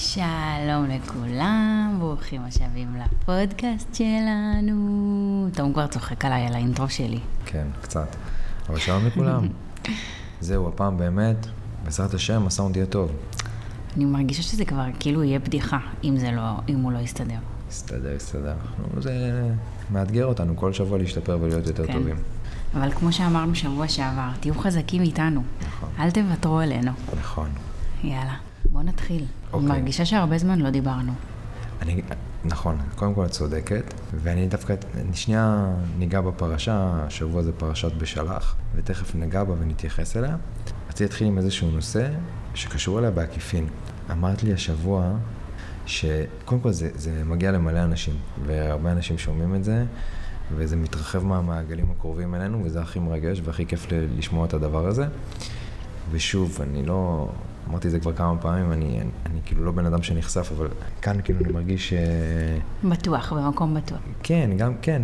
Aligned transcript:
שלום 0.00 0.86
לכולם, 0.88 1.96
ברוכים 1.98 2.42
השבים 2.44 2.96
לפודקאסט 2.96 3.94
שלנו. 3.94 5.48
תום 5.54 5.72
כבר 5.72 5.86
צוחק 5.86 6.24
עליי 6.24 6.46
על 6.46 6.54
האינטרו 6.54 6.88
שלי. 6.88 7.20
כן, 7.46 7.66
קצת. 7.82 8.16
אבל 8.68 8.78
שלום 8.78 9.06
לכולם. 9.06 9.48
זהו, 10.40 10.68
הפעם 10.68 10.98
באמת, 10.98 11.46
בעזרת 11.84 12.14
השם, 12.14 12.46
הסאונד 12.46 12.76
יהיה 12.76 12.86
טוב. 12.86 13.10
אני 13.96 14.04
מרגישה 14.04 14.42
שזה 14.42 14.64
כבר 14.64 14.84
כאילו 15.00 15.24
יהיה 15.24 15.38
בדיחה, 15.38 15.78
אם, 16.04 16.16
זה 16.16 16.30
לא, 16.30 16.42
אם 16.68 16.80
הוא 16.80 16.92
לא 16.92 16.98
יסתדר. 16.98 17.38
יסתדר, 17.70 18.16
יסתדר. 18.16 18.54
זה 18.98 19.42
מאתגר 19.90 20.26
אותנו 20.26 20.56
כל 20.56 20.72
שבוע 20.72 20.98
להשתפר 20.98 21.38
ולהיות 21.40 21.66
יותר 21.66 21.86
כן. 21.86 21.92
טובים. 21.92 22.16
אבל 22.74 22.90
כמו 22.90 23.12
שאמרנו 23.12 23.54
שבוע 23.54 23.88
שעבר, 23.88 24.30
תהיו 24.40 24.54
חזקים 24.54 25.02
איתנו. 25.02 25.42
נכון. 25.66 25.88
אל 25.98 26.10
תוותרו 26.10 26.58
עלינו. 26.58 26.92
נכון. 27.20 27.48
יאללה, 28.04 28.34
בוא 28.64 28.82
נתחיל. 28.82 29.24
אוקיי. 29.52 29.68
מרגישה 29.68 30.04
שהרבה 30.04 30.38
זמן 30.38 30.58
לא 30.58 30.70
דיברנו. 30.70 31.12
אני, 31.82 32.02
נכון, 32.44 32.78
קודם 32.94 33.14
כל 33.14 33.24
את 33.24 33.30
צודקת, 33.30 33.94
ואני 34.14 34.48
דווקא, 34.48 34.74
אני 34.94 35.16
שנייה 35.16 35.66
ניגע 35.98 36.20
בפרשה, 36.20 36.90
השבוע 37.06 37.42
זה 37.42 37.52
פרשת 37.52 37.92
בשלח, 37.92 38.56
ותכף 38.74 39.14
ניגע 39.14 39.44
בה 39.44 39.54
ונתייחס 39.60 40.16
אליה. 40.16 40.36
רציתי 40.88 41.04
להתחיל 41.04 41.26
עם 41.26 41.38
איזשהו 41.38 41.70
נושא 41.70 42.08
שקשור 42.54 42.98
אליה 42.98 43.10
בעקיפין. 43.10 43.66
אמרת 44.10 44.42
לי 44.42 44.52
השבוע, 44.52 45.12
שקודם 45.86 46.60
כל 46.60 46.72
זה, 46.72 46.90
זה 46.94 47.22
מגיע 47.24 47.52
למלא 47.52 47.84
אנשים, 47.84 48.14
והרבה 48.46 48.92
אנשים 48.92 49.18
שומעים 49.18 49.54
את 49.54 49.64
זה, 49.64 49.84
וזה 50.54 50.76
מתרחב 50.76 51.24
מהמעגלים 51.24 51.90
הקרובים 51.90 52.34
אלינו, 52.34 52.64
וזה 52.64 52.80
הכי 52.80 52.98
מרגש 52.98 53.40
והכי 53.44 53.66
כיף 53.66 53.86
לשמוע 54.18 54.46
את 54.46 54.54
הדבר 54.54 54.86
הזה. 54.86 55.06
ושוב, 56.10 56.58
אני 56.62 56.86
לא... 56.86 57.28
אמרתי 57.70 57.86
את 57.86 57.92
זה 57.92 58.00
כבר 58.00 58.12
כמה 58.12 58.38
פעמים, 58.38 58.72
אני, 58.72 59.00
אני, 59.00 59.10
אני 59.26 59.40
כאילו 59.44 59.64
לא 59.64 59.72
בן 59.72 59.86
אדם 59.86 60.02
שנחשף, 60.02 60.52
אבל 60.56 60.68
כאן 61.02 61.22
כאילו 61.24 61.40
אני 61.40 61.52
מרגיש 61.52 61.88
ש... 61.88 61.94
בטוח, 62.84 63.32
במקום 63.32 63.74
בטוח. 63.74 63.98
כן, 64.22 64.50
גם 64.56 64.72
כן, 64.82 65.02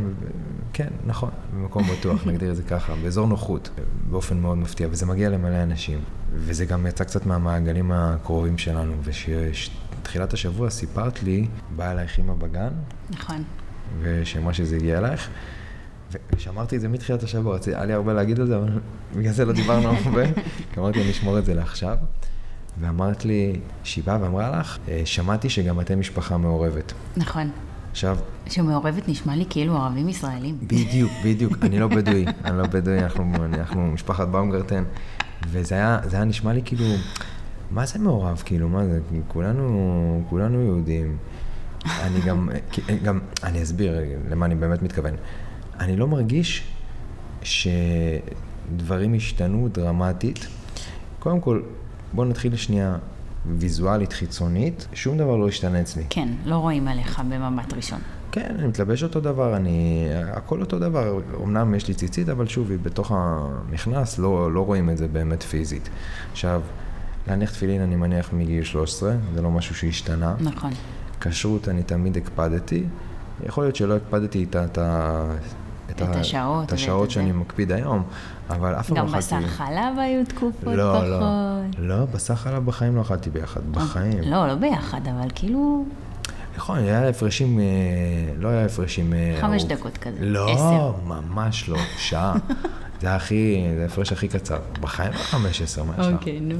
כן, 0.73 0.89
נכון, 1.07 1.31
במקום 1.55 1.83
בטוח, 1.83 2.21
נגדיר 2.29 2.51
את 2.51 2.57
זה 2.57 2.63
ככה, 2.63 2.95
באזור 3.03 3.27
נוחות, 3.27 3.71
באופן 4.11 4.37
מאוד 4.37 4.59
מפתיע, 4.59 4.89
וזה 4.91 5.07
מגיע 5.07 5.29
למלא 5.31 5.63
אנשים, 5.63 5.99
וזה 6.33 6.65
גם 6.65 6.87
יצא 6.87 7.05
קצת 7.05 7.27
מהמעגלים 7.27 7.93
הקרובים 7.93 8.59
שלנו, 8.59 8.93
ושתחילת 9.03 10.33
השבוע 10.33 10.71
סיפרת 10.71 11.23
לי, 11.23 11.47
באה 11.77 11.93
אלייך 11.93 12.19
אימא 12.19 12.35
בגן, 12.35 12.73
נכון. 13.11 13.43
ושאמרה 14.01 14.55
שזה 14.55 14.77
הגיע 14.77 14.99
אלייך, 14.99 15.29
ו- 16.13 16.19
ושמרתי 16.37 16.77
את 16.77 16.81
זה 16.81 16.89
מתחילת 16.89 17.23
השבוע, 17.23 17.59
היה 17.67 17.85
לי 17.85 17.93
הרבה 17.93 18.13
להגיד 18.13 18.41
על 18.41 18.47
זה, 18.47 18.57
אבל 18.57 18.69
בגלל 19.17 19.33
זה 19.33 19.45
לא 19.45 19.53
דיברנו 19.53 19.89
הרבה, 20.05 20.25
כי 20.73 20.81
אמרתי, 20.81 21.03
אני 21.03 21.11
אשמור 21.11 21.39
את 21.39 21.45
זה 21.45 21.55
לעכשיו. 21.55 21.97
ואמרת 22.81 23.25
לי, 23.25 23.61
שהיא 23.85 24.05
באה 24.05 24.19
ואמרה 24.23 24.59
לך, 24.61 24.79
"אה, 24.89 25.03
שמעתי 25.05 25.51
שגם 25.51 25.81
אתם 25.81 26.01
משפחה 26.01 26.37
מעורבת. 26.37 26.93
נכון. 27.17 27.51
עכשיו, 27.91 28.19
שמעורבת 28.47 29.09
נשמע 29.09 29.37
לי 29.37 29.45
כאילו 29.51 29.77
ערבים 29.77 30.09
ישראלים. 30.09 30.59
בדיוק, 30.63 31.13
בדיוק, 31.25 31.53
אני 31.63 31.79
לא 31.79 31.89
בדואי, 31.89 32.25
אני 32.45 32.59
לא 32.59 32.67
בדואי, 32.67 32.99
אנחנו, 33.03 33.33
אנחנו 33.45 33.87
משפחת 33.87 34.29
באומגרטן, 34.29 34.85
וזה 35.49 35.75
היה, 35.75 35.99
היה 36.13 36.25
נשמע 36.25 36.53
לי 36.53 36.63
כאילו, 36.65 36.85
מה 37.71 37.87
זה 37.87 37.99
מעורב, 37.99 38.43
כאילו, 38.45 38.69
מה 38.69 38.87
זה, 38.87 39.01
כולנו, 39.29 40.25
כולנו 40.29 40.63
יהודים. 40.63 41.17
אני 41.85 42.21
גם, 42.21 42.49
גם, 43.03 43.19
אני 43.45 43.63
אסביר 43.63 43.99
למה 44.31 44.47
אני 44.47 44.55
באמת 44.55 44.83
מתכוון. 44.83 45.15
אני 45.81 45.97
לא 45.97 46.09
מרגיש 46.09 46.65
שדברים 47.43 49.15
השתנו 49.15 49.69
דרמטית. 49.73 50.47
קודם 51.19 51.41
כל, 51.41 51.61
בואו 52.17 52.29
נתחיל 52.29 52.57
שנייה 52.57 52.97
ויזואלית 53.59 54.13
חיצונית, 54.13 54.87
שום 54.93 55.19
דבר 55.19 55.37
לא 55.37 55.49
השתנה 55.49 55.81
אצלי. 55.81 56.03
כן, 56.11 56.29
לא 56.45 56.57
רואים 56.57 56.89
עליך 56.89 57.23
במבט 57.31 57.75
ראשון. 57.75 57.99
כן, 58.33 58.55
אני 58.59 58.67
מתלבש 58.67 59.03
אותו 59.03 59.21
דבר, 59.21 59.57
אני... 59.57 60.07
הכל 60.33 60.61
אותו 60.61 60.79
דבר. 60.79 61.19
אמנם 61.43 61.75
יש 61.75 61.89
לי 61.89 61.95
ציצית, 61.95 62.29
אבל 62.29 62.47
שוב, 62.47 62.71
היא 62.71 62.79
בתוך 62.83 63.13
המכנס, 63.15 64.19
לא, 64.19 64.53
לא 64.53 64.61
רואים 64.61 64.91
את 64.91 64.97
זה 64.99 65.09
באמת 65.09 65.43
פיזית. 65.43 65.89
עכשיו, 66.33 66.63
להניח 67.29 67.51
תפילין 67.51 67.81
אני 67.83 67.97
מניח 67.97 68.33
מגיל 68.33 68.65
13, 68.65 69.13
זה 69.35 69.43
לא 69.43 69.51
משהו 69.51 69.75
שהשתנה. 69.75 70.35
נכון. 70.41 70.71
כשרות 71.21 71.69
אני 71.69 71.83
תמיד 71.83 72.17
הקפדתי. 72.17 72.85
יכול 73.47 73.65
להיות 73.65 73.77
שלא 73.77 73.97
הקפדתי 73.97 74.45
את, 74.45 74.57
את, 74.57 74.79
ה- 74.79 75.35
את 75.91 76.01
השעות 76.03 76.65
את 76.67 76.73
השעות 76.73 77.11
שאני 77.11 77.33
זה. 77.33 77.39
מקפיד 77.39 77.73
היום, 77.73 78.03
אבל 78.51 78.75
אף 78.75 78.89
פעם 78.89 78.97
לא 78.97 79.03
גם 79.03 79.09
אכלתי... 79.09 79.27
בשר 79.27 79.47
חלב 79.47 79.99
היו 79.99 80.27
תקופות 80.27 80.75
לא, 80.75 80.95
פחות. 80.95 81.09
לא, 81.09 81.99
לא, 81.99 82.05
בשר 82.05 82.35
חלב 82.35 82.67
בחיים 82.67 82.97
לא 82.97 83.01
אכלתי 83.01 83.31
ביחד, 83.31 83.61
בחיים. 83.71 84.21
לא, 84.23 84.47
לא 84.47 84.55
ביחד, 84.55 85.01
אבל 85.09 85.29
כאילו 85.35 85.85
נכון, 86.57 86.79
היה 86.79 87.09
הפרשים, 87.09 87.61
אה, 87.61 87.65
לא 88.39 88.49
היה 88.49 88.65
הפרשים... 88.65 89.13
אה, 89.15 89.37
חמש 89.41 89.63
ארוך. 89.63 89.73
דקות 89.73 89.99
כזה. 89.99 90.17
לא, 90.21 90.53
עשר. 90.53 90.93
ממש 91.05 91.69
לא, 91.69 91.79
שעה. 91.97 92.35
זה 93.01 93.15
הכי, 93.15 93.67
זה 93.77 93.83
ההפרש 93.83 94.13
הכי 94.13 94.29
קצר. 94.29 94.59
בחיים 94.81 95.13
לא 95.13 95.19
15, 95.19 95.85
מה 95.85 95.93
יש 95.99 96.07
לך? 96.07 96.13
אוקיי, 96.13 96.41
נו. 96.41 96.55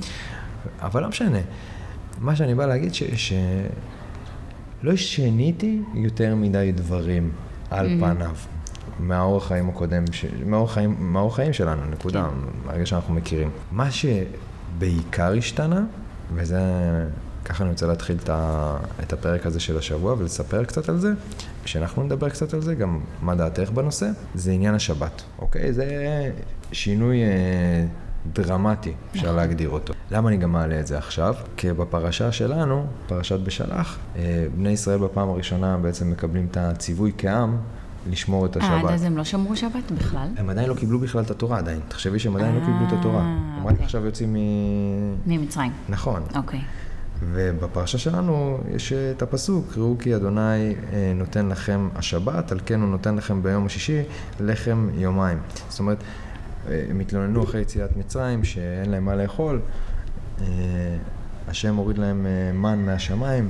אבל 0.81 1.03
לא 1.03 1.09
משנה. 1.09 1.39
מה 2.21 2.37
שאני 2.37 2.55
בא 2.55 2.67
להגיד, 2.67 2.95
ש... 2.95 3.03
ש... 3.03 3.33
לא 4.83 4.97
שיניתי 4.97 5.83
יותר 5.95 6.35
מדי 6.35 6.73
דברים 6.75 7.31
על 7.71 7.89
פניו. 8.01 8.37
מהאורח 9.01 9.49
חיים 9.49 9.69
הקודם, 9.69 10.05
ש... 10.13 10.25
מהאורח 10.47 10.73
חיים, 10.73 10.97
מהאורח 10.99 11.37
חיים 11.37 11.53
שלנו, 11.53 11.83
נקודה, 11.91 12.23
כן. 12.23 12.67
מהרגע 12.67 12.87
שאנחנו 12.87 13.15
מכירים. 13.15 13.51
מה 13.73 13.89
שבעיקר 13.91 15.33
השתנה, 15.33 15.85
וזה, 16.35 16.61
ככה 17.45 17.65
אני 17.65 17.71
רוצה 17.71 17.87
להתחיל 17.87 18.17
את, 18.23 18.29
ה... 18.29 18.77
את 19.03 19.13
הפרק 19.13 19.47
הזה 19.47 19.61
של 19.61 19.79
השבוע 19.79 20.15
ולספר 20.19 20.65
קצת 20.65 20.89
על 20.89 20.99
זה, 20.99 21.13
כשאנחנו 21.65 22.03
נדבר 22.03 22.29
קצת 22.29 22.55
על 22.55 22.63
זה, 22.63 22.75
גם 22.75 23.01
מה 23.23 23.35
דעתך 23.35 23.71
בנושא, 23.71 24.11
זה 24.35 24.53
עניין 24.53 24.75
השבת, 24.75 25.23
אוקיי? 25.39 25.73
זה 25.73 25.87
שינוי 26.73 27.23
אה, 27.23 27.87
דרמטי, 28.33 28.93
אפשר 29.13 29.37
להגדיר 29.37 29.69
אותו. 29.71 29.95
למה 30.11 30.29
אני 30.29 30.37
גם 30.37 30.53
מעלה 30.53 30.81
את 30.81 30.87
זה 30.87 30.99
עכשיו? 30.99 31.35
כי 31.57 31.73
בפרשה 31.73 32.33
שלנו, 32.33 32.87
פרשת 33.07 33.41
בשלח, 33.41 33.99
אה, 34.17 34.47
בני 34.57 34.71
ישראל 34.71 34.99
בפעם 34.99 35.29
הראשונה 35.29 35.77
בעצם 35.77 36.11
מקבלים 36.11 36.47
את 36.51 36.57
הציווי 36.57 37.13
כעם 37.19 37.57
לשמור 38.11 38.47
את 38.47 38.57
אה, 38.57 38.67
עד 38.67 38.79
השבת. 38.79 38.91
אז 38.91 39.03
הם 39.03 39.17
לא 39.17 39.25
שמרו 39.25 39.57
שבת 39.57 39.93
בכלל? 39.99 40.29
הם 40.37 40.51
עדיין 40.51 40.69
לא 40.69 40.75
קיבלו 40.75 40.99
בכלל 40.99 41.23
את 41.23 41.31
התורה 41.31 41.59
עדיין. 41.59 41.81
תחשבי 41.89 42.19
שהם 42.19 42.37
עדיין 42.37 42.55
לא 42.55 42.61
קיבלו 42.61 42.89
את 42.89 42.93
התורה. 42.93 43.21
אה, 43.21 43.57
הם 43.59 43.67
רק 43.67 43.73
אוקיי. 43.73 43.85
עכשיו 43.85 44.05
יוצאים 44.05 44.35
מ... 44.35 44.37
ממצרים. 45.27 45.73
נכון. 45.89 46.23
אוקיי. 46.35 46.61
ובפרשה 47.23 47.99
שלנו 47.99 48.59
יש 48.75 48.93
אה, 48.93 49.11
את 49.11 49.23
הפסוק, 49.23 49.73
ראו 49.77 49.97
כי 49.99 50.17
אדוני 50.17 50.41
אה, 50.41 51.13
נותן 51.15 51.49
לכם 51.49 51.89
השבת, 51.95 52.53
על 52.53 52.61
כן 52.67 52.81
הוא 52.81 52.89
נותן 52.89 53.17
לכם 53.17 53.43
ביום 53.43 53.67
השישי 53.67 54.03
לחם 54.41 54.89
יומיים. 54.95 55.39
זאת 55.69 55.79
אומרת, 55.79 55.99
אה, 56.69 56.85
הם 56.91 57.01
התלוננו 57.01 57.45
אחרי 57.45 57.61
יציאת 57.61 57.97
מצרים 57.97 58.45
שאין 58.45 58.91
להם 58.91 59.05
מה 59.05 59.15
לאכול, 59.15 59.61
אה, 60.41 60.47
השם 61.49 61.77
הוריד 61.77 61.99
להם 61.99 62.27
אה, 62.27 62.53
מן 62.53 62.87
מהשמיים. 62.87 63.49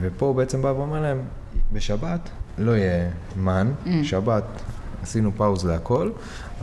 ופה 0.00 0.26
הוא 0.26 0.36
בעצם 0.36 0.62
בא 0.62 0.68
ואומר 0.68 1.02
להם, 1.02 1.22
בשבת 1.72 2.30
לא 2.58 2.70
יהיה 2.76 3.08
מן, 3.36 3.72
Mm. 3.84 3.88
שבת 4.02 4.44
עשינו 5.02 5.30
פאוז 5.36 5.66
להכל, 5.66 6.10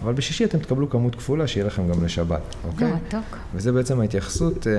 אבל 0.03 0.13
בשישי 0.13 0.45
אתם 0.45 0.59
תקבלו 0.59 0.89
כמות 0.89 1.15
כפולה 1.15 1.47
שיהיה 1.47 1.67
לכם 1.67 1.87
גם 1.87 2.03
לשבת, 2.05 2.41
אוקיי? 2.67 2.89
לא, 2.89 2.95
מתוק. 2.95 3.37
וזה 3.55 3.71
בעצם 3.71 3.99
ההתייחסות, 3.99 4.67
אה, 4.67 4.73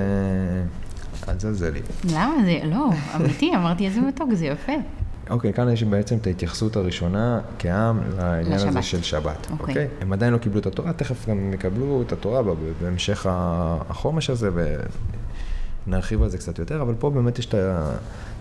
אל 1.29 1.35
תזלזלי. 1.35 1.81
למה 2.13 2.35
זה, 2.45 2.59
לא, 2.65 2.91
אמיתי, 3.17 3.51
אמרתי 3.57 3.87
איזה 3.87 4.01
מתוק, 4.01 4.35
זה 4.35 4.47
יפה. 4.47 4.73
אוקיי, 5.31 5.53
כאן 5.53 5.69
יש 5.73 5.83
בעצם 5.83 6.17
את 6.17 6.27
ההתייחסות 6.27 6.77
הראשונה 6.77 7.41
כעם 7.59 8.01
לעניין 8.17 8.53
הזה 8.53 8.67
לשבת. 8.69 8.83
של 8.83 9.03
שבת, 9.03 9.47
אוקיי. 9.51 9.69
אוקיי? 9.69 9.89
הם 10.01 10.13
עדיין 10.13 10.33
לא 10.33 10.39
קיבלו 10.39 10.61
את 10.61 10.67
התורה, 10.67 10.93
תכף 10.93 11.29
גם 11.29 11.53
יקבלו 11.55 12.03
את 12.07 12.13
התורה 12.13 12.43
בהמשך 12.83 13.27
החומש 13.31 14.31
הזה, 14.31 14.51
ונרחיב 15.89 16.23
על 16.23 16.29
זה 16.29 16.39
קצת 16.39 16.59
יותר, 16.59 16.83
אבל 16.83 16.95
פה 16.99 17.11
באמת 17.11 17.39
יש 17.39 17.47
את 17.47 17.55
ה- 17.55 17.93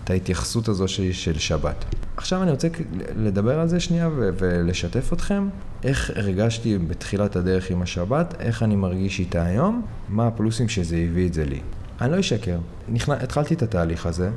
את 0.04 0.10
ההתייחסות 0.10 0.68
הזו 0.68 0.88
של, 0.88 1.12
של 1.12 1.38
שבת. 1.38 1.84
עכשיו 2.16 2.42
אני 2.42 2.50
רוצה 2.50 2.68
לדבר 3.16 3.60
על 3.60 3.68
זה 3.68 3.80
שנייה 3.80 4.08
ו- 4.16 4.30
ולשתף 4.38 5.12
אתכם, 5.12 5.48
איך 5.84 6.10
הרגשתי 6.16 6.78
בתחילת 6.78 7.36
הדרך 7.36 7.70
עם 7.70 7.82
השבת, 7.82 8.34
איך 8.40 8.62
אני 8.62 8.76
מרגיש 8.76 9.20
איתה 9.20 9.44
היום, 9.44 9.82
מה 10.08 10.26
הפלוסים 10.26 10.68
שזה 10.68 10.96
הביא 10.96 11.26
את 11.26 11.34
זה 11.34 11.44
לי. 11.44 11.60
אני 12.00 12.12
לא 12.12 12.20
אשקר, 12.20 12.58
נכנ... 12.88 13.12
התחלתי 13.12 13.54
את 13.54 13.62
התהליך 13.62 14.06
הזה, 14.06 14.30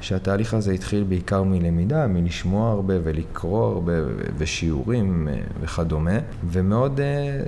שהתהליך 0.00 0.54
הזה 0.54 0.72
התחיל 0.72 1.04
בעיקר 1.08 1.42
מלמידה, 1.42 2.06
מלשמוע 2.06 2.70
הרבה 2.70 2.94
ולקרוא 3.04 3.66
הרבה 3.72 3.92
ושיעורים 4.38 5.28
אה, 5.28 5.34
וכדומה, 5.60 6.18
ומאוד 6.50 7.00
אה, 7.00 7.40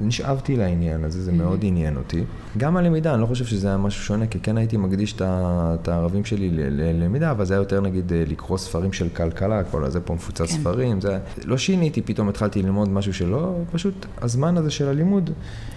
נשאבתי 0.00 0.56
לעניין 0.56 1.04
הזה, 1.04 1.22
זה 1.22 1.32
מאוד 1.32 1.60
עניין 1.62 1.96
אותי. 1.96 2.24
גם 2.58 2.76
הלמידה, 2.76 3.14
אני 3.14 3.20
לא 3.20 3.26
חושב 3.26 3.44
שזה 3.44 3.68
היה 3.68 3.76
משהו 3.76 4.04
שונה, 4.04 4.26
כי 4.26 4.40
כן 4.40 4.56
הייתי 4.56 4.76
מקדיש 4.76 5.14
את 5.20 5.88
הערבים 5.88 6.24
שלי 6.24 6.50
ללמידה, 6.52 7.30
אבל 7.30 7.44
זה 7.44 7.54
היה 7.54 7.60
יותר 7.60 7.80
נגיד 7.80 8.12
אה, 8.12 8.24
לקרוא 8.26 8.58
ספרים 8.58 8.92
של 8.92 9.08
כלכלה, 9.08 9.64
כל 9.64 9.84
הזה 9.84 10.00
פה 10.00 10.14
מפוצץ 10.14 10.40
כן. 10.40 10.46
ספרים, 10.46 11.00
זה... 11.00 11.18
לא 11.44 11.58
שיניתי, 11.58 12.02
פתאום 12.02 12.28
התחלתי 12.28 12.62
ללמוד 12.62 12.88
משהו 12.88 13.14
שלא, 13.14 13.58
פשוט 13.72 14.06
הזמן 14.22 14.56
הזה 14.56 14.70
של 14.70 14.88
הלימוד, 14.88 15.30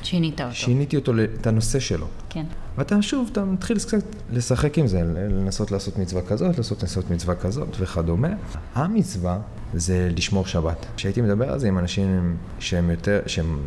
שינית 0.04 0.42
אותו. 0.42 0.54
שיניתי 0.54 0.96
אותו, 0.96 1.12
את 1.42 1.48
הנושא 1.48 1.80
שלו. 1.80 2.08
כן. 2.30 2.46
ואתה 2.78 3.02
שוב, 3.02 3.30
אתה 3.32 3.46
מתחיל 3.46 3.78
קצת 3.78 4.04
לשחק 4.32 4.78
עם 4.78 4.88
זה, 4.88 5.04
לנסות 5.04 5.72
לעשות 5.72 5.98
מצווה 5.98 6.22
כזאת, 6.22 6.58
לנסות 6.58 6.82
לעשות 6.82 7.12
מצווה 7.12 7.36
כזאת 7.36 7.68
וכדומה. 7.80 8.30
המצווה 8.76 9.40
זה 9.74 10.10
לשמור 10.18 10.46
שבת. 10.46 10.86
כשהייתי 10.96 11.22
מדבר 11.22 11.52
על 11.52 11.60
זה 11.60 11.68
עם 11.68 11.78
אנשים 11.78 12.38
שהם 12.60 12.90
יותר, 12.90 13.20
שהם, 13.26 13.60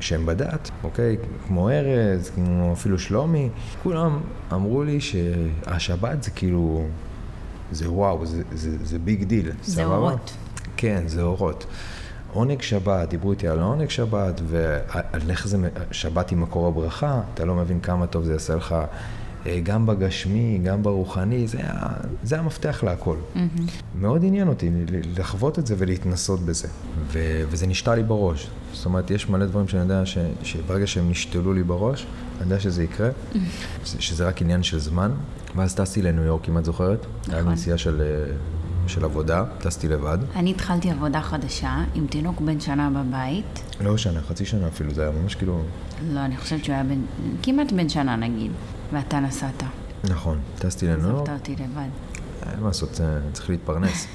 שהם 0.00 0.26
בדת, 0.26 0.70
אוקיי? 0.84 1.16
כמו 1.46 1.70
ארז, 1.70 2.30
כמו 2.34 2.61
אפילו 2.72 2.98
שלומי, 2.98 3.48
כולם 3.82 4.20
אמרו 4.52 4.82
לי 4.82 5.00
שהשבת 5.00 6.22
זה 6.22 6.30
כאילו, 6.30 6.86
זה 7.72 7.90
וואו, 7.90 8.26
זה, 8.26 8.42
זה, 8.52 8.84
זה 8.84 8.98
big 8.98 9.24
deal. 9.24 9.50
זה 9.62 9.72
סבבה? 9.72 9.96
אורות. 9.96 10.36
כן, 10.76 11.02
זה 11.06 11.22
אורות. 11.22 11.66
עונג 12.32 12.62
שבת, 12.62 13.08
דיברו 13.08 13.30
איתי 13.30 13.48
על 13.48 13.60
עונג 13.60 13.90
שבת, 13.90 14.40
ועל 14.46 15.30
איך 15.30 15.48
זה, 15.48 15.68
שבת 15.90 16.30
היא 16.30 16.38
מקור 16.38 16.66
הברכה, 16.66 17.20
אתה 17.34 17.44
לא 17.44 17.54
מבין 17.54 17.80
כמה 17.80 18.06
טוב 18.06 18.24
זה 18.24 18.32
יעשה 18.32 18.54
לך 18.54 18.74
גם 19.62 19.86
בגשמי, 19.86 20.60
גם 20.64 20.82
ברוחני, 20.82 21.46
זה, 21.48 21.58
ה- 21.62 21.92
זה 22.22 22.38
המפתח 22.38 22.82
להכל. 22.84 23.16
מאוד 24.00 24.24
עניין 24.24 24.48
אותי 24.48 24.70
לחוות 25.18 25.58
את 25.58 25.66
זה 25.66 25.74
ולהתנסות 25.78 26.40
בזה, 26.40 26.68
ו, 27.12 27.42
וזה 27.50 27.66
נשתל 27.66 27.94
לי 27.94 28.02
בראש. 28.02 28.48
זאת 28.72 28.86
אומרת, 28.86 29.10
יש 29.10 29.28
מלא 29.28 29.46
דברים 29.46 29.68
שאני 29.68 29.82
יודע 29.82 30.06
ש, 30.06 30.18
שברגע 30.42 30.86
שהם 30.86 31.10
נשתלו 31.10 31.52
לי 31.52 31.62
בראש, 31.62 32.06
אני 32.40 32.44
יודע 32.44 32.60
שזה 32.60 32.82
יקרה, 32.84 33.08
ש- 33.84 33.96
שזה 33.98 34.28
רק 34.28 34.42
עניין 34.42 34.62
של 34.62 34.78
זמן, 34.78 35.10
ואז 35.56 35.74
טסתי 35.74 36.02
לניו 36.02 36.24
יורק, 36.24 36.48
אם 36.48 36.58
את 36.58 36.64
זוכרת? 36.64 37.06
היה 37.28 37.40
נכון. 37.40 37.52
נסיעה 37.52 37.78
של, 37.78 38.00
אה, 38.02 38.32
של 38.86 39.04
עבודה, 39.04 39.44
טסתי 39.58 39.88
לבד. 39.88 40.18
אני 40.36 40.50
התחלתי 40.50 40.90
עבודה 40.90 41.20
חדשה 41.20 41.84
עם 41.94 42.06
תינוק 42.06 42.40
בן 42.40 42.60
שנה 42.60 42.90
בבית. 42.90 43.62
לא 43.80 43.96
שנה, 43.96 44.20
חצי 44.20 44.44
שנה 44.44 44.66
אפילו, 44.68 44.94
זה 44.94 45.02
היה 45.02 45.10
ממש 45.22 45.34
כאילו... 45.34 45.62
לא, 46.12 46.20
אני 46.20 46.36
חושבת 46.36 46.64
שהוא 46.64 46.74
היה 46.74 46.84
בן... 46.84 47.00
כמעט 47.42 47.72
בן 47.72 47.88
שנה 47.88 48.16
נגיד. 48.16 48.52
ואתה 48.92 49.20
נסעת. 49.20 49.62
נכון, 50.04 50.40
טסתי 50.58 50.86
לניו 50.86 51.08
יורק, 51.08 51.28
עזבת 51.28 51.40
אותי 51.40 51.52
לבד. 51.52 51.88
אין 52.52 52.60
מה 52.60 52.66
לעשות, 52.66 53.00
צריך 53.32 53.50
להתפרנס. 53.50 54.06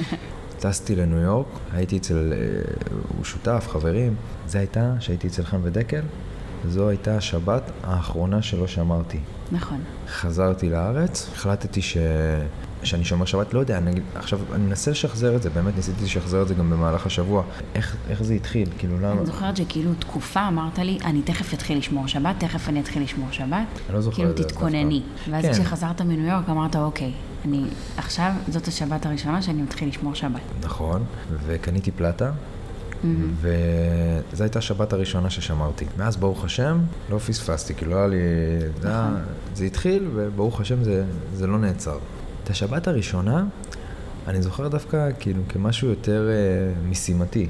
טסתי 0.60 0.96
לניו 0.96 1.18
יורק, 1.18 1.46
הייתי 1.72 1.96
אצל... 1.96 2.32
אה, 2.32 2.38
הוא 3.16 3.24
שותף, 3.24 3.66
חברים. 3.68 4.14
זה 4.46 4.58
הייתה 4.58 4.94
שהייתי 5.00 5.26
אצל 5.26 5.44
חן 5.44 5.60
ודקל, 5.62 6.02
זו 6.68 6.88
הייתה 6.88 7.16
השבת 7.16 7.62
האחרונה 7.82 8.42
שלא 8.42 8.66
שמרתי. 8.66 9.18
נכון. 9.52 9.80
חזרתי 10.08 10.70
לארץ, 10.70 11.28
החלטתי 11.32 11.82
ש... 11.82 11.96
שאני 12.82 13.04
שומר 13.04 13.24
שבת, 13.24 13.54
לא 13.54 13.60
יודע, 13.60 13.78
אני, 13.78 14.00
עכשיו, 14.14 14.38
אני 14.52 14.64
מנסה 14.64 14.90
לשחזר 14.90 15.36
את 15.36 15.42
זה, 15.42 15.50
באמת 15.50 15.76
ניסיתי 15.76 16.04
לשחזר 16.04 16.42
את 16.42 16.48
זה 16.48 16.54
גם 16.54 16.70
במהלך 16.70 17.06
השבוע. 17.06 17.42
איך, 17.74 17.96
איך 18.08 18.22
זה 18.22 18.34
התחיל? 18.34 18.68
כאילו, 18.78 18.98
למה? 18.98 19.12
אני 19.12 19.26
זוכרת 19.26 19.56
שכאילו 19.56 19.90
תקופה 19.98 20.48
אמרת 20.48 20.78
לי, 20.78 20.98
אני 21.04 21.22
תכף 21.22 21.54
אתחיל 21.54 21.78
לשמור 21.78 22.06
שבת, 22.06 22.34
תכף 22.38 22.68
אני 22.68 22.80
אתחיל 22.80 23.02
לשמור 23.02 23.28
שבת. 23.30 23.50
אני 23.50 23.94
לא 23.94 24.00
זוכר 24.00 24.16
כאילו 24.16 24.30
את 24.30 24.36
זה 24.36 24.44
תתכונני. 24.44 25.02
דווקא. 25.16 25.30
ואז 25.30 25.44
כן. 25.44 25.52
כשחזרת 25.52 26.00
מניו 26.02 26.26
יורק 26.26 26.48
אמרת, 26.48 26.76
אוקיי, 26.76 27.12
אני 27.44 27.64
עכשיו, 27.96 28.32
זאת 28.48 28.68
השבת 28.68 29.06
הראשונה 29.06 29.42
שאני 29.42 29.62
מתחיל 29.62 29.88
לשמור 29.88 30.14
שבת. 30.14 30.40
נכון, 30.62 31.04
וקניתי 31.46 31.90
פלטה, 31.90 32.30
וזו 33.40 34.44
הייתה 34.44 34.58
השבת 34.58 34.92
הראשונה 34.92 35.30
ששמרתי. 35.30 35.84
מאז, 35.98 36.16
ברוך 36.16 36.44
השם, 36.44 36.78
לא 37.10 37.18
פספסתי, 37.18 37.74
כאילו 37.74 37.90
לא 37.90 37.96
היה 37.96 38.06
לי... 38.06 38.16
זה, 38.80 38.88
היה, 38.88 39.10
זה 39.54 39.64
התחיל, 39.64 40.08
וברוך 40.14 40.60
השם 40.60 40.84
זה, 40.84 41.04
זה 41.34 41.46
לא 41.46 41.58
נעצר. 41.58 41.98
את 42.46 42.50
השבת 42.50 42.88
הראשונה, 42.88 43.44
אני 44.28 44.42
זוכר 44.42 44.68
דווקא 44.68 45.08
כאילו 45.20 45.42
כמשהו 45.48 45.88
יותר 45.88 46.28
אה, 46.30 46.88
משימתי. 46.90 47.46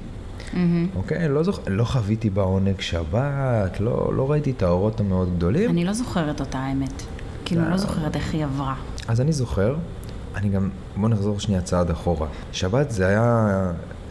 אוקיי? 0.96 1.28
לא, 1.28 1.42
זוכ... 1.42 1.60
לא 1.66 1.84
חוויתי 1.84 2.30
בעונג 2.30 2.80
שבת, 2.80 3.80
לא, 3.80 4.10
לא 4.14 4.30
ראיתי 4.30 4.50
את 4.50 4.62
האורות 4.62 5.00
המאוד 5.00 5.36
גדולים. 5.36 5.70
אני 5.70 5.84
לא 5.84 5.92
זוכרת 5.92 6.40
אותה, 6.40 6.58
האמת. 6.58 7.02
כאילו, 7.44 7.62
אתה- 7.62 7.70
לא 7.70 7.76
זוכרת 7.76 8.16
איך 8.16 8.34
היא 8.34 8.44
עברה. 8.44 8.74
אז 9.08 9.20
אני 9.20 9.32
זוכר, 9.32 9.76
אני 10.34 10.48
גם, 10.48 10.70
בוא 10.96 11.08
נחזור 11.08 11.40
שנייה 11.40 11.60
צעד 11.62 11.90
אחורה. 11.90 12.28
שבת 12.52 12.90
זה 12.90 13.06
היה, 13.06 13.48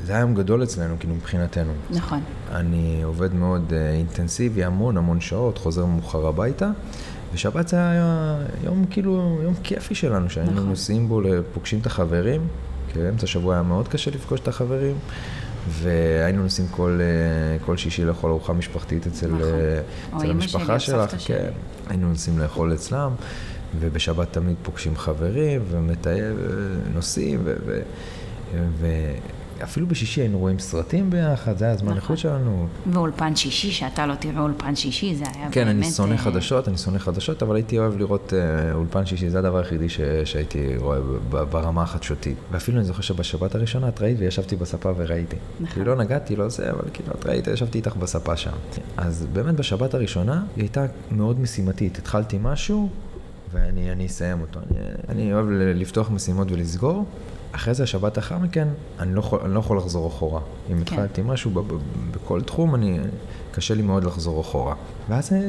זה 0.03 0.11
היה 0.13 0.21
יום 0.21 0.35
גדול 0.35 0.63
אצלנו, 0.63 0.95
כאילו 0.99 1.15
מבחינתנו. 1.15 1.71
נכון. 1.91 2.19
אני 2.51 3.01
עובד 3.03 3.33
מאוד 3.33 3.73
אה, 3.73 3.91
אינטנסיבי, 3.93 4.63
המון 4.63 4.97
המון 4.97 5.21
שעות, 5.21 5.57
חוזר 5.57 5.85
מאוחר 5.85 6.27
הביתה, 6.27 6.69
ושבת 7.35 7.67
זה 7.67 7.77
היה 7.77 8.37
יום 8.63 8.85
כאילו, 8.89 9.39
יום 9.43 9.53
כיפי 9.63 9.95
שלנו, 9.95 10.29
שהיינו 10.29 10.51
נכון. 10.51 10.69
נוסעים 10.69 11.07
בו, 11.07 11.21
פוגשים 11.53 11.79
את 11.79 11.85
החברים, 11.85 12.47
כי 12.93 12.99
באמצע 12.99 13.23
השבוע 13.23 13.53
היה 13.53 13.63
מאוד 13.63 13.87
קשה 13.87 14.11
לפגוש 14.11 14.39
את 14.39 14.47
החברים, 14.47 14.95
והיינו 15.69 16.43
נוסעים 16.43 16.67
כל, 16.67 16.99
אה, 17.01 17.65
כל 17.65 17.77
שישי 17.77 18.05
לאכול 18.05 18.29
ארוחה 18.31 18.53
משפחתית 18.53 19.07
אצל, 19.07 19.27
נכון. 19.27 19.41
אה, 19.41 20.17
אצל 20.17 20.29
המשפחה 20.31 20.79
שלי, 20.79 20.95
שלך, 20.95 21.19
שלי. 21.19 21.37
כן, 21.37 21.49
היינו 21.89 22.09
נוסעים 22.09 22.39
לאכול 22.39 22.73
אצלם, 22.73 23.11
ובשבת 23.79 24.33
תמיד 24.33 24.55
פוגשים 24.63 24.97
חברים, 24.97 25.61
ומטייל, 25.71 26.33
נוסעים, 26.93 27.39
ו... 27.43 27.55
ו, 27.65 27.79
ו 28.79 28.87
אפילו 29.63 29.87
בשישי 29.87 30.21
היינו 30.21 30.39
רואים 30.39 30.59
סרטים 30.59 31.09
ביחד, 31.09 31.57
זה 31.57 31.65
היה 31.65 31.73
הזמן 31.73 31.87
נכון. 31.87 31.97
איכות 32.01 32.17
שלנו. 32.17 32.67
ואולפן 32.93 33.35
שישי, 33.35 33.71
שאתה 33.71 34.05
לא 34.05 34.15
תראה 34.15 34.41
אולפן 34.41 34.75
שישי, 34.75 35.15
זה 35.15 35.23
היה 35.25 35.33
באמת... 35.41 35.53
כן, 35.53 35.67
אני 35.67 35.91
שונא 35.91 36.11
אה, 36.13 36.17
חדשות, 36.17 36.67
אני 36.67 36.77
שונא 36.77 36.97
חדשות, 36.97 37.43
אבל 37.43 37.55
הייתי 37.55 37.79
אוהב 37.79 37.97
לראות 37.97 38.33
אה, 38.33 38.73
אולפן 38.73 39.05
שישי, 39.05 39.29
זה 39.29 39.39
הדבר 39.39 39.57
היחידי 39.57 39.89
ש- 39.89 39.99
שהייתי 40.25 40.77
רואה 40.77 40.99
ברמה 41.29 41.83
החדשותית. 41.83 42.37
ואפילו 42.51 42.77
אני 42.77 42.85
זוכר 42.85 43.01
שבשבת 43.01 43.55
הראשונה 43.55 43.87
את 43.87 44.01
ראית 44.01 44.19
וישבתי 44.19 44.55
בספה 44.55 44.91
וראיתי. 44.97 45.35
נכון. 45.59 45.73
כאילו 45.73 45.95
לא 45.95 46.03
נגעתי, 46.03 46.35
לא 46.35 46.49
זה, 46.49 46.71
אבל 46.71 46.89
כאילו 46.93 47.11
את 47.19 47.25
ראית, 47.25 47.47
ישבתי 47.47 47.77
איתך 47.77 47.95
בספה 47.95 48.35
שם. 48.37 48.51
אז 48.97 49.27
באמת 49.33 49.55
בשבת 49.55 49.93
הראשונה 49.93 50.43
היא 50.55 50.63
הייתה 50.63 50.85
מאוד 51.11 51.39
משימתית. 51.39 51.97
התחלתי 51.97 52.37
משהו, 52.41 52.89
ואני 53.51 53.91
אני 53.91 54.05
אסיים 54.05 54.41
אותו. 54.41 54.59
אני, 54.59 54.79
אני 55.09 55.33
אוהב 55.33 55.45
לפתוח 55.49 56.11
משימות 56.11 56.51
ולסגור. 56.51 57.05
אחרי 57.55 57.73
זה, 57.73 57.83
השבת 57.83 58.17
לאחר 58.17 58.37
מכן, 58.37 58.67
אני 58.99 59.15
לא 59.15 59.19
יכול, 59.19 59.39
אני 59.45 59.53
לא 59.53 59.59
יכול 59.59 59.77
לחזור 59.77 60.07
אחורה. 60.07 60.41
אם 60.71 60.75
כן. 60.75 60.81
התחלתי 60.81 61.21
משהו 61.25 61.51
ב, 61.51 61.59
ב, 61.59 61.77
בכל 62.11 62.41
תחום, 62.41 62.75
אני, 62.75 62.99
קשה 63.51 63.73
לי 63.73 63.81
מאוד 63.81 64.03
לחזור 64.03 64.41
אחורה. 64.41 64.75
ואז 65.09 65.29
זה 65.29 65.39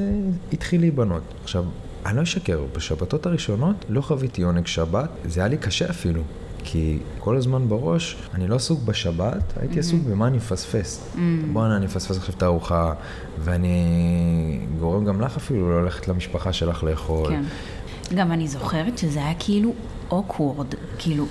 התחיל 0.53 0.81
להיבנות. 0.81 1.23
עכשיו, 1.43 1.65
אני 2.07 2.17
לא 2.17 2.23
אשקר, 2.23 2.65
בשבתות 2.77 3.27
הראשונות 3.27 3.85
לא 3.89 4.01
חוויתי 4.01 4.43
עונג 4.43 4.67
שבת, 4.67 5.11
זה 5.25 5.41
היה 5.41 5.49
לי 5.49 5.57
קשה 5.57 5.91
אפילו. 5.91 6.23
כי 6.65 6.99
כל 7.19 7.37
הזמן 7.37 7.69
בראש, 7.69 8.17
אני 8.35 8.49
לא 8.49 8.57
עסוק 8.57 8.83
בשבת, 8.83 9.53
הייתי 9.57 9.79
עסוק 9.81 10.01
במה 10.11 10.27
אני 10.27 10.37
מפספס. 10.37 11.17
בואנה, 11.53 11.77
אני 11.77 11.87
מפספס 11.87 12.19
עכשיו 12.19 12.35
את 12.37 12.43
הארוחה, 12.43 12.93
ואני 13.39 14.61
גורם 14.81 15.05
גם 15.05 15.21
לך 15.21 15.37
אפילו 15.37 15.71
לא 15.71 15.83
ללכת 15.83 16.09
למשפחה 16.09 16.53
שלך 16.53 16.85
לאכול. 16.85 17.29
כן. 17.29 17.43
גם 18.15 18.33
אני 18.33 18.49
זוכרת 18.49 18.99
שזה 18.99 19.19
היה 19.19 19.35
כאילו 19.39 19.73
אוקוורד, 20.11 20.75
כאילו, 20.99 21.27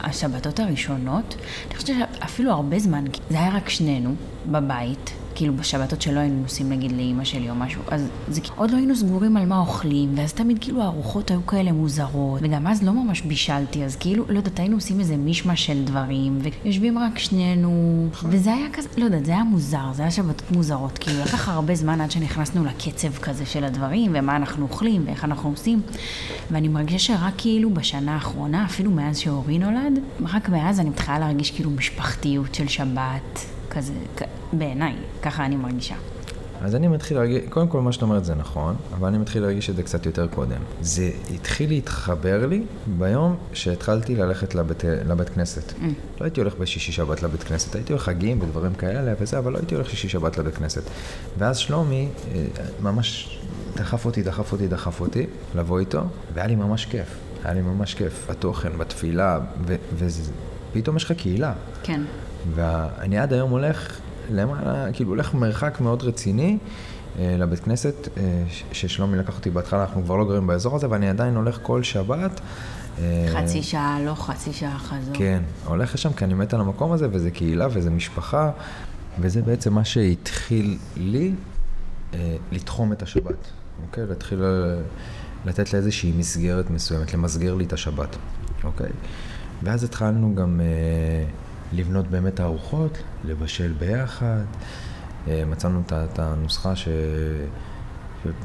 השבתות 0.00 0.60
הראשונות, 0.60 1.34
אני 1.66 1.76
חושבת 1.76 1.96
שאפילו 1.96 2.50
הרבה 2.50 2.78
זמן, 2.78 3.04
זה 3.30 3.38
היה 3.38 3.56
רק 3.56 3.68
שנינו 3.68 4.14
בבית, 4.46 5.12
כאילו 5.42 5.56
בשבתות 5.56 6.02
שלא 6.02 6.20
היינו 6.20 6.42
נוסעים 6.42 6.70
נגיד 6.70 6.92
לאימא 6.92 7.24
שלי 7.24 7.50
או 7.50 7.54
משהו, 7.54 7.82
אז 7.90 8.08
זה 8.28 8.40
כאילו, 8.40 8.56
עוד 8.56 8.70
לא 8.70 8.76
היינו 8.76 8.96
סגורים 8.96 9.36
על 9.36 9.46
מה 9.46 9.58
אוכלים, 9.58 10.12
ואז 10.16 10.32
תמיד 10.32 10.58
כאילו 10.60 10.82
הארוחות 10.82 11.30
היו 11.30 11.46
כאלה 11.46 11.72
מוזרות, 11.72 12.40
וגם 12.42 12.66
אז 12.66 12.82
לא 12.82 12.92
ממש 12.92 13.20
בישלתי, 13.20 13.84
אז 13.84 13.96
כאילו, 13.96 14.24
לא 14.28 14.36
יודעת, 14.36 14.58
היינו 14.58 14.76
עושים 14.76 15.00
איזה 15.00 15.16
מישמש 15.16 15.66
של 15.66 15.84
דברים, 15.84 16.38
ויושבים 16.42 16.98
רק 16.98 17.18
שנינו, 17.18 18.08
וזה 18.24 18.54
היה 18.54 18.66
כזה, 18.72 18.88
לא 18.96 19.04
יודעת, 19.04 19.24
זה 19.24 19.32
היה 19.32 19.44
מוזר, 19.44 19.92
זה 19.92 20.02
היה 20.02 20.10
שבתות 20.10 20.50
מוזרות, 20.50 20.98
כאילו 20.98 21.20
לקח 21.20 21.48
הרבה 21.48 21.74
זמן 21.74 22.00
עד 22.00 22.10
שנכנסנו 22.10 22.64
לקצב 22.64 23.12
כזה 23.16 23.46
של 23.46 23.64
הדברים, 23.64 24.12
ומה 24.14 24.36
אנחנו 24.36 24.62
אוכלים, 24.62 25.02
ואיך 25.06 25.24
אנחנו 25.24 25.50
עושים, 25.50 25.80
ואני 26.50 26.68
מרגישה 26.68 26.98
שרק 26.98 27.34
כאילו 27.38 27.70
בשנה 27.70 28.14
האחרונה, 28.14 28.64
אפילו 28.64 28.90
מאז 28.90 29.18
שאורי 29.18 29.58
נולד, 29.58 29.98
רק 30.32 30.48
מאז 30.48 30.80
אני 30.80 30.90
מתחילה 30.90 31.18
להרגיש 31.18 31.50
כאילו 31.50 31.70
משפחתיות 31.70 32.54
של 32.54 32.68
שבת, 32.68 33.46
כזה, 33.74 33.92
בעיניי, 34.52 34.94
ככה 35.22 35.46
אני 35.46 35.56
מרגישה. 35.56 35.94
אז 36.64 36.74
אני 36.74 36.88
מתחיל 36.88 37.16
להרגיש, 37.16 37.42
קודם 37.48 37.68
כל 37.68 37.80
מה 37.80 37.92
שאת 37.92 38.02
אומרת 38.02 38.24
זה 38.24 38.34
נכון, 38.34 38.74
אבל 38.94 39.08
אני 39.08 39.18
מתחיל 39.18 39.42
להרגיש 39.42 39.70
את 39.70 39.76
זה 39.76 39.82
קצת 39.82 40.06
יותר 40.06 40.26
קודם. 40.26 40.60
זה 40.80 41.10
התחיל 41.34 41.70
להתחבר 41.70 42.46
לי 42.46 42.62
ביום 42.98 43.36
שהתחלתי 43.52 44.16
ללכת 44.16 44.54
לבית, 44.54 44.84
לבית 44.84 45.28
כנסת. 45.28 45.70
Mm. 45.70 45.84
לא 46.20 46.24
הייתי 46.24 46.40
הולך 46.40 46.56
בשישי 46.56 46.92
שבת 46.92 47.22
לבית 47.22 47.42
כנסת, 47.42 47.74
הייתי 47.74 47.92
הולך 47.92 48.02
חגים 48.04 48.40
ודברים 48.40 48.74
כאלה 48.74 49.12
וזה, 49.20 49.38
אבל 49.38 49.52
לא 49.52 49.58
הייתי 49.58 49.74
הולך 49.74 49.90
שישי 49.90 50.08
שבת 50.08 50.38
לבית 50.38 50.54
כנסת. 50.54 50.82
ואז 51.38 51.58
שלומי 51.58 52.08
אה, 52.34 52.44
ממש 52.82 53.38
דחף 53.76 54.06
אותי, 54.06 54.22
דחף 54.22 54.52
אותי, 54.52 54.68
דחף 54.68 55.00
אותי 55.00 55.26
לבוא 55.54 55.78
איתו, 55.78 56.00
והיה 56.34 56.46
לי 56.46 56.54
ממש 56.54 56.86
כיף. 56.86 57.08
היה 57.44 57.54
לי 57.54 57.60
ממש 57.60 57.94
כיף 57.94 58.26
בתוכן, 58.30 58.78
בתפילה, 58.78 59.38
ופתאום 59.98 60.96
יש 60.96 61.04
לך 61.04 61.12
קהילה. 61.12 61.52
כן. 61.82 62.00
ואני 62.54 63.18
עד 63.18 63.32
היום 63.32 63.50
הולך 63.50 64.00
למעלה, 64.30 64.92
כאילו 64.92 65.10
הולך 65.10 65.34
מרחק 65.34 65.80
מאוד 65.80 66.02
רציני. 66.02 66.58
אה, 67.18 67.36
לבית 67.38 67.60
כנסת, 67.60 68.08
אה, 68.16 68.44
ששלומי 68.72 69.18
לקח 69.18 69.36
אותי 69.36 69.50
בהתחלה, 69.50 69.80
אנחנו 69.80 70.04
כבר 70.04 70.16
לא 70.16 70.24
גרים 70.24 70.46
באזור 70.46 70.76
הזה, 70.76 70.90
ואני 70.90 71.08
עדיין 71.08 71.36
הולך 71.36 71.58
כל 71.62 71.82
שבת. 71.82 72.40
אה, 72.98 73.26
חצי 73.32 73.62
שעה 73.62 73.98
לא, 74.04 74.14
חצי 74.14 74.52
שעה 74.52 74.78
חזור. 74.78 75.14
כן, 75.14 75.42
הולך 75.66 75.94
לשם 75.94 76.12
כי 76.12 76.24
אני 76.24 76.34
מת 76.34 76.54
על 76.54 76.60
המקום 76.60 76.92
הזה, 76.92 77.08
וזה 77.12 77.30
קהילה 77.30 77.66
וזה 77.70 77.90
משפחה, 77.90 78.50
וזה 79.20 79.42
בעצם 79.42 79.74
מה 79.74 79.84
שהתחיל 79.84 80.78
לי 80.96 81.32
לתחום 82.52 82.92
את 82.92 83.02
השבת, 83.02 83.50
אוקיי? 83.86 84.06
להתחיל 84.06 84.42
לתת 85.44 85.72
לה 85.72 85.78
איזושהי 85.78 86.12
מסגרת 86.16 86.70
מסוימת, 86.70 87.14
למסגר 87.14 87.54
לי 87.54 87.64
את 87.64 87.72
השבת, 87.72 88.16
אוקיי? 88.64 88.90
ואז 89.62 89.84
התחלנו 89.84 90.34
גם 90.34 90.60
לבנות 91.72 92.08
באמת 92.08 92.40
ארוחות, 92.40 92.98
לבשל 93.24 93.72
ביחד. 93.78 94.42
אה, 95.28 95.44
מצאנו 95.46 95.82
את 95.90 96.18
הנוסחה 96.18 96.76
ש... 96.76 96.88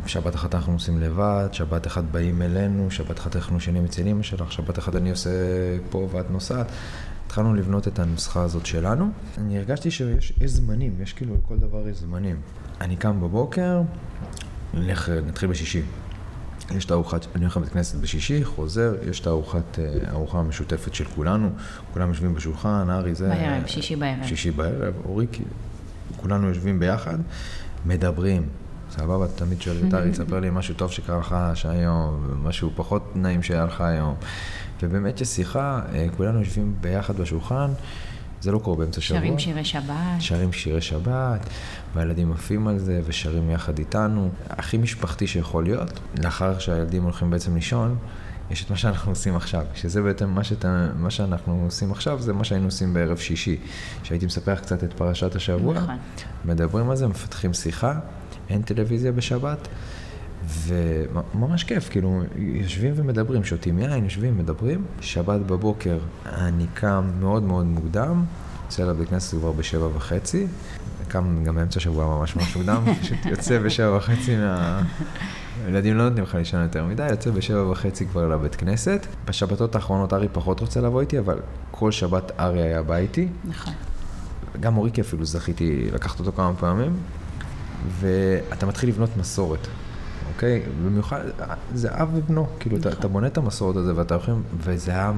שבת 0.06 0.36
אחת 0.36 0.56
אנחנו 0.56 0.74
עושים 0.74 1.00
לבד, 1.00 1.48
שבת 1.52 1.88
אחת 1.88 2.04
באים 2.04 2.42
אלינו, 2.42 2.92
שבת 2.92 3.20
אחת 3.20 3.36
אנחנו 3.36 3.58
ישנים 3.58 3.86
אצל 3.86 4.08
אמא 4.08 4.24
שלך, 4.24 4.52
שבת 4.52 4.80
אחת 4.80 4.96
אני 4.96 5.10
עושה 5.10 5.30
פה 5.90 6.08
ואת 6.12 6.32
נוסעת. 6.32 6.68
התחלנו 7.26 7.54
לבנות 7.54 7.88
את 7.88 8.00
הנוסחה 8.00 8.42
הזאת 8.42 8.66
שלנו. 8.66 9.10
אני 9.38 9.58
הרגשתי 9.58 9.92
שיש 9.92 10.34
זמנים, 10.46 11.02
יש 11.02 11.14
כאילו 11.14 11.36
לכל 11.36 11.58
דבר 11.58 11.88
יש 11.88 11.98
זמנים. 11.98 12.36
אני 12.82 12.96
קם 12.96 13.22
בבוקר, 13.22 13.82
נלך, 14.74 15.10
נתחיל 15.10 15.50
בשישי. 15.50 15.82
יש 16.76 16.86
את 16.86 16.92
הארוחת, 16.92 17.26
אני 17.36 17.44
הולך 17.46 17.58
לבית 17.58 17.70
כנסת 17.70 17.98
בשישי, 17.98 18.44
חוזר, 18.46 18.96
יש 19.10 19.20
את 19.20 19.28
הארוחת, 19.28 19.80
אה, 19.80 19.94
הארוחה 20.08 20.40
המשותפת 20.40 20.94
של 20.94 21.06
כולנו, 21.06 21.50
כולם 21.94 22.10
יושבים 22.10 22.34
בשולחן, 22.34 22.90
ארי 22.90 23.16
זה... 23.16 23.30
בערב, 23.30 23.68
שישי 23.68 23.96
בערב. 23.96 24.24
שישי 24.24 24.52
בערב, 24.52 24.94
אוריקי, 25.06 25.44
כולנו 26.18 26.48
יושבים 26.48 26.80
ביחד, 26.80 27.18
מדברים. 27.86 28.46
סבבה, 28.92 29.28
תמיד 29.28 29.62
שואל 29.62 29.78
את 29.88 29.94
ארי, 29.94 30.12
תספר 30.12 30.40
לי 30.40 30.50
משהו 30.50 30.74
טוב 30.76 30.92
שקרה 30.92 31.20
לך 31.20 31.36
היום, 31.66 32.40
משהו 32.44 32.72
פחות 32.76 33.12
נעים 33.16 33.44
שהיה 33.44 33.66
לך 33.66 33.82
היום. 33.82 34.16
ובאמת 34.82 35.22
יש 35.22 35.28
שיחה, 35.28 35.82
אה, 35.94 36.08
כולנו 36.18 36.40
יושבים 36.40 36.76
ביחד 36.82 37.18
בשולחן, 37.18 37.72
זה 38.42 38.52
לא 38.52 38.60
קורה 38.60 38.78
באמצע 38.78 39.02
שבוע. 39.02 39.20
שרים 39.20 39.40
שירי 39.40 39.66
שבת. 39.66 39.96
שרים 40.20 40.54
שירי 40.54 40.82
שבת, 40.82 41.50
והילדים 41.96 42.32
עפים 42.32 42.68
על 42.68 42.80
זה 42.80 43.02
ושרים 43.06 43.50
יחד 43.50 43.80
איתנו. 43.80 44.30
הכי 44.50 44.78
משפחתי 44.78 45.28
שיכול 45.28 45.64
להיות. 45.64 46.00
לאחר 46.24 46.60
שהילדים 46.60 47.04
הולכים 47.04 47.30
בעצם 47.30 47.56
לישון, 47.56 47.98
יש 48.52 48.64
את 48.64 48.70
מה 48.70 48.78
שאנחנו 48.78 49.12
עושים 49.12 49.36
עכשיו, 49.36 49.66
שזה 49.76 50.02
בעצם 50.02 50.30
מה, 50.30 50.44
שאתה, 50.44 50.88
מה 50.96 51.12
שאנחנו 51.12 51.62
עושים 51.66 51.92
עכשיו, 51.92 52.22
זה 52.22 52.34
מה 52.34 52.44
שהיינו 52.44 52.66
עושים 52.66 52.94
בערב 52.94 53.18
שישי. 53.18 53.58
שהייתי 54.04 54.26
מספר 54.26 54.56
קצת 54.56 54.84
את 54.84 54.94
פרשת 54.94 55.36
השבוע, 55.36 55.74
נכון. 55.74 55.98
מדברים 56.46 56.90
על 56.90 56.96
זה, 56.96 57.08
מפתחים 57.08 57.54
שיחה, 57.54 58.00
אין 58.50 58.62
טלוויזיה 58.62 59.12
בשבת, 59.12 59.68
וממש 60.48 61.64
כיף, 61.64 61.90
כאילו, 61.90 62.22
יושבים 62.38 62.94
ומדברים, 62.96 63.44
שותים 63.44 63.80
יין, 63.80 64.04
יושבים, 64.04 64.38
מדברים. 64.38 64.86
שבת 65.02 65.40
בבוקר 65.42 65.98
אני 66.26 66.66
קם 66.74 67.10
מאוד 67.20 67.44
מאוד 67.44 67.66
מוקדם, 67.66 68.26
יוצא 68.64 68.84
לבית 68.84 69.10
כנסת 69.10 69.38
כבר 69.38 69.52
בשבע 69.52 69.88
וחצי, 69.96 70.48
קם 71.08 71.44
גם 71.44 71.56
באמצע 71.56 71.78
השבוע 71.78 72.06
ממש 72.06 72.36
ממש 72.36 72.56
מוקדם, 72.56 72.84
פשוט 73.02 73.26
יוצא 73.26 73.60
בשבע 73.60 73.98
וחצי 73.98 74.36
מה... 74.36 74.84
ילדים 75.68 75.98
לא 75.98 76.04
נותנים 76.04 76.24
לך 76.24 76.36
לישון 76.36 76.64
יותר 76.64 76.86
מדי, 76.86 77.10
יוצא 77.10 77.32
בשבע 77.32 77.70
וחצי 77.70 78.08
כבר 78.08 78.28
לבית 78.28 78.56
כנסת. 78.56 79.08
בשבתות 79.26 79.76
האחרונות 79.76 80.14
ארי 80.14 80.28
פחות 80.32 80.60
רוצה 80.60 80.82
לבוא 80.82 81.02
איתי, 81.02 81.20
אבל 81.20 81.40
כל 81.72 81.92
שבת 81.92 82.32
ארי 82.40 82.62
היה 82.62 82.84
בא 82.84 82.96
איתי. 82.96 83.28
נכון. 83.46 83.74
גם 84.60 84.78
אוריקי 84.78 85.02
אפילו 85.02 85.26
זכיתי 85.26 85.90
לקחת 85.94 86.20
אותו 86.20 86.32
כמה 86.32 86.54
פעמים, 86.60 86.98
ואתה 88.00 88.66
מתחיל 88.66 88.90
לבנות 88.90 89.18
מסורת. 89.18 89.68
אוקיי? 90.38 90.62
במיוחד, 90.86 91.22
זה 91.74 91.90
אב 91.92 92.10
ובנו, 92.14 92.48
כאילו, 92.60 92.78
אתה, 92.78 92.90
אתה 92.90 93.08
בונה 93.08 93.28
את 93.28 93.38
המסורת 93.38 93.76
הזה 93.76 93.96
ואתה 93.96 94.16
הולכים, 94.16 94.44
וזה 94.58 94.92
היה 94.92 95.14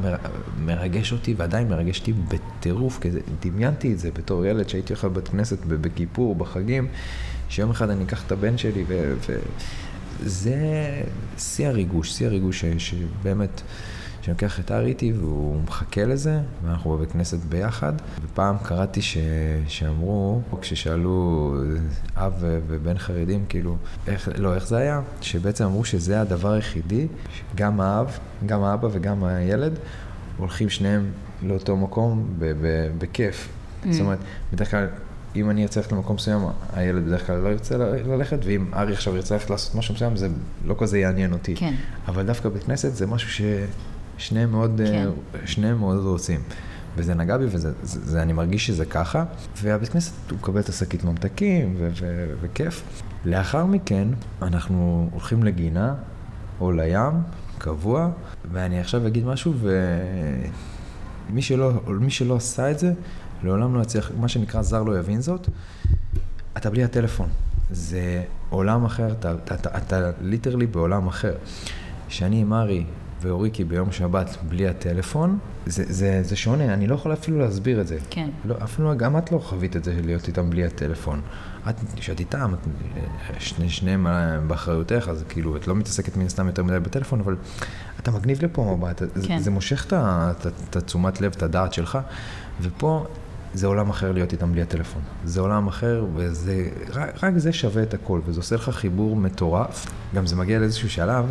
מרגש 0.66 1.12
אותי 1.12 1.34
ועדיין 1.38 1.68
מרגש 1.68 2.00
אותי 2.00 2.14
בטירוף, 2.14 3.00
כי 3.02 3.12
זה, 3.12 3.20
דמיינתי 3.42 3.94
את 3.94 4.00
זה 4.00 4.12
בתור 4.12 4.46
ילד 4.46 4.70
שהייתי 4.70 4.94
הולך 4.94 5.04
לבית 5.04 5.28
כנסת 5.28 5.66
בכיפור, 5.66 6.36
בחגים, 6.36 6.88
שיום 7.50 7.72
אחד 7.72 7.90
אני 7.90 8.04
אקח 8.04 8.24
את 8.28 8.32
הבן 8.32 8.58
שלי 8.58 8.84
ו... 8.88 9.14
ו 9.30 9.36
זה 10.26 10.58
שיא 11.38 11.68
הריגוש, 11.68 12.12
שיא 12.12 12.28
הריגוש 12.28 12.66
שבאמת, 12.66 13.62
שאני 14.29 14.36
לוקח 14.36 14.59
את 14.59 14.71
הארי 14.71 14.89
איתי 14.89 15.13
והוא 15.13 15.62
מחכה 15.67 16.05
לזה, 16.05 16.39
ואנחנו 16.65 16.91
בבית 16.91 17.12
כנסת 17.12 17.38
ביחד. 17.38 17.93
ופעם 18.24 18.57
קראתי 18.63 19.01
ש... 19.01 19.17
שאמרו, 19.67 20.41
כששאלו 20.62 21.55
אב 22.15 22.33
ובן 22.39 22.98
חרדים, 22.98 23.45
כאילו, 23.50 23.77
איך, 24.07 24.29
לא, 24.38 24.55
איך 24.55 24.67
זה 24.67 24.77
היה? 24.77 25.01
שבעצם 25.21 25.65
אמרו 25.65 25.86
שזה 25.86 26.21
הדבר 26.21 26.51
היחידי, 26.51 27.07
גם 27.55 27.81
האב, 27.81 28.17
גם 28.45 28.63
האבא 28.63 28.88
וגם 28.91 29.24
הילד, 29.24 29.74
הולכים 30.38 30.69
שניהם 30.69 31.12
לאותו 31.43 31.77
מקום 31.77 32.39
בכיף. 32.98 33.48
Mm. 33.83 33.88
זאת 33.91 34.01
אומרת, 34.01 34.19
בדרך 34.53 34.71
כלל 34.71 34.88
אם 35.36 35.50
אני 35.50 35.63
ארצה 35.63 35.79
ללכת 35.79 35.91
למקום 35.91 36.15
מסוים, 36.15 36.41
הילד 36.74 37.05
בדרך 37.05 37.27
כלל 37.27 37.38
לא 37.38 37.50
ירצה 37.50 37.77
ללכת, 37.77 38.38
ואם 38.43 38.65
ארי 38.74 38.93
עכשיו 38.93 39.15
ירצה 39.15 39.36
ללכת 39.36 39.50
לעשות 39.50 39.75
משהו 39.75 39.93
מסוים, 39.93 40.15
זה 40.15 40.27
לא 40.65 40.75
כזה 40.79 41.00
יעניין 41.00 41.33
אותי. 41.33 41.55
כן. 41.55 41.74
אבל 42.07 42.24
דווקא 42.24 42.50
בית 42.50 42.63
כנסת 42.63 42.95
זה 42.95 43.07
משהו 43.07 43.29
ששניהם 44.20 44.52
מאוד, 44.52 44.82
כן. 44.86 45.10
שניהם 45.46 45.78
מאוד 45.80 46.06
רוצים. 46.06 46.40
וזה 46.96 47.14
נגע 47.14 47.38
בי, 47.38 47.46
ואני 48.06 48.34
מרגיש 48.34 48.68
שזה 48.68 48.86
ככה. 48.86 49.26
והבית 49.62 49.90
כנסת, 49.90 50.32
הוא 50.32 50.40
מקבל 50.40 50.60
את 50.60 50.70
השקית 50.70 51.04
ממתקים, 51.04 51.76
וכיף. 52.42 52.84
לאחר 53.26 53.66
מכן, 53.66 54.08
אנחנו 54.42 55.10
הולכים 55.12 55.44
לגינה, 55.44 55.96
או 56.62 56.72
לים, 56.72 57.14
קבוע, 57.58 58.10
ואני 58.52 58.80
עכשיו 58.80 59.08
אגיד 59.08 59.26
משהו, 59.26 59.54
ומי 61.30 61.42
שלא, 61.42 61.72
שלא 62.10 62.36
עשה 62.36 62.72
את 62.72 62.80
זה, 62.80 62.94
לעולם 63.44 63.76
לא 63.76 63.82
יצליח, 63.82 64.12
מה 64.20 64.28
שנקרא 64.28 64.62
זר 64.62 64.84
לא 64.84 65.00
יבין 65.00 65.22
זאת, 65.22 65.50
אתה 66.58 66.70
בלי 66.70 66.84
הטלפון. 66.84 67.30
זה 67.72 68.24
עולם 68.50 68.86
אחר, 68.86 69.12
אתה, 69.12 69.34
אתה, 69.44 69.56
אתה, 69.56 69.78
אתה 69.78 70.12
ליטרלי 70.22 70.68
בעולם 70.68 71.08
אחר. 71.08 71.34
שאני 72.10 72.42
עם 72.42 72.54
ארי 72.54 72.84
ואוריקי 73.22 73.64
ביום 73.64 73.92
שבת 73.92 74.38
בלי 74.50 74.68
הטלפון, 74.68 75.40
זה, 75.66 75.84
זה, 75.88 76.24
זה 76.24 76.36
שונה, 76.36 76.74
אני 76.74 76.88
לא 76.88 76.96
יכול 76.96 77.14
אפילו 77.14 77.40
להסביר 77.40 77.82
את 77.82 77.88
זה. 77.88 77.98
כן. 78.10 78.30
לא, 78.46 78.56
אפילו 78.64 78.98
גם 78.98 79.18
את 79.18 79.32
לא 79.32 79.38
חווית 79.38 79.76
את 79.76 79.84
זה 79.84 79.96
להיות 80.04 80.28
איתם 80.28 80.50
בלי 80.50 80.66
הטלפון. 80.66 81.22
את, 81.70 81.76
כשאת 81.96 82.20
איתם, 82.20 82.54
את, 82.54 82.68
שני, 83.40 83.70
שניהם 83.70 84.08
באחריותך, 84.48 85.08
אז 85.12 85.24
כאילו, 85.30 85.56
את 85.56 85.68
לא 85.68 85.76
מתעסקת 85.76 86.18
מן 86.18 86.26
הסתם 86.26 86.48
יותר 86.48 86.64
מדי 86.64 86.80
בטלפון, 86.80 87.20
אבל 87.20 87.36
אתה 88.00 88.12
מגניב 88.12 88.46
לפה 88.46 88.78
מבט, 88.78 89.00
כן. 89.00 89.08
זה, 89.16 89.28
זה 89.40 89.52
מושך 89.52 89.94
את 89.94 90.76
התשומת 90.76 91.22
לב, 91.22 91.34
את 91.38 91.44
הדעת 91.44 91.74
שלך, 91.74 92.00
ופה 92.62 93.06
זה 93.54 93.68
עולם 93.68 93.90
אחר 93.90 94.12
להיות 94.12 94.34
איתם 94.34 94.52
בלי 94.52 94.62
הטלפון. 94.62 95.02
זה 95.26 95.42
עולם 95.42 95.68
אחר, 95.68 96.06
וזה, 96.16 96.70
רק, 96.94 97.24
רק 97.24 97.38
זה 97.38 97.54
שווה 97.54 97.84
את 97.84 97.94
הכל, 97.94 98.20
וזה 98.26 98.40
עושה 98.40 98.56
לך 98.56 98.70
חיבור 98.70 99.16
מטורף. 99.16 99.86
גם 100.16 100.28
זה 100.28 100.36
מגיע 100.36 100.60
לאיזשהו 100.60 100.90
שלב, 100.90 101.26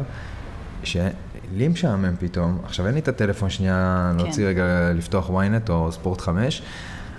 שלי 1.54 1.68
משעמם 1.68 2.16
פתאום, 2.18 2.58
עכשיו 2.64 2.86
אין 2.86 2.94
לי 2.94 3.00
את 3.00 3.08
הטלפון 3.08 3.50
שנייה 3.50 4.10
כן. 4.12 4.24
להוציא 4.24 4.46
רגע, 4.46 4.92
לפתוח 4.94 5.30
ynet 5.30 5.70
או 5.70 5.92
ספורט 5.92 6.20
5, 6.20 6.62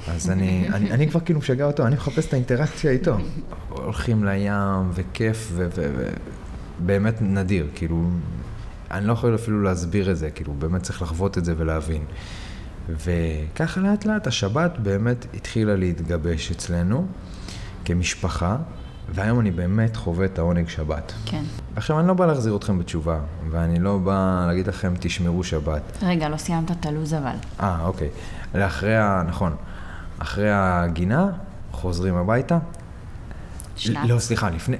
אז 0.08 0.30
אני, 0.30 0.66
אני, 0.74 0.92
אני 0.92 1.10
כבר 1.10 1.20
כאילו 1.20 1.40
משגע 1.40 1.66
אותו, 1.66 1.88
אני 1.88 1.96
מחפש 1.96 2.28
את 2.28 2.34
האינטראקציה 2.34 2.92
איתו. 2.92 3.18
הולכים 3.70 4.24
לים, 4.24 4.92
וכיף, 4.94 5.54
ובאמת 6.80 7.22
נדיר, 7.22 7.68
כאילו, 7.76 8.10
אני 8.92 9.08
לא 9.08 9.14
יכול 9.14 9.36
אפילו 9.36 9.64
להסביר 9.64 10.12
את 10.12 10.18
זה, 10.18 10.32
כאילו, 10.32 10.54
באמת 10.54 10.84
צריך 10.84 11.02
לחוות 11.02 11.38
את 11.38 11.46
זה 11.46 11.54
ולהבין. 11.58 12.04
וככה 12.90 13.82
לאט 13.82 14.06
לאט 14.06 14.28
השבת 14.28 14.78
באמת 14.78 15.26
התחילה 15.34 15.76
להתגבש 15.76 16.52
אצלנו 16.52 17.08
כמשפחה, 17.86 18.58
והיום 19.14 19.40
אני 19.40 19.52
באמת 19.52 19.96
חווה 19.96 20.26
את 20.26 20.40
העונג 20.40 20.70
שבת. 20.70 21.14
כן. 21.26 21.44
עכשיו, 21.76 22.00
אני 22.00 22.08
לא 22.08 22.14
בא 22.14 22.26
להחזיר 22.26 22.56
אתכם 22.56 22.80
בתשובה, 22.80 23.20
ואני 23.50 23.80
לא 23.80 23.98
בא 23.98 24.46
להגיד 24.48 24.68
לכם, 24.68 24.94
תשמרו 25.00 25.44
שבת. 25.44 25.82
רגע, 26.02 26.30
לא 26.30 26.38
סיימת 26.38 26.72
את 26.72 26.86
הלו"ז 26.86 27.14
אבל. 27.14 27.36
אה, 27.60 27.78
אוקיי. 27.84 28.10
לאחרי 28.56 28.98
ה... 28.98 29.24
נכון. 29.28 29.56
אחרי 30.20 30.50
הגינה, 30.52 31.28
חוזרים 31.72 32.16
הביתה. 32.16 32.58
שנת. 33.76 34.10
לא, 34.10 34.20
סליחה, 34.20 34.50
לפני... 34.50 34.78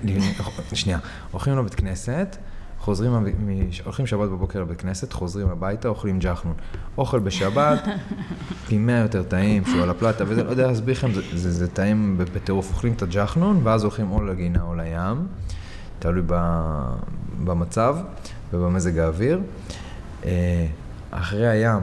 שנייה. 0.74 1.00
הולכים 1.32 1.58
לבית 1.58 1.76
כנסת. 1.76 2.38
חוזרים, 2.90 3.12
הולכים 3.84 4.08
שבת 4.08 4.30
בבוקר 4.30 4.62
לבית 4.62 4.82
כנסת, 4.82 5.14
חוזרים 5.14 5.50
הביתה, 5.50 5.88
אוכלים 5.88 6.20
ג'חנון. 6.20 6.54
אוכל 6.98 7.20
בשבת, 7.20 7.80
פי 8.68 8.78
מאה 8.78 8.98
יותר 8.98 9.24
טעים, 9.24 9.66
שהוא 9.66 9.82
על 9.82 9.90
הפלטה, 9.90 10.24
וזה, 10.28 10.44
לא 10.44 10.50
יודע 10.50 10.68
להסביר 10.68 10.96
לכם, 10.96 11.14
זה, 11.14 11.22
זה, 11.34 11.52
זה 11.52 11.68
טעים 11.68 12.18
בטירוף. 12.34 12.72
אוכלים 12.72 12.94
את 12.94 13.02
הג'חנון, 13.02 13.60
ואז 13.64 13.84
הולכים 13.84 14.12
או 14.12 14.24
לגינה 14.24 14.62
או 14.62 14.76
לים, 14.76 15.28
תלוי 16.00 16.24
במצב 17.44 17.98
ובמזג 18.54 18.98
האוויר. 18.98 19.42
אה, 20.26 20.68
אחרי 21.12 21.48
הים 21.48 21.82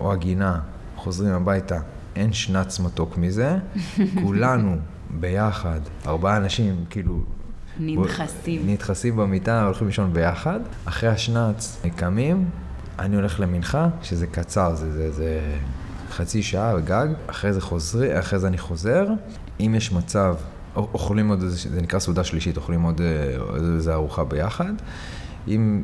או 0.00 0.12
הגינה, 0.12 0.60
חוזרים 0.96 1.32
הביתה, 1.32 1.78
אין 2.16 2.32
שנץ 2.32 2.80
מתוק 2.80 3.18
מזה. 3.18 3.58
כולנו 4.22 4.76
ביחד, 5.20 5.80
ארבעה 6.06 6.36
אנשים, 6.36 6.84
כאילו... 6.90 7.33
נדחסים. 7.80 8.62
נדחסים 8.66 9.16
במיטה, 9.16 9.64
הולכים 9.64 9.86
לישון 9.86 10.12
ביחד. 10.12 10.60
אחרי 10.84 11.08
השנץ 11.08 11.82
קמים, 11.96 12.44
אני 12.98 13.16
הולך 13.16 13.40
למנחה, 13.40 13.88
שזה 14.02 14.26
קצר, 14.26 14.74
זה, 14.74 14.92
זה, 14.92 15.12
זה 15.12 15.40
חצי 16.10 16.42
שעה 16.42 16.80
גג, 16.80 17.08
אחרי 17.26 17.52
זה 17.52 17.60
חוזר, 17.60 18.18
אחרי 18.18 18.38
זה 18.38 18.46
אני 18.46 18.58
חוזר. 18.58 19.08
אם 19.60 19.74
יש 19.76 19.92
מצב, 19.92 20.34
אוכלים 20.76 21.28
עוד 21.28 21.42
איזה, 21.42 21.70
זה 21.70 21.82
נקרא 21.82 21.98
סעודה 21.98 22.24
שלישית, 22.24 22.56
אוכלים 22.56 22.82
עוד, 22.82 23.00
אה, 23.00 23.38
עוד 23.38 23.62
איזה 23.74 23.94
ארוחה 23.94 24.24
ביחד. 24.24 24.72
אם 25.48 25.82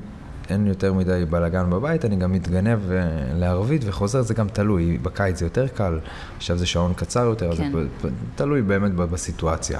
אין 0.50 0.66
יותר 0.66 0.92
מדי 0.92 1.24
בלאגן 1.30 1.70
בבית, 1.70 2.04
אני 2.04 2.16
גם 2.16 2.32
מתגנב 2.32 2.90
אה, 2.90 2.98
לערבית 3.34 3.82
וחוזר, 3.84 4.22
זה 4.22 4.34
גם 4.34 4.48
תלוי, 4.48 4.98
בקיץ 5.02 5.38
זה 5.38 5.46
יותר 5.46 5.68
קל, 5.68 5.98
עכשיו 6.36 6.58
זה 6.58 6.66
שעון 6.66 6.92
קצר 6.96 7.24
יותר, 7.24 7.56
כן. 7.56 7.62
אז 7.62 7.72
זה 8.02 8.08
תלוי 8.34 8.62
באמת 8.62 8.94
בסיטואציה. 8.94 9.78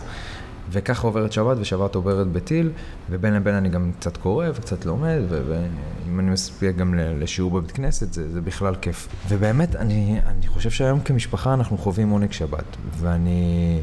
וככה 0.73 1.07
עוברת 1.07 1.33
שבת, 1.33 1.57
ושבת 1.61 1.95
עוברת 1.95 2.27
בטיל, 2.27 2.71
ובין 3.11 3.35
לבין 3.35 3.55
אני 3.55 3.69
גם 3.69 3.91
קצת 3.99 4.17
קורא 4.17 4.47
וקצת 4.55 4.87
לומד, 4.87 5.19
ואם 5.29 6.21
אני 6.21 6.31
מספיק 6.31 6.77
גם 6.77 6.95
לשיעור 6.95 7.51
בבית 7.51 7.73
כנסת, 7.73 8.13
זה, 8.13 8.33
זה 8.33 8.41
בכלל 8.41 8.75
כיף. 8.75 9.09
ובאמת, 9.29 9.77
אני, 9.77 10.21
אני 10.27 10.47
חושב 10.47 10.71
שהיום 10.71 11.01
כמשפחה 11.01 11.55
אנחנו 11.55 11.79
חווים 11.79 12.11
עונג 12.11 12.33
שבת, 12.33 12.77
ואני 12.99 13.81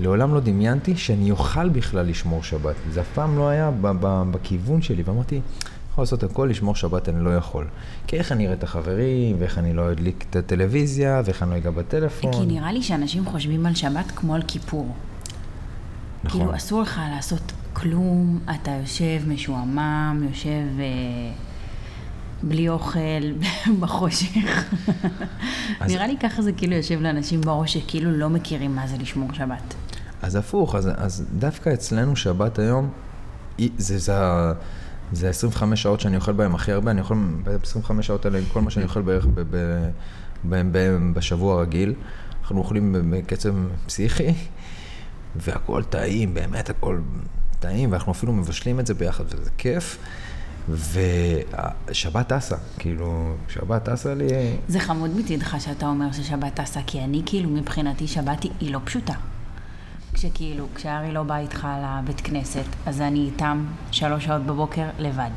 לעולם 0.00 0.34
לא 0.34 0.40
דמיינתי 0.40 0.96
שאני 0.96 1.30
אוכל 1.30 1.68
בכלל 1.68 2.06
לשמור 2.06 2.42
שבת. 2.42 2.74
זה 2.90 3.00
אף 3.00 3.08
פעם 3.14 3.38
לא 3.38 3.48
היה 3.48 3.70
בכיוון 4.30 4.82
שלי, 4.82 5.02
ואמרתי, 5.02 5.40
יכול 5.92 6.02
לעשות 6.02 6.22
הכל, 6.22 6.48
לשמור 6.50 6.74
שבת 6.74 7.08
אני 7.08 7.24
לא 7.24 7.36
יכול. 7.36 7.66
כי 8.06 8.16
איך 8.16 8.32
אני 8.32 8.46
אראה 8.46 8.54
את 8.54 8.62
החברים, 8.62 9.36
ואיך 9.38 9.58
אני 9.58 9.74
לא 9.74 9.92
אדליק 9.92 10.24
את 10.30 10.36
הטלוויזיה, 10.36 11.22
ואיך 11.24 11.42
אני 11.42 11.50
לא 11.50 11.56
אגע 11.56 11.70
בטלפון. 11.70 12.32
כי 12.32 12.46
נראה 12.46 12.72
לי 12.72 12.82
שאנשים 12.82 13.24
חושבים 13.24 13.66
על 13.66 13.74
שבת 13.74 14.10
כמו 14.16 14.34
על 14.34 14.42
כיפור. 14.42 14.94
נכון. 16.24 16.40
כאילו, 16.40 16.56
אסור 16.56 16.82
לך 16.82 17.00
לעשות 17.14 17.52
כלום, 17.72 18.38
אתה 18.54 18.70
יושב 18.70 19.28
משועמם, 19.28 20.26
יושב 20.28 20.80
אה, 20.80 21.32
בלי 22.42 22.68
אוכל, 22.68 22.98
בחושך. 23.80 24.36
אז... 25.80 25.90
נראה 25.90 26.06
לי 26.06 26.16
ככה 26.22 26.42
זה 26.42 26.52
כאילו 26.52 26.74
יושב 26.74 27.00
לאנשים 27.00 27.40
בראש 27.40 27.72
שכאילו 27.72 28.10
לא 28.10 28.30
מכירים 28.30 28.76
מה 28.76 28.86
זה 28.86 28.96
לשמור 28.96 29.32
שבת. 29.32 29.74
אז 30.22 30.36
הפוך, 30.36 30.74
אז, 30.74 30.90
אז 30.96 31.24
דווקא 31.38 31.74
אצלנו 31.74 32.16
שבת 32.16 32.58
היום, 32.58 32.90
זה, 33.58 33.98
זה, 33.98 34.12
זה 35.12 35.28
25 35.28 35.82
שעות 35.82 36.00
שאני 36.00 36.16
אוכל 36.16 36.32
בהם 36.32 36.54
הכי 36.54 36.72
הרבה, 36.72 36.90
אני 36.90 37.00
אוכל 37.00 37.14
ב-25 37.44 38.02
שעות 38.02 38.26
האלה 38.26 38.38
כל 38.52 38.60
מה 38.60 38.70
שאני 38.70 38.84
אוכל 38.84 39.02
בערך 39.02 39.26
ב, 39.26 39.40
ב, 39.40 39.56
ב, 40.44 40.62
ב, 40.72 40.96
בשבוע 41.14 41.58
הרגיל. 41.58 41.94
אנחנו 42.40 42.58
אוכלים 42.58 43.10
בקצב 43.10 43.54
פסיכי, 43.86 44.34
והכל 45.40 45.82
טעים, 45.82 46.34
באמת 46.34 46.70
הכל 46.70 47.00
טעים, 47.60 47.92
ואנחנו 47.92 48.12
אפילו 48.12 48.32
מבשלים 48.32 48.80
את 48.80 48.86
זה 48.86 48.94
ביחד, 48.94 49.24
וזה 49.26 49.50
כיף. 49.58 49.98
ושבת 50.70 52.28
טסה, 52.28 52.56
כאילו, 52.78 53.34
שבת 53.48 53.88
טסה 53.88 54.14
לי... 54.14 54.26
זה 54.68 54.80
חמוד 54.80 55.16
מצידך 55.16 55.56
שאתה 55.60 55.86
אומר 55.86 56.12
ששבת 56.12 56.60
טסה, 56.60 56.80
כי 56.86 57.00
אני 57.00 57.22
כאילו, 57.26 57.50
מבחינתי 57.50 58.08
שבת 58.08 58.42
היא 58.60 58.72
לא 58.72 58.80
פשוטה. 58.84 59.14
כשכאילו, 60.12 60.66
כשארי 60.74 61.12
לא 61.12 61.22
בא 61.22 61.36
איתך 61.36 61.68
לבית 61.82 62.20
כנסת, 62.20 62.64
אז 62.86 63.00
אני 63.00 63.20
איתם 63.20 63.64
שלוש 63.90 64.24
שעות 64.24 64.42
בבוקר 64.42 64.86
לבד. 64.98 65.30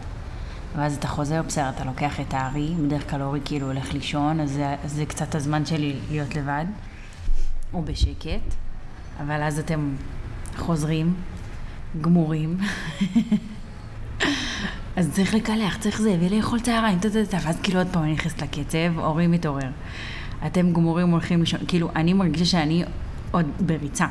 ואז 0.75 0.95
אתה 0.95 1.07
חוזר, 1.07 1.41
בסדר, 1.41 1.69
אתה 1.69 1.83
לוקח 1.83 2.19
את 2.19 2.33
הארי, 2.33 2.73
בדרך 2.85 3.09
כלל 3.09 3.21
אורי 3.21 3.39
כאילו 3.45 3.67
הולך 3.67 3.93
לישון, 3.93 4.39
אז 4.39 4.51
זה, 4.51 4.75
זה 4.85 5.05
קצת 5.05 5.35
הזמן 5.35 5.65
שלי 5.65 5.95
להיות 6.11 6.35
לבד, 6.35 6.65
או 7.73 7.81
בשקט. 7.81 8.55
אבל 9.19 9.43
אז 9.43 9.59
אתם 9.59 9.89
חוזרים, 10.57 11.13
גמורים. 12.01 12.57
אז 14.95 15.11
צריך 15.11 15.33
לקלח, 15.33 15.77
צריך 15.77 16.01
זה, 16.01 16.17
ולאכול 16.21 16.59
צהריים, 16.59 16.99
טה-טה-טה, 16.99 17.37
ואז 17.43 17.59
כאילו 17.63 17.79
עוד 17.79 17.87
פעם 17.91 18.03
אני 18.03 18.13
נכנסת 18.13 18.41
לקצב, 18.41 18.97
אורי 18.97 19.27
מתעורר. 19.27 19.69
אתם 20.45 20.73
גמורים 20.73 21.09
הולכים 21.09 21.39
לישון, 21.39 21.59
כאילו, 21.67 21.89
אני 21.95 22.13
מרגישה 22.13 22.45
שאני 22.45 22.83
עוד 23.31 23.45
בריצה. 23.59 24.07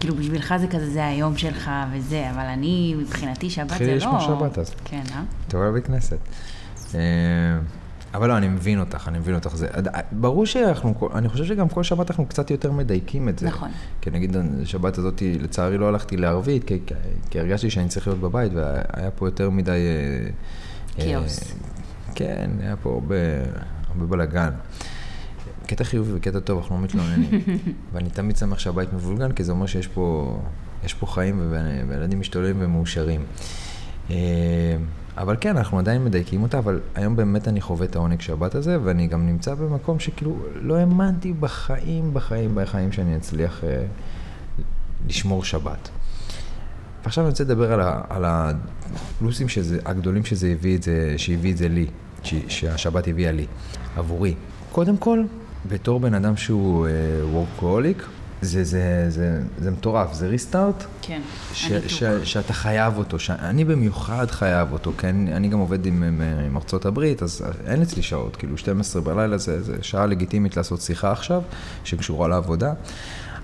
כאילו, 0.00 0.14
בשבילך 0.14 0.54
זה 0.56 0.66
כזה, 0.66 0.90
זה 0.90 1.06
היום 1.06 1.36
שלך 1.36 1.70
וזה, 1.92 2.30
אבל 2.30 2.44
אני, 2.44 2.94
מבחינתי, 2.98 3.50
שבת 3.50 3.68
זה 3.68 3.74
לא... 3.74 3.78
תתחילי 3.78 3.96
לשמור 3.96 4.20
שבת 4.20 4.58
אז. 4.58 4.74
כן, 4.84 5.02
אה? 5.14 5.22
תעורר 5.48 5.70
בבית 5.70 5.86
כנסת. 5.86 6.18
אה, 6.94 7.00
אבל 8.14 8.28
לא, 8.28 8.36
אני 8.36 8.48
מבין 8.48 8.80
אותך, 8.80 9.08
אני 9.08 9.18
מבין 9.18 9.34
אותך. 9.34 9.56
זה, 9.56 9.68
ברור 10.12 10.46
שאנחנו, 10.46 11.08
אני 11.14 11.28
חושב 11.28 11.44
שגם 11.44 11.68
כל 11.68 11.82
שבת 11.82 12.10
אנחנו 12.10 12.26
קצת 12.26 12.50
יותר 12.50 12.72
מדייקים 12.72 13.28
את 13.28 13.38
זה. 13.38 13.46
נכון. 13.46 13.70
כי 14.00 14.10
נגיד, 14.10 14.36
שבת 14.64 14.98
הזאת, 14.98 15.22
לצערי 15.40 15.78
לא 15.78 15.88
הלכתי 15.88 16.16
לערבית, 16.16 16.64
כי, 16.64 16.78
כי 17.30 17.40
הרגשתי 17.40 17.70
שאני 17.70 17.88
צריך 17.88 18.06
להיות 18.06 18.20
בבית, 18.20 18.52
והיה 18.54 19.10
פה 19.10 19.26
יותר 19.26 19.50
מדי... 19.50 19.70
אה, 20.98 21.04
כאוס. 21.04 21.40
אה, 21.40 21.46
כן, 22.14 22.50
היה 22.60 22.76
פה 22.76 22.90
הרבה, 22.90 23.16
הרבה 23.88 24.06
בלאגן. 24.06 24.50
קטע 25.66 25.84
חיובי 25.84 26.12
וקטע 26.14 26.40
טוב, 26.40 26.58
אנחנו 26.58 26.76
לא 26.76 26.82
מתלוננים. 26.82 27.30
ואני 27.92 28.10
תמיד 28.10 28.36
שמח 28.36 28.58
שהבית 28.58 28.92
מבולגן, 28.92 29.32
כי 29.32 29.44
זה 29.44 29.52
אומר 29.52 29.66
שיש 29.66 29.86
פה, 29.86 30.38
פה 31.00 31.06
חיים, 31.06 31.52
וילדים 31.88 32.20
משתוללים 32.20 32.56
ומאושרים. 32.58 33.24
אה, 34.10 34.16
אבל 35.16 35.36
כן, 35.40 35.56
אנחנו 35.56 35.78
עדיין 35.78 36.04
מדייקים 36.04 36.42
אותה, 36.42 36.58
אבל 36.58 36.80
היום 36.94 37.16
באמת 37.16 37.48
אני 37.48 37.60
חווה 37.60 37.86
את 37.86 37.96
העונג 37.96 38.20
שבת 38.20 38.54
הזה, 38.54 38.78
ואני 38.82 39.06
גם 39.06 39.26
נמצא 39.26 39.54
במקום 39.54 39.98
שכאילו 39.98 40.36
לא 40.54 40.76
האמנתי 40.76 41.32
בחיים, 41.32 42.14
בחיים, 42.14 42.54
בחיים 42.54 42.92
שאני 42.92 43.16
אצליח 43.16 43.64
אה, 43.64 43.84
לשמור 45.08 45.44
שבת. 45.44 45.88
ועכשיו 47.04 47.24
אני 47.24 47.30
רוצה 47.30 47.44
לדבר 47.44 47.72
על, 47.72 47.80
ה, 47.80 48.00
על 48.08 48.24
הפלוסים 48.26 49.48
שזה, 49.48 49.78
הגדולים 49.84 50.24
שזה 50.24 50.48
הביא 50.48 50.76
את 50.76 50.82
זה, 50.82 51.14
שהביא 51.16 51.52
את 51.52 51.56
זה 51.56 51.68
לי, 51.68 51.86
ש, 52.22 52.34
שהשבת 52.48 53.08
הביאה 53.08 53.32
לי, 53.32 53.46
עבורי. 53.96 54.34
קודם 54.72 54.96
כל, 54.96 55.24
בתור 55.68 56.00
בן 56.00 56.14
אדם 56.14 56.36
שהוא 56.36 56.86
וורקוהוליק, 57.22 58.02
uh, 58.02 58.21
זה, 58.42 58.64
זה, 58.64 59.06
זה, 59.08 59.40
זה 59.58 59.70
מטורף, 59.70 60.12
זה 60.12 60.26
ריסטארט. 60.26 60.84
כן, 61.02 61.20
ש, 61.52 61.72
ש, 61.86 62.04
שאתה 62.24 62.52
חייב 62.52 62.98
אותו, 62.98 63.18
שאני 63.18 63.64
במיוחד 63.64 64.30
חייב 64.30 64.72
אותו, 64.72 64.92
כי 64.98 65.08
אני, 65.08 65.36
אני 65.36 65.48
גם 65.48 65.58
עובד 65.58 65.86
עם, 65.86 66.02
עם, 66.02 66.22
עם 66.46 66.56
ארצות 66.56 66.86
הברית, 66.86 67.22
אז 67.22 67.44
אין 67.66 67.82
אצלי 67.82 68.02
שעות, 68.02 68.36
כאילו 68.36 68.58
12 68.58 69.02
בלילה 69.02 69.38
זה, 69.38 69.62
זה 69.62 69.76
שעה 69.82 70.06
לגיטימית 70.06 70.56
לעשות 70.56 70.80
שיחה 70.80 71.12
עכשיו, 71.12 71.42
שקשורה 71.84 72.28
לעבודה. 72.28 72.72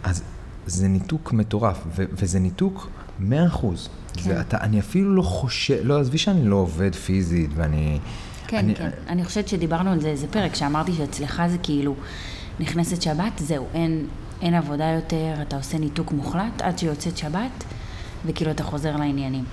אז 0.03 0.23
זה 0.67 0.89
ניתוק 0.89 1.33
מטורף, 1.33 1.79
ו, 1.97 2.05
וזה 2.13 2.39
ניתוק 2.39 2.89
100 3.19 3.47
אחוז. 3.47 3.89
כן. 4.15 4.41
אני 4.53 4.81
אפילו 4.81 5.15
לא 5.15 5.23
חושב, 5.23 5.81
לא, 5.83 6.01
עזבי 6.01 6.19
שאני 6.19 6.49
לא 6.49 6.57
עובד 6.57 6.95
פיזית 6.95 7.51
ואני... 7.55 7.99
כן, 8.47 8.57
אני, 8.57 8.75
כן. 8.75 8.91
אני 9.09 9.25
חושבת 9.25 9.49
שדיברנו 9.49 9.91
על 9.91 10.01
זה 10.01 10.09
איזה 10.09 10.27
פרק, 10.31 10.55
שאמרתי 10.55 10.93
שאצלך 10.93 11.43
זה 11.51 11.59
כאילו, 11.59 11.95
נכנסת 12.61 13.03
שבת, 13.03 13.33
זהו, 13.39 13.67
אין... 13.75 14.07
אין 14.43 14.55
עבודה 14.55 14.85
יותר, 14.85 15.35
אתה 15.43 15.57
עושה 15.57 15.79
ניתוק 15.79 16.13
מוחלט 16.13 16.63
עד 16.63 16.79
שיוצאת 16.79 17.17
שבת, 17.17 17.65
וכאילו 18.27 18.51
אתה 18.51 18.63
חוזר 18.63 18.97
לעניינים. 18.97 19.45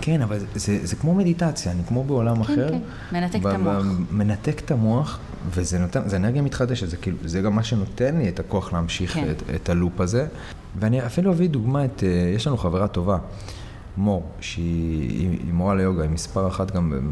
כן, 0.00 0.22
אבל 0.22 0.38
זה, 0.54 0.86
זה 0.86 0.96
כמו 0.96 1.14
מדיטציה, 1.14 1.72
אני 1.72 1.82
כמו 1.88 2.04
בעולם 2.04 2.36
כן, 2.36 2.42
אחר. 2.42 2.68
כן, 2.68 2.78
כן, 3.10 3.16
מנתק 3.20 3.40
את 3.40 3.46
המוח. 3.46 3.84
מנתק 4.10 4.60
את 4.64 4.70
המוח, 4.70 5.18
וזה 5.50 5.78
נותן, 5.78 6.08
זה 6.08 6.16
אנרגיה 6.16 6.42
מתחדשת, 6.42 6.88
זה 6.88 6.96
כאילו, 6.96 7.16
זה 7.24 7.40
גם 7.40 7.56
מה 7.56 7.62
שנותן 7.62 8.16
לי 8.16 8.28
את 8.28 8.40
הכוח 8.40 8.72
להמשיך 8.72 9.14
כן. 9.14 9.30
את, 9.30 9.42
את 9.54 9.68
הלופ 9.68 10.00
הזה. 10.00 10.26
ואני 10.80 11.06
אפילו 11.06 11.32
אביא 11.32 11.48
דוגמה 11.48 11.84
את, 11.84 12.02
אה, 12.02 12.32
יש 12.34 12.46
לנו 12.46 12.56
חברה 12.56 12.88
טובה, 12.88 13.18
מור, 13.96 14.22
שהיא 14.40 15.52
מורה 15.52 15.74
ליוגה, 15.74 16.02
היא 16.02 16.10
מספר 16.10 16.48
אחת 16.48 16.70
גם, 16.70 17.10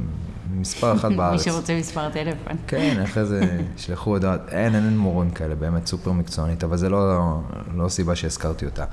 מספר 0.50 0.92
אחת 0.92 1.12
בארץ. 1.16 1.46
מי 1.46 1.52
שרוצה 1.52 1.78
מספר 1.78 2.10
טלפון. 2.10 2.56
כן, 2.66 3.02
אחרי 3.04 3.24
זה 3.24 3.60
שלחו 3.76 4.10
הודעות, 4.10 4.40
אין, 4.48 4.74
אין, 4.74 4.84
אין 4.84 4.98
מורים 4.98 5.30
כאלה, 5.30 5.54
באמת 5.54 5.86
סופר 5.86 6.12
מקצוענית, 6.12 6.64
אבל 6.64 6.76
זה 6.76 6.88
לא, 6.88 7.38
לא 7.74 7.88
סיבה 7.88 8.16
שהזכרתי 8.16 8.66
אותה. 8.66 8.84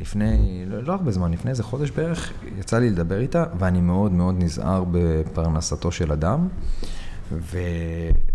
לפני, 0.00 0.64
לא, 0.66 0.82
לא 0.82 0.92
הרבה 0.92 1.10
זמן, 1.10 1.32
לפני 1.32 1.50
איזה 1.50 1.62
חודש 1.62 1.90
בערך, 1.90 2.32
יצא 2.58 2.78
לי 2.78 2.90
לדבר 2.90 3.20
איתה, 3.20 3.44
ואני 3.58 3.80
מאוד 3.80 4.12
מאוד 4.12 4.34
נזהר 4.38 4.84
בפרנסתו 4.90 5.92
של 5.92 6.12
אדם, 6.12 6.48
ו... 7.32 7.58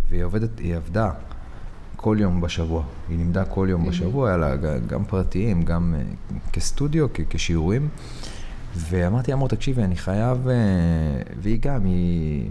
והיא 0.10 0.24
עובדת, 0.24 0.60
היא 0.60 0.76
עבדה 0.76 1.12
כל 1.96 2.18
יום 2.20 2.42
בשבוע. 2.42 2.84
היא 3.10 3.18
לימדה 3.18 3.46
כל 3.46 3.68
יום 3.70 3.90
בשבוע, 3.90 4.28
היה 4.28 4.38
לה 4.38 4.56
גם 4.88 5.06
פרטיים, 5.06 5.62
גם 5.62 5.96
אה, 5.98 6.04
כסטודיו, 6.54 7.08
כשיעורים. 7.30 7.90
ואמרתי, 8.76 9.34
אמור, 9.34 9.48
תקשיבי, 9.48 9.84
אני 9.84 9.96
חייב, 9.96 10.48
אה, 10.48 10.56
והיא 11.42 11.60
גם, 11.62 11.86
היא, 11.86 12.50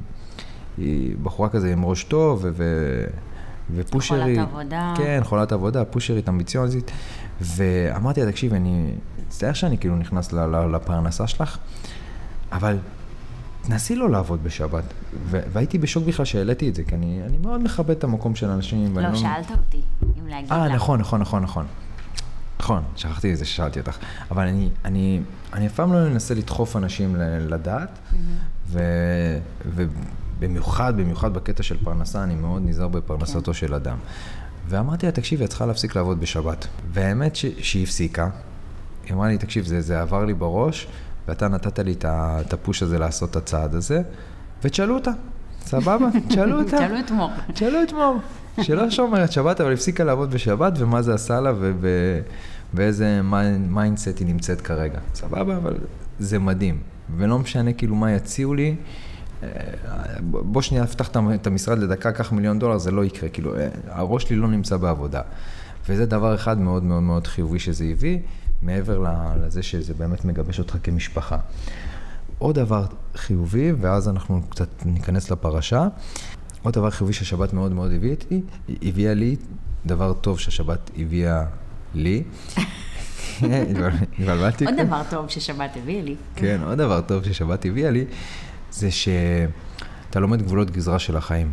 היא 0.79 1.17
בחורה 1.23 1.49
כזה 1.49 1.73
עם 1.73 1.85
ראש 1.85 2.05
טוב, 2.05 2.45
ו, 2.53 3.05
ופושרית. 3.75 4.39
חולת 4.39 4.49
עבודה. 4.49 4.95
כן, 4.97 5.21
חולת 5.25 5.53
עבודה, 5.53 5.85
פושרית, 5.85 6.29
אמביציונזית. 6.29 6.91
ואמרתי 7.41 8.25
לה, 8.25 8.33
תקשיבי, 8.33 8.57
אני 8.57 8.93
מצטער 9.27 9.53
שאני 9.53 9.79
כאילו 9.79 9.97
נכנס 9.97 10.33
לפרנסה 10.73 11.27
שלך, 11.27 11.59
אבל 12.53 12.79
תנסי 13.63 13.97
לא 13.97 14.11
לעבוד 14.11 14.45
בשבת. 14.45 14.85
והייתי 15.31 15.79
בשוק 15.79 16.05
בכלל 16.05 16.25
שהעליתי 16.25 16.69
את 16.69 16.75
זה, 16.75 16.85
כי 16.85 16.95
אני, 16.95 17.21
אני 17.27 17.39
מאוד 17.39 17.61
מכבד 17.63 17.91
את 17.91 18.05
המקום 18.05 18.35
של 18.35 18.51
אנשים. 18.51 18.99
לא, 18.99 19.03
לא, 19.03 19.15
שאלת 19.15 19.51
אותי 19.51 19.83
אם 20.21 20.27
להגיד 20.27 20.53
אה, 20.53 20.69
לה. 20.69 20.75
נכון, 20.75 21.01
נכון, 21.01 21.21
נכון, 21.21 21.43
נכון. 21.43 21.67
נכון, 22.69 22.83
שכחתי 22.97 23.33
את 23.33 23.37
זה 23.37 23.45
ששאלתי 23.45 23.81
אותך. 23.81 23.97
אבל 24.31 24.49
אני, 24.49 24.69
אני, 24.85 25.21
אני 25.53 25.67
אף 25.67 25.75
פעם 25.75 25.93
לא 25.93 26.07
אנסה 26.07 26.35
לדחוף 26.35 26.77
אנשים 26.77 27.17
לדעת, 27.41 27.99
ו, 28.67 28.81
ובמיוחד, 29.67 30.97
במיוחד 30.97 31.35
בקטע 31.35 31.63
של 31.63 31.77
פרנסה, 31.85 32.23
אני 32.23 32.35
מאוד 32.35 32.63
נזהר 32.65 32.89
בפרנסתו 32.89 33.55
של 33.55 33.75
אדם. 33.75 33.97
ואמרתי 34.69 35.07
לה, 35.07 35.13
תקשיבי, 35.13 35.45
את 35.45 35.49
צריכה 35.49 35.67
להפסיק 35.67 35.97
לעבוד 35.97 36.21
בשבת. 36.21 36.67
והאמת 36.93 37.37
ש, 37.37 37.47
שהיא 37.59 37.83
הפסיקה. 37.83 38.31
היא 39.05 39.15
אמרה 39.15 39.29
לי, 39.29 39.39
תקשיב, 39.39 39.65
זה, 39.65 39.81
זה 39.81 40.01
עבר 40.01 40.25
לי 40.25 40.35
בראש, 40.35 40.87
ואתה 41.29 41.49
נתת 41.49 41.79
לי 41.79 41.95
את 42.05 42.53
הפוש 42.53 42.83
הזה 42.83 42.99
לעשות 42.99 43.31
את 43.31 43.37
הצעד 43.37 43.75
הזה, 43.75 44.03
ותשאלו 44.63 44.95
אותה, 44.95 45.11
סבבה? 45.61 46.09
תשאלו 46.29 46.59
אותה. 46.59 46.77
תשאלו 46.77 47.01
את 47.01 47.11
מור. 47.11 47.31
תשאלו 47.53 47.83
את 47.83 47.93
מור, 47.93 48.19
שלא 48.63 48.91
שומרת 48.91 49.33
שבת, 49.33 49.61
אבל 49.61 49.73
הפסיקה 49.73 50.05
לעבוד 50.05 50.31
בשבת, 50.31 50.73
ומה 50.77 51.03
זה 51.03 51.15
עשה 51.15 51.41
לה, 51.41 51.53
ובאיזה 52.75 53.21
mindset 53.69 54.19
היא 54.19 54.27
נמצאת 54.27 54.61
כרגע. 54.61 54.99
סבבה, 55.15 55.57
אבל 55.57 55.77
זה 56.19 56.39
מדהים. 56.39 56.81
ולא 57.17 57.39
משנה 57.39 57.73
כאילו 57.73 57.95
מה 57.95 58.13
יציעו 58.13 58.55
לי, 58.55 58.77
אה, 59.43 59.49
בוא 60.21 60.63
שנייה 60.63 60.85
אפתח 60.85 61.11
את 61.35 61.47
המשרד 61.47 61.79
לדקה, 61.79 62.13
קח 62.13 62.33
מיליון 62.33 62.59
דולר, 62.59 62.79
זה 62.79 62.91
לא 62.91 63.05
יקרה. 63.05 63.29
כאילו, 63.29 63.57
אה, 63.57 63.69
הראש 63.89 64.23
שלי 64.23 64.37
לא 64.37 64.49
נמצא 64.49 64.77
בעבודה. 64.77 65.23
וזה 65.89 66.07
דבר 66.07 66.35
אחד 66.35 66.59
מאוד 66.61 66.83
מאוד 66.83 67.03
מאוד 67.03 67.27
חיובי 67.27 67.59
שזה 67.59 67.85
הביא, 67.85 68.19
מעבר 68.63 69.05
לזה 69.43 69.63
שזה 69.63 69.95
באמת 69.95 70.25
מגבש 70.25 70.59
אותך 70.59 70.77
כמשפחה. 70.83 71.37
עוד 72.39 72.55
דבר 72.55 72.87
חיובי, 73.15 73.73
ואז 73.81 74.09
אנחנו 74.09 74.43
קצת 74.49 74.69
ניכנס 74.85 75.31
לפרשה. 75.31 75.89
עוד 76.63 76.75
דבר 76.75 76.91
חיובי 76.91 77.13
שהשבת 77.13 77.53
מאוד 77.53 77.73
מאוד 77.73 77.93
הביא 77.93 78.17
הביאה 78.83 79.15
לי, 79.15 79.37
דבר 79.87 80.13
טוב 80.13 80.39
שהשבת 80.39 80.91
הביאה 80.99 81.45
לי. 81.94 82.22
התבלבלתי. 83.42 84.64
עוד. 84.64 84.74
דבר 84.74 85.03
טוב 85.11 85.29
ששבת 85.29 85.77
הביאה 85.77 86.03
לי. 86.03 86.16
כן, 86.35 86.61
עוד 86.66 86.79
דבר 86.79 87.01
טוב 87.01 87.24
ששבת 87.24 87.64
הביאה 87.64 87.90
לי, 87.90 88.05
זה 88.70 88.90
שאתה 88.90 90.20
לומד 90.20 90.42
גבולות 90.42 90.70
גזרה 90.70 90.98
של 90.98 91.16
החיים. 91.16 91.53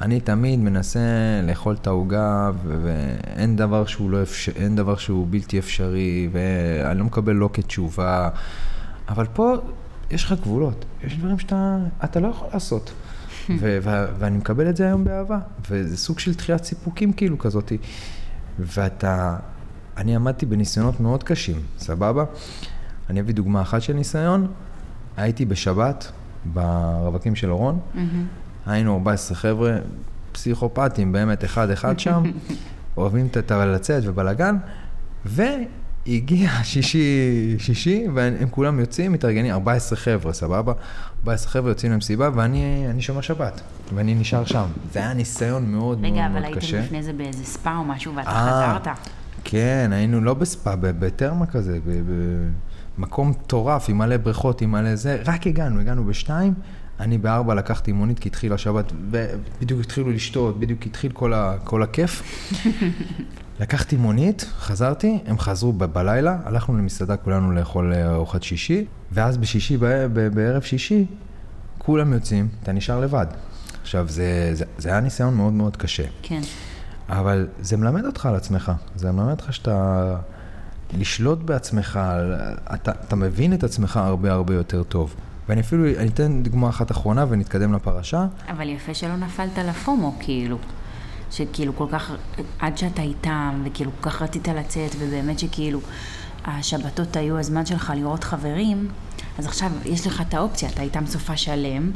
אני 0.00 0.20
תמיד 0.20 0.60
מנסה 0.60 1.00
לאכול 1.42 1.74
את 1.74 1.86
העוגה, 1.86 2.50
ואין 2.82 3.56
דבר 3.56 3.86
שהוא 3.86 4.10
לא 4.10 4.22
אפשר, 4.22 4.52
אין 4.56 4.76
דבר 4.76 4.96
שהוא 4.96 5.26
בלתי 5.30 5.58
אפשרי, 5.58 6.28
ואני 6.32 6.98
לא 6.98 7.04
מקבל 7.04 7.32
לא 7.32 7.50
כתשובה, 7.52 8.28
אבל 9.08 9.26
פה 9.32 9.54
יש 10.10 10.24
לך 10.24 10.34
גבולות, 10.42 10.84
יש 11.04 11.16
דברים 11.16 11.38
שאתה 11.38 11.78
אתה 12.04 12.20
לא 12.20 12.28
יכול 12.28 12.48
לעשות. 12.52 12.92
ו- 13.60 13.78
ו- 13.82 14.06
ואני 14.18 14.38
מקבל 14.38 14.70
את 14.70 14.76
זה 14.76 14.86
היום 14.86 15.04
באהבה, 15.04 15.38
וזה 15.70 15.96
סוג 15.96 16.18
של 16.18 16.34
דחיית 16.34 16.64
סיפוקים 16.64 17.12
כאילו 17.12 17.38
כזאתי. 17.38 17.78
ואתה, 18.58 19.36
אני 19.96 20.16
עמדתי 20.16 20.46
בניסיונות 20.46 21.00
מאוד 21.00 21.22
קשים, 21.22 21.56
סבבה? 21.78 22.24
אני 23.10 23.20
אביא 23.20 23.34
דוגמה 23.34 23.62
אחת 23.62 23.82
של 23.82 23.92
ניסיון. 23.92 24.46
הייתי 25.16 25.44
בשבת 25.44 26.12
ברווקים 26.44 27.36
של 27.36 27.50
אורון, 27.50 27.78
היינו 28.66 28.94
14 28.94 29.36
חבר'ה, 29.36 29.76
פסיכופטים, 30.32 31.12
באמת 31.12 31.44
אחד-אחד 31.44 31.98
שם, 31.98 32.22
אוהבים 32.96 33.26
את 33.26 33.50
ה- 33.50 33.64
לצאת 33.66 34.02
ובלאגן, 34.06 34.56
והגיע 35.24 36.50
שישי, 36.62 37.08
שישי, 37.58 38.04
והם 38.14 38.48
כולם 38.50 38.80
יוצאים, 38.80 39.12
מתארגנים, 39.12 39.52
14 39.52 39.98
חבר'ה, 39.98 40.32
סבבה? 40.32 40.72
14 41.20 41.50
חבר'ה 41.50 41.70
יוצאים 41.70 41.92
למסיבה, 41.92 42.30
ואני 42.34 42.86
אני 42.90 43.02
שומר 43.02 43.20
שבת, 43.20 43.60
ואני 43.94 44.14
נשאר 44.14 44.44
שם. 44.44 44.66
זה 44.92 44.98
היה 44.98 45.14
ניסיון 45.14 45.70
מאוד 45.72 45.98
מאוד 46.00 46.12
רגע, 46.12 46.28
מאוד 46.28 46.44
אבל 46.44 46.54
קשה. 46.56 46.76
הייתם 46.76 46.86
לפני 46.86 47.02
זה 47.02 47.12
באיזה 47.12 47.44
ספא 47.44 47.72
או 47.78 47.84
משהו 47.84 48.14
ואתה 48.16 48.28
אה, 48.30 48.78
חזרת. 48.80 48.96
כן, 49.48 49.90
היינו 49.92 50.20
לא 50.20 50.34
בספא, 50.34 50.74
בטרמה 50.80 51.46
כזה, 51.46 51.78
במקום 52.98 53.30
מטורף, 53.30 53.88
עם 53.88 53.98
מלא 53.98 54.16
בריכות, 54.16 54.60
עם 54.60 54.70
מלא 54.72 54.96
זה, 54.96 55.22
רק 55.26 55.46
הגענו, 55.46 55.80
הגענו 55.80 56.04
בשתיים, 56.04 56.54
אני 57.00 57.18
בארבע 57.18 57.54
לקחתי 57.54 57.92
מונית 57.92 58.18
כי 58.18 58.28
התחילה 58.28 58.54
השבת, 58.54 58.92
ובדיוק 59.10 59.80
התחילו 59.80 60.10
לשתות, 60.10 60.60
בדיוק 60.60 60.86
התחיל 60.86 61.12
כל, 61.12 61.32
ה, 61.32 61.54
כל 61.64 61.82
הכיף. 61.82 62.22
לקחתי 63.60 63.96
מונית, 63.96 64.46
חזרתי, 64.58 65.18
הם 65.26 65.38
חזרו 65.38 65.72
ב- 65.72 65.84
בלילה, 65.84 66.38
הלכנו 66.44 66.78
למסעדה 66.78 67.16
כולנו 67.16 67.52
לאכול 67.52 67.92
אה, 67.94 68.14
ארוחת 68.14 68.42
שישי, 68.42 68.84
ואז 69.12 69.36
בשישי, 69.36 69.76
ב- 69.76 69.84
ב- 70.12 70.28
בערב 70.34 70.62
שישי, 70.62 71.06
כולם 71.78 72.12
יוצאים, 72.12 72.48
אתה 72.62 72.72
נשאר 72.72 73.00
לבד. 73.00 73.26
עכשיו, 73.82 74.06
זה, 74.08 74.50
זה, 74.52 74.64
זה 74.78 74.88
היה 74.88 75.00
ניסיון 75.00 75.34
מאוד 75.34 75.52
מאוד 75.52 75.76
קשה. 75.76 76.04
כן. 76.22 76.40
אבל 77.08 77.46
זה 77.60 77.76
מלמד 77.76 78.04
אותך 78.04 78.26
על 78.26 78.34
עצמך, 78.34 78.72
זה 78.96 79.12
מלמד 79.12 79.30
אותך 79.30 79.52
שאתה... 79.52 80.16
לשלוט 80.94 81.38
בעצמך, 81.38 82.00
אתה, 82.74 82.92
אתה 83.06 83.16
מבין 83.16 83.54
את 83.54 83.64
עצמך 83.64 83.96
הרבה 83.96 84.32
הרבה 84.32 84.54
יותר 84.54 84.82
טוב. 84.82 85.14
ואני 85.48 85.60
אפילו, 85.60 85.84
אני 85.98 86.08
אתן 86.08 86.42
דוגמה 86.42 86.68
אחת 86.68 86.90
אחרונה 86.90 87.24
ונתקדם 87.28 87.72
לפרשה. 87.72 88.26
אבל 88.48 88.68
יפה 88.68 88.94
שלא 88.94 89.16
נפלת 89.16 89.58
לפומו, 89.58 90.14
כאילו. 90.20 90.58
שכאילו 91.30 91.76
כל 91.76 91.86
כך, 91.92 92.12
עד 92.58 92.78
שאתה 92.78 93.02
איתם, 93.02 93.62
וכאילו 93.64 93.90
כל 94.00 94.10
כך 94.10 94.22
רצית 94.22 94.48
לצאת, 94.48 94.90
ובאמת 94.98 95.38
שכאילו 95.38 95.80
השבתות 96.44 97.16
היו 97.16 97.38
הזמן 97.38 97.66
שלך 97.66 97.92
לראות 97.96 98.24
חברים, 98.24 98.88
אז 99.38 99.46
עכשיו 99.46 99.70
יש 99.84 100.06
לך 100.06 100.20
את 100.28 100.34
האופציה, 100.34 100.68
אתה 100.68 100.82
איתם 100.82 101.06
סופה 101.06 101.36
שלם, 101.36 101.90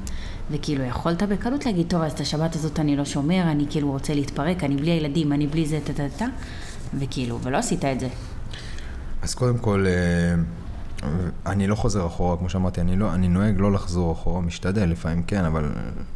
וכאילו 0.51 0.85
יכולת 0.85 1.23
בקלות 1.23 1.67
להגיד, 1.67 1.87
טוב, 1.89 2.03
אז 2.03 2.13
את 2.13 2.21
השבת 2.21 2.55
הזאת 2.55 2.81
אני 2.81 2.97
לא 2.97 3.05
שומר, 3.05 3.43
אני 3.43 3.67
כאילו 3.71 3.91
רוצה 3.91 4.15
להתפרק, 4.15 4.65
אני 4.65 4.77
בלי 4.77 4.91
הילדים, 4.91 5.33
אני 5.33 5.47
בלי 5.47 5.67
זה, 5.67 5.79
טה-טה-טה, 5.85 6.27
וכאילו, 6.99 7.39
ולא 7.43 7.57
עשית 7.57 7.85
את 7.85 8.01
זה. 8.01 8.09
אז 9.23 9.35
קודם 9.35 9.59
כל, 9.59 9.87
אה, 9.87 10.35
אני 11.47 11.67
לא 11.67 11.75
חוזר 11.75 12.07
אחורה, 12.07 12.37
כמו 12.37 12.49
שאמרתי, 12.49 12.81
אני, 12.81 12.97
לא, 12.97 13.15
אני 13.15 13.29
נוהג 13.29 13.55
לא 13.59 13.73
לחזור 13.73 14.13
אחורה, 14.13 14.41
משתדל 14.41 14.85
לפעמים 14.85 15.23
כן, 15.23 15.45
אבל 15.45 15.71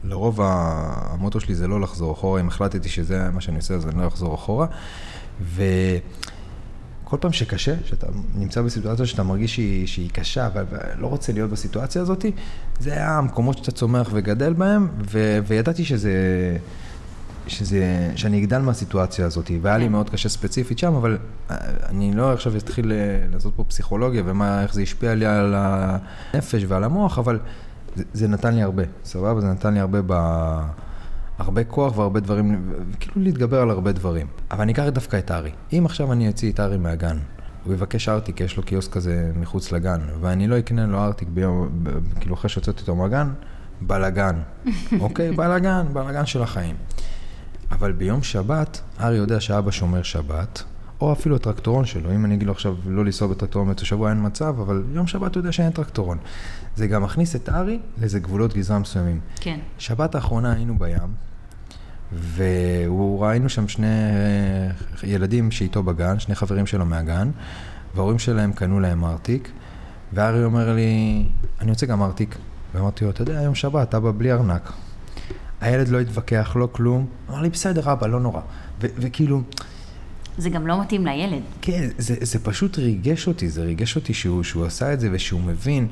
לרוב 0.04 0.40
המוטו 0.42 1.40
שלי 1.40 1.54
זה 1.54 1.68
לא 1.68 1.80
לחזור 1.80 2.12
אחורה, 2.12 2.40
אם 2.40 2.48
החלטתי 2.48 2.88
שזה 2.88 3.30
מה 3.30 3.40
שאני 3.40 3.56
עושה, 3.56 3.74
אז 3.74 3.86
אני 3.86 4.02
לא 4.02 4.08
אחזור 4.08 4.34
אחורה. 4.34 4.66
וכל 7.14 7.22
פעם 7.22 7.32
שקשה, 7.32 7.74
שאתה 7.84 8.06
נמצא 8.34 8.62
בסיטואציה 8.62 9.06
שאתה 9.06 9.22
מרגיש 9.22 9.54
שהיא, 9.54 9.86
שהיא 9.86 10.10
קשה 10.10 10.48
ו- 10.54 10.60
ולא 10.70 11.06
רוצה 11.06 11.32
להיות 11.32 11.50
בסיטואציה 11.50 12.02
הזאת, 12.02 12.24
זה 12.80 12.92
היה 12.92 13.18
המקומות 13.18 13.58
שאתה 13.58 13.70
צומח 13.70 14.10
וגדל 14.12 14.52
בהם, 14.52 14.88
ו- 15.10 15.38
וידעתי 15.46 15.84
שזה... 15.84 16.12
שזה, 17.46 18.12
שאני 18.16 18.38
אגדל 18.38 18.58
מהסיטואציה 18.58 19.26
הזאת, 19.26 19.50
והיה 19.62 19.78
לי 19.78 19.84
כן. 19.84 19.92
מאוד 19.92 20.10
קשה 20.10 20.28
ספציפית 20.28 20.78
שם, 20.78 20.94
אבל 20.94 21.18
אה, 21.50 21.56
אני 21.88 22.12
לא 22.14 22.32
עכשיו 22.32 22.56
אתחיל 22.56 22.92
אה, 22.92 23.26
לעשות 23.32 23.52
פה 23.56 23.64
פסיכולוגיה 23.64 24.22
ומה, 24.26 24.62
איך 24.62 24.74
זה 24.74 24.82
השפיע 24.82 25.14
לי 25.14 25.26
על 25.26 25.54
הנפש 25.56 26.64
ועל 26.68 26.84
המוח, 26.84 27.18
אבל 27.18 27.38
זה, 27.96 28.04
זה 28.12 28.28
נתן 28.28 28.54
לי 28.54 28.62
הרבה, 28.62 28.82
סבבה? 29.04 29.40
זה 29.40 29.46
נתן 29.46 29.74
לי 29.74 29.80
הרבה 29.80 29.98
ב... 30.06 30.12
הרבה 31.38 31.64
כוח 31.64 31.98
והרבה 31.98 32.20
דברים, 32.20 32.72
כאילו 33.00 33.14
להתגבר 33.16 33.60
על 33.60 33.70
הרבה 33.70 33.92
דברים. 33.92 34.26
אבל 34.50 34.60
אני 34.60 34.72
אקח 34.72 34.84
דווקא 34.88 35.16
את 35.16 35.30
ארי. 35.30 35.50
אם 35.72 35.82
עכשיו 35.86 36.12
אני 36.12 36.28
אוציא 36.28 36.52
את 36.52 36.60
ארי 36.60 36.76
מהגן, 36.76 37.18
הוא 37.64 37.74
יבקש 37.74 38.08
ארטיק, 38.08 38.40
יש 38.40 38.56
לו 38.56 38.62
קיוסק 38.62 38.92
כזה 38.92 39.32
מחוץ 39.36 39.72
לגן, 39.72 40.00
ואני 40.20 40.46
לא 40.46 40.58
אקנה 40.58 40.86
לו 40.86 40.98
ארטיק 40.98 41.28
ביום, 41.28 41.84
כאילו 42.20 42.34
אחרי 42.34 42.50
שהוצאתי 42.50 42.80
אותו 42.80 42.96
מהגן, 42.96 43.28
בלאגן. 43.80 44.36
אוקיי? 45.00 45.32
בלאגן, 45.32 45.86
בלאגן 45.92 46.26
של 46.26 46.42
החיים. 46.42 46.76
אבל 47.70 47.92
ביום 47.92 48.22
שבת, 48.22 48.80
ארי 49.00 49.16
יודע 49.16 49.40
שאבא 49.40 49.70
שומר 49.70 50.02
שבת, 50.02 50.62
או 51.00 51.12
אפילו 51.12 51.36
הטרקטורון 51.36 51.84
שלו, 51.84 52.14
אם 52.14 52.24
אני 52.24 52.34
אגיד 52.34 52.46
לו 52.46 52.52
עכשיו 52.52 52.76
לא 52.86 53.04
לנסוע 53.04 53.28
בטרקטורון 53.28 53.68
באותו 53.68 53.86
שבוע 53.86 54.10
אין 54.10 54.26
מצב, 54.26 54.54
אבל 54.60 54.84
יום 54.92 55.06
שבת 55.06 55.34
הוא 55.34 55.40
יודע 55.40 55.52
שאין 55.52 55.70
טרקטורון. 55.70 56.18
זה 56.76 56.86
גם 56.86 57.02
מכניס 57.02 57.36
את 57.36 57.48
ארי 57.48 57.78
לאיזה 57.98 58.20
גבולות 58.20 58.54
גזרה 58.54 58.78
מסוימים. 58.78 59.20
כן. 59.40 59.58
שבת 59.78 60.14
האחרונה 60.14 60.52
היינו 60.52 60.78
בים, 60.78 61.14
וראינו 62.36 63.48
שם 63.48 63.68
שני 63.68 63.86
אה, 63.86 65.08
ילדים 65.08 65.50
שאיתו 65.50 65.82
בגן, 65.82 66.18
שני 66.18 66.34
חברים 66.34 66.66
שלו 66.66 66.86
מהגן, 66.86 67.30
וההורים 67.94 68.18
שלהם 68.18 68.52
קנו 68.52 68.80
להם 68.80 69.04
ארטיק, 69.04 69.50
וארי 70.12 70.44
אומר 70.44 70.74
לי, 70.74 71.24
אני 71.60 71.70
רוצה 71.70 71.86
גם 71.86 72.02
ארטיק. 72.02 72.36
ואמרתי 72.74 73.04
לו, 73.04 73.10
אתה 73.10 73.22
יודע, 73.22 73.38
היום 73.38 73.54
שבת, 73.54 73.94
אבא 73.94 74.12
בלי 74.16 74.32
ארנק. 74.32 74.72
הילד 75.60 75.88
לא 75.88 76.00
התווכח, 76.00 76.56
לא 76.56 76.68
כלום. 76.72 77.06
אמר 77.30 77.42
לי, 77.42 77.50
בסדר, 77.50 77.92
אבא, 77.92 78.06
לא 78.06 78.20
נורא. 78.20 78.40
ו- 78.80 78.86
וכאילו, 78.96 79.42
זה 80.38 80.50
גם 80.50 80.66
לא 80.66 80.80
מתאים 80.80 81.06
לילד. 81.06 81.42
כן, 81.62 81.88
זה, 81.98 82.14
זה 82.20 82.38
פשוט 82.38 82.78
ריגש 82.78 83.28
אותי, 83.28 83.48
זה 83.48 83.62
ריגש 83.62 83.96
אותי 83.96 84.14
שהוא, 84.14 84.42
שהוא 84.42 84.64
עשה 84.64 84.92
את 84.92 85.00
זה 85.00 85.08
ושהוא 85.12 85.40
מבין, 85.40 85.88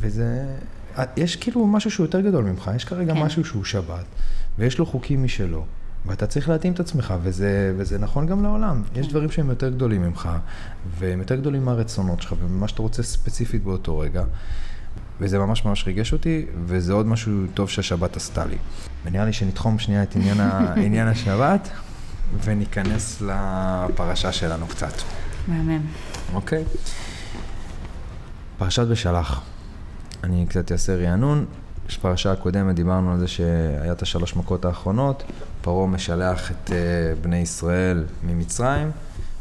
וזה... 0.00 0.56
יש 1.16 1.36
כאילו 1.36 1.66
משהו 1.66 1.90
שהוא 1.90 2.04
יותר 2.04 2.20
גדול 2.20 2.44
ממך, 2.44 2.70
יש 2.76 2.84
כרגע 2.84 3.12
כן. 3.12 3.18
כן. 3.18 3.26
משהו 3.26 3.44
שהוא 3.44 3.64
שבת, 3.64 4.04
ויש 4.58 4.78
לו 4.78 4.86
חוקים 4.86 5.24
משלו, 5.24 5.64
ואתה 6.06 6.26
צריך 6.26 6.48
להתאים 6.48 6.72
את 6.72 6.80
עצמך, 6.80 7.14
וזה, 7.22 7.74
וזה 7.76 7.98
נכון 7.98 8.26
גם 8.26 8.42
לעולם. 8.42 8.82
כן. 8.94 9.00
יש 9.00 9.08
דברים 9.08 9.30
שהם 9.30 9.50
יותר 9.50 9.68
גדולים 9.68 10.02
ממך, 10.02 10.28
והם 10.98 11.18
יותר 11.18 11.36
גדולים 11.36 11.64
מהרצונות 11.64 12.22
שלך, 12.22 12.34
וממה 12.40 12.68
שאתה 12.68 12.82
רוצה 12.82 13.02
ספציפית 13.02 13.64
באותו 13.64 13.98
רגע. 13.98 14.24
וזה 15.20 15.38
ממש 15.38 15.64
ממש 15.64 15.86
ריגש 15.86 16.12
אותי, 16.12 16.46
וזה 16.64 16.92
עוד 16.92 17.06
משהו 17.06 17.32
טוב 17.54 17.70
שהשבת 17.70 18.16
עשתה 18.16 18.44
לי. 18.44 18.56
ונראה 19.04 19.24
לי 19.24 19.32
שנתחום 19.32 19.78
שנייה 19.78 20.02
את 20.02 20.16
עניין, 20.16 20.40
ה, 20.40 20.74
עניין 20.86 21.08
השבת. 21.08 21.68
וניכנס 22.44 23.22
לפרשה 23.22 24.32
שלנו 24.32 24.66
קצת, 24.66 24.92
מהמם. 25.48 25.80
אוקיי? 26.34 26.64
פרשת 28.58 28.86
בשלח. 28.86 29.40
אני 30.24 30.46
קצת 30.48 30.72
אעשה 30.72 30.96
רענון. 30.96 31.46
בפרשה 31.88 32.32
הקודמת 32.32 32.74
דיברנו 32.74 33.12
על 33.12 33.18
זה 33.18 33.28
שהיה 33.28 33.92
את 33.92 34.02
השלוש 34.02 34.36
מכות 34.36 34.64
האחרונות, 34.64 35.22
פרעה 35.62 35.86
משלח 35.86 36.50
את 36.50 36.70
uh, 36.70 36.72
בני 37.22 37.36
ישראל 37.36 38.04
ממצרים, 38.22 38.90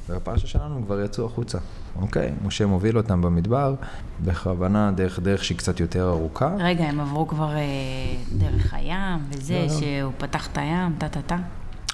ובפרשה 0.10 0.48
שלנו 0.48 0.76
הם 0.76 0.84
כבר 0.84 1.02
יצאו 1.02 1.26
החוצה, 1.26 1.58
אוקיי? 2.02 2.32
משה 2.46 2.66
מוביל 2.66 2.98
אותם 2.98 3.22
במדבר, 3.22 3.76
בכוונה 4.24 4.92
דרך 4.92 5.20
דרך 5.20 5.44
שהיא 5.44 5.58
קצת 5.58 5.80
יותר 5.80 6.10
ארוכה. 6.10 6.56
רגע, 6.60 6.84
הם 6.84 7.00
עברו 7.00 7.28
כבר 7.28 7.56
אה, 7.56 7.64
דרך 8.38 8.74
הים, 8.74 9.20
וזה, 9.30 9.54
לא, 9.54 9.74
לא. 9.74 9.80
שהוא 9.80 10.14
פתח 10.18 10.48
את 10.48 10.58
הים, 10.58 10.94
טה-טה-טה. 10.98 11.38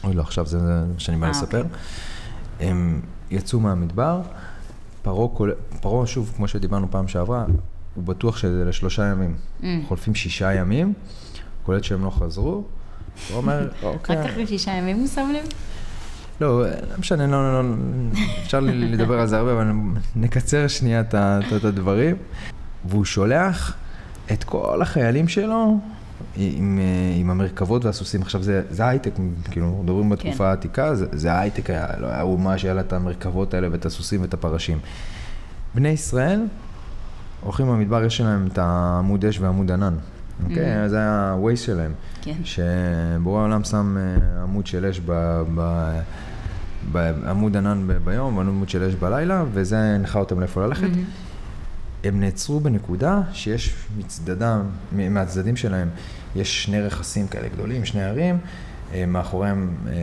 אוי 0.03 0.13
לא, 0.13 0.21
עכשיו 0.21 0.45
זה 0.45 0.57
מה 0.57 0.99
שאני 0.99 1.17
בא 1.17 1.25
אה, 1.25 1.31
לספר. 1.31 1.63
אוקיי. 1.63 2.69
הם 2.69 3.01
יצאו 3.31 3.59
מהמדבר, 3.59 4.21
פרעה, 5.81 6.07
שוב, 6.07 6.33
כמו 6.35 6.47
שדיברנו 6.47 6.91
פעם 6.91 7.07
שעברה, 7.07 7.45
הוא 7.95 8.03
בטוח 8.03 8.37
שזה 8.37 8.65
לשלושה 8.65 9.05
ימים. 9.05 9.35
Mm. 9.61 9.65
חולפים 9.87 10.15
שישה 10.15 10.53
ימים, 10.53 10.93
קולט 11.63 11.83
שהם 11.83 12.05
לא 12.05 12.09
חזרו, 12.09 12.51
הוא 13.29 13.37
אומר, 13.37 13.69
אוקיי, 13.83 14.15
רק 14.15 14.25
אחרי 14.25 14.47
שישה 14.47 14.71
ימים 14.71 14.97
הוא 14.97 15.07
שם 15.07 15.31
לב? 15.35 15.47
לא, 16.41 16.61
לא 16.61 16.97
משנה, 16.99 17.27
לא, 17.27 17.53
לא, 17.53 17.63
לא, 17.63 17.75
אפשר 18.43 18.59
לדבר 18.59 19.19
על 19.19 19.27
זה 19.27 19.37
הרבה, 19.37 19.53
אבל 19.53 19.71
נקצר 20.15 20.67
שנייה 20.67 21.01
את 21.01 21.65
הדברים. 21.65 22.15
והוא 22.85 23.05
שולח 23.05 23.73
את 24.31 24.43
כל 24.43 24.81
החיילים 24.81 25.27
שלו 25.27 25.79
עם, 26.35 26.79
אה, 26.81 27.19
עם 27.19 27.29
המרכבות 27.29 27.85
והסוסים. 27.85 28.21
עכשיו, 28.21 28.43
זה, 28.43 28.61
זה 28.69 28.87
הייטק, 28.87 29.11
כאילו, 29.51 29.65
אנחנו 29.67 29.83
מדברים 29.83 30.09
בתקופה 30.09 30.37
כן. 30.37 30.43
העתיקה, 30.43 30.95
זה, 30.95 31.05
זה 31.11 31.39
הייטק, 31.39 31.69
היה, 31.69 31.87
לא 31.99 32.07
היה 32.07 32.21
אומה 32.21 32.57
שהיה 32.57 32.73
לה 32.73 32.81
את 32.81 32.93
המרכבות 32.93 33.53
האלה 33.53 33.67
ואת 33.71 33.85
הסוסים 33.85 34.21
ואת 34.21 34.33
הפרשים. 34.33 34.79
בני 35.75 35.89
ישראל 35.89 36.41
הולכים 37.41 37.67
במדבר, 37.67 38.03
יש 38.03 38.21
להם 38.21 38.47
את 38.51 38.57
העמוד 38.57 39.25
אש 39.25 39.39
ועמוד 39.39 39.71
ענן. 39.71 39.93
אוקיי? 40.43 40.85
Mhm. 40.85 40.89
זה 40.89 40.97
היה 40.97 41.11
ה-Waze 41.11 41.55
שלהם. 41.55 41.91
כן. 42.21 42.33
שבורא 42.43 43.39
העולם 43.39 43.63
שם 43.63 43.97
אה, 43.97 44.43
עמוד 44.43 44.67
של 44.67 44.85
אש 44.85 45.01
ב- 45.05 45.41
ב- 45.55 45.99
בעמוד 46.91 47.57
ענן 47.57 47.83
ב- 47.87 47.91
ביום 48.05 48.37
ועמוד 48.37 48.69
של 48.69 48.83
אש 48.83 48.95
בלילה, 48.95 49.43
וזה 49.53 49.79
הנחה 49.79 50.19
אותם 50.19 50.39
לאיפה 50.39 50.65
ללכת. 50.65 50.81
מהמם. 50.83 51.03
הם 52.03 52.19
נעצרו 52.19 52.59
בנקודה 52.59 53.21
שיש 53.33 53.75
מצדדם, 53.97 54.69
מהצדדים 54.91 55.55
שלהם, 55.55 55.89
יש 56.35 56.63
שני 56.63 56.81
רכסים 56.81 57.27
כאלה 57.27 57.47
גדולים, 57.47 57.85
שני 57.85 58.03
ערים, 58.03 58.39
אה, 58.93 59.05
מאחוריהם 59.05 59.75
אה, 59.87 59.93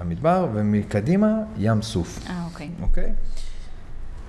המדבר, 0.00 0.48
ומקדימה 0.54 1.28
ים 1.56 1.82
סוף, 1.82 2.18
אה, 2.26 2.44
אוקיי. 2.44 2.70
אוקיי? 2.82 3.12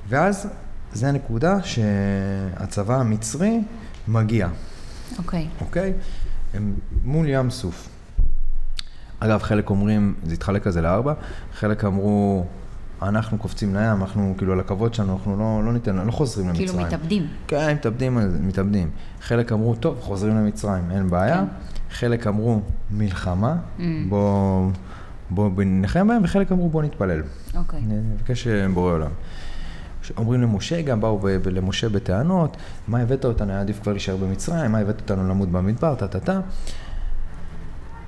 ואז 0.08 0.48
זה 0.94 1.08
הנקודה 1.08 1.64
שהצבא 1.64 2.96
המצרי 2.96 3.60
מגיע. 4.08 4.48
אוקיי. 5.18 5.48
אוקיי? 5.62 5.94
הם 6.54 6.76
מול 7.04 7.30
ים 7.30 7.50
סוף. 7.50 7.90
אגב, 9.20 9.44
חלק 9.44 9.70
אומרים, 9.70 10.16
זה 10.24 10.34
התחלק 10.34 10.64
כזה 10.64 10.82
לארבע, 10.82 11.14
חלק 11.54 11.86
אמרו, 11.86 12.46
אנחנו 13.02 13.38
קופצים 13.38 13.76
לים, 13.76 14.02
אנחנו 14.02 14.34
כאילו 14.38 14.54
על 14.54 14.60
הכבוד 14.60 14.94
שלנו, 14.94 15.14
אנחנו 15.14 15.38
לא, 15.40 15.62
לא 15.66 15.74
ניתן, 15.74 15.96
לא 16.08 16.12
חוזרים 16.12 16.48
למצרים. 16.50 16.68
כאילו 16.68 16.84
מתאבדים. 16.86 17.28
כן, 17.48 17.74
מתאבדים, 17.76 18.18
על 18.18 18.30
זה, 18.30 18.40
מתאבדים. 18.40 18.90
חלק 19.22 19.52
אמרו, 19.52 19.76
טוב, 19.76 19.98
חוזרים 20.02 20.36
למצרים, 20.36 20.92
אין 20.92 21.10
בעיה. 21.10 21.38
כן. 21.38 21.46
חלק 21.92 22.28
אמרו, 22.28 22.62
מלחמה, 22.92 23.56
Mm. 23.78 23.82
בוא, 24.10 24.72
בוא, 25.30 25.50
בוא 25.50 25.64
נלחם 25.64 26.08
בהם, 26.08 26.22
וחלק 26.24 26.52
אמרו, 26.52 26.70
בוא 26.70 26.84
נתפלל. 26.84 27.22
אוקיי. 27.56 27.80
אני 27.80 27.94
מבקש 28.14 28.48
אה, 28.48 28.68
בורא 28.74 28.92
עולם. 28.94 29.12
אומרים 30.18 30.42
למשה, 30.42 30.82
גם 30.82 31.02
באו 31.02 31.20
ב- 31.20 31.28
ב- 31.30 31.48
למשה 31.48 31.90
בטענות, 31.90 32.58
מה 32.88 33.00
הבאת 33.00 33.26
אותנו, 33.26 33.52
היה 33.52 33.62
עדיף 33.62 33.80
כבר 33.84 33.92
להישאר 33.92 34.18
במצרים, 34.18 34.72
מה 34.72 34.78
הבאת 34.80 35.02
אותנו 35.02 35.30
למות 35.30 35.50
במדבר, 35.50 35.96
טה-טה-טה. 35.96 36.40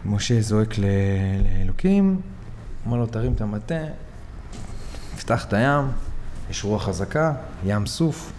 משה 0.05 0.41
זועק 0.41 0.73
לאלוקים, 0.77 2.21
אומר 2.85 2.97
לו, 2.97 3.05
תרים 3.05 3.33
את 3.33 3.41
המטה, 3.41 3.75
פתח 5.21 5.45
את 5.45 5.53
הים, 5.53 5.85
יש 6.49 6.63
רוח 6.63 6.83
חזקה, 6.85 7.33
ים 7.65 7.85
סוף. 7.85 8.31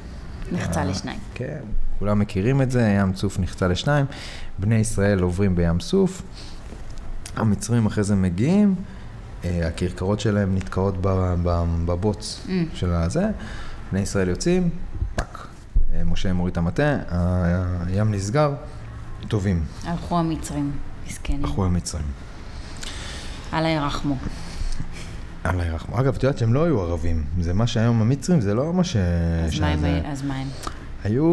נחצה 0.53 0.81
אה, 0.81 0.85
לשניים. 0.85 1.19
כן, 1.35 1.59
כולם 1.99 2.19
מכירים 2.19 2.63
את 2.63 2.71
זה, 2.71 2.97
ים 3.01 3.15
סוף 3.17 3.39
נחצה 3.39 3.69
לשניים, 3.69 4.07
בני 4.59 4.75
ישראל 4.75 5.23
עוברים 5.23 5.57
בים 5.57 5.81
סוף, 5.81 6.23
המצרים 7.37 7.87
אחרי 7.87 8.05
זה 8.05 8.15
מגיעים, 8.15 8.75
אה, 9.45 9.69
הכרכרות 9.69 10.21
שלהם 10.21 10.55
נתקעות 10.55 10.95
בבוץ 11.85 12.47
Mm. 12.47 12.51
של 12.75 12.93
הזה, 12.93 13.27
בני 13.93 14.01
ישראל 14.01 14.29
יוצאים, 14.29 14.71
פאק, 15.17 15.47
אה, 15.95 16.05
משה 16.05 16.33
מוריד 16.33 16.53
את 16.53 16.59
המטה, 16.59 16.97
הים 17.87 18.15
נסגר, 18.15 18.55
טובים, 19.29 19.65
הלכו 19.85 20.19
המצרים, 20.19 20.73
מסכנים. 21.07 21.45
אחו 21.45 21.65
המצרים. 21.65 22.05
אללה 23.53 23.69
ירחמו. 23.69 24.17
אללה 25.47 25.67
ירחמו. 25.67 26.01
אגב, 26.01 26.15
את 26.17 26.23
יודעת 26.23 26.39
שהם 26.39 26.55
לא 26.55 26.65
היו 26.65 26.81
ערבים, 26.81 27.25
זה 27.41 27.55
מה 27.55 27.67
שהיום 27.67 28.01
המצרים, 28.01 28.41
זה 28.41 28.55
לא 28.55 28.73
מה 28.73 28.85
ש... 28.85 28.97
אז 28.97 29.61
מה 29.61 29.67
הם- 29.69 29.79
שזה- 29.79 30.01
אז 30.05 30.23
מה 30.23 30.35
הם? 30.37 30.49
היו 31.05 31.25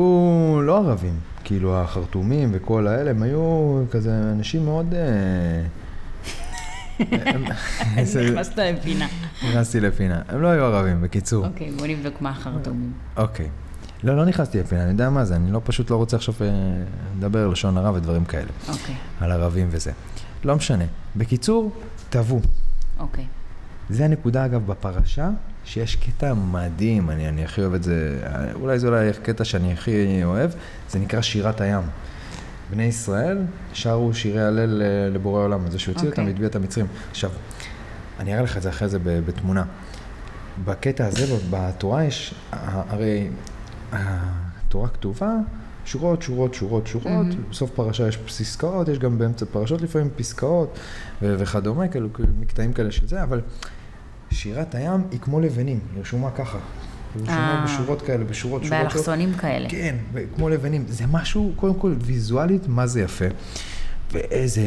לא 0.64 0.78
ערבים, 0.78 1.14
כאילו 1.44 1.78
החרטומים 1.78 2.50
וכל 2.54 2.88
האלה, 2.88 3.12
הם 3.12 3.24
היו 3.24 3.42
כזה 3.92 4.12
אנשים 4.32 4.66
מאוד... 4.66 4.94
אה, 4.94 5.62
נכנסת 8.30 8.58
לפינה. 8.58 9.08
נכנסתי 9.50 9.80
לפינה. 9.80 10.22
הם 10.30 10.42
לא 10.42 10.48
היו 10.48 10.64
ערבים, 10.66 11.02
בקיצור. 11.02 11.46
אוקיי, 11.46 11.72
בוא 11.72 11.88
נבדוק 11.88 12.22
מה 12.22 12.30
החרטומים. 12.30 12.92
אוקיי. 13.18 13.50
לא, 14.04 14.18
לא 14.18 14.26
נכנסתי 14.26 14.60
לפינה, 14.60 14.82
אני 14.84 14.92
יודע 14.92 15.10
מה 15.10 15.26
זה, 15.26 15.36
אני 15.36 15.52
לא 15.52 15.62
פשוט 15.64 15.90
לא 15.90 15.96
רוצה 15.96 16.18
עכשיו 16.18 16.34
אה, 16.42 16.48
לדבר 17.18 17.48
לשון 17.48 17.78
הרע 17.78 17.92
ודברים 17.92 18.26
כאלה, 18.26 18.50
אוקיי, 18.70 18.96
על 19.20 19.32
ערבים 19.32 19.68
וזה. 19.72 19.92
לא 20.44 20.56
משנה. 20.56 20.86
בקיצור, 21.16 21.72
טבעו. 22.10 22.42
אוקיי. 23.00 23.26
זה 23.90 24.06
הנקודה, 24.06 24.46
אגב, 24.46 24.68
בפרשה, 24.68 25.30
שיש 25.66 25.96
קטע 25.96 26.34
מדהים, 26.34 27.10
אני, 27.10 27.30
אני 27.30 27.44
הכי 27.44 27.62
אוהב 27.62 27.74
את 27.74 27.84
זה, 27.84 28.20
אולי 28.54 28.80
זה 28.80 28.88
אולי 28.88 29.10
הקטע 29.10 29.44
שאני 29.44 29.74
הכי 29.74 30.24
אוהב, 30.24 30.52
זה 30.90 31.00
נקרא 31.00 31.22
שירת 31.22 31.62
הים. 31.62 31.84
בני 32.72 32.84
ישראל 32.84 33.38
שרו 33.74 34.14
שירי 34.14 34.42
הלל 34.42 34.82
אה, 34.82 35.10
לבורא 35.10 35.44
עולם, 35.44 35.72
זה 35.72 35.80
שהוא 35.80 35.94
הוציא 35.94 36.10
אוקיי. 36.10 36.24
אותם 36.24 36.32
והטביע 36.32 36.48
את 36.48 36.56
המצרים. 36.56 36.86
עכשיו, 37.12 37.32
אני 38.20 38.34
אראה 38.34 38.44
לך 38.44 38.58
את 38.58 38.62
זה 38.62 38.70
אחרי 38.70 38.90
זה 38.90 39.00
בתמונה. 39.04 39.64
בקטע 40.66 41.06
הזה, 41.06 41.36
בתורה 41.50 42.04
יש, 42.04 42.34
הרי 42.52 43.30
התורה 44.68 44.88
כתובה, 44.88 45.34
שורות, 45.86 46.22
שורות, 46.22 46.54
שורות, 46.54 46.88
שורות, 46.88 47.06
מהמם. 47.06 47.44
בסוף 47.50 47.72
פרשה 47.72 48.08
יש 48.08 48.18
פסקאות, 48.18 48.88
יש 48.88 49.00
גם 49.00 49.18
באמצע 49.18 49.46
פרשות 49.46 49.82
לפעמים 49.82 50.10
פסקאות 50.16 50.80
וכדומה, 51.22 51.88
כאילו 51.88 52.14
כאילו 52.14 52.30
מקטעים 52.40 52.74
כאלה 52.74 52.92
של 52.92 53.08
זה, 53.08 53.24
אבל 53.24 53.42
שירת 54.32 54.76
הים 54.76 55.02
היא 55.12 55.20
כמו 55.20 55.40
לבנים, 55.40 55.80
היא 55.94 56.02
רשומה 56.02 56.32
ככה. 56.32 56.58
היא 57.16 57.24
רשומה 57.24 57.60
אה. 57.60 57.66
בשורות 57.66 58.02
כאלה, 58.02 58.24
בשורות, 58.24 58.34
שורות, 58.34 58.64
שורות. 58.64 58.94
באלכסונים 58.94 59.34
כאלה. 59.34 59.70
כן, 59.70 59.96
כמו 60.36 60.50
לבנים. 60.50 60.86
זה 60.88 61.08
משהו, 61.08 61.54
קודם 61.56 61.74
כל, 61.74 61.94
ויזואלית, 62.00 62.68
מה 62.68 62.88
זה 62.88 63.02
יפה. 63.02 63.26
ואיזה 64.12 64.62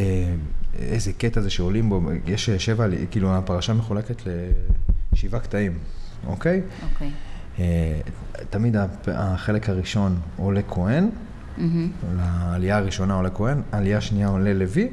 איזה 0.78 1.12
קטע 1.12 1.40
זה 1.40 1.50
שעולים 1.50 1.88
בו, 1.88 2.00
יש 2.26 2.50
שבע, 2.50 2.86
כאילו 3.10 3.34
הפרשה 3.36 3.72
מחולקת 3.72 4.22
לשבעה 5.12 5.40
קטעים, 5.40 5.78
אוקיי? 6.26 6.62
אוקיי. 6.92 7.10
אה, 7.58 8.00
תמיד 8.50 8.76
החלק 9.06 9.68
הראשון 9.68 10.20
עולה 10.36 10.60
כהן, 10.68 11.10
מהמם. 11.56 11.90
לעלייה 12.16 12.76
הראשונה 12.76 13.14
עולה 13.14 13.30
כהן, 13.30 13.62
העלייה 13.72 13.98
השנייה 13.98 14.28
עולה 14.28 14.54
לוי, 14.54 14.88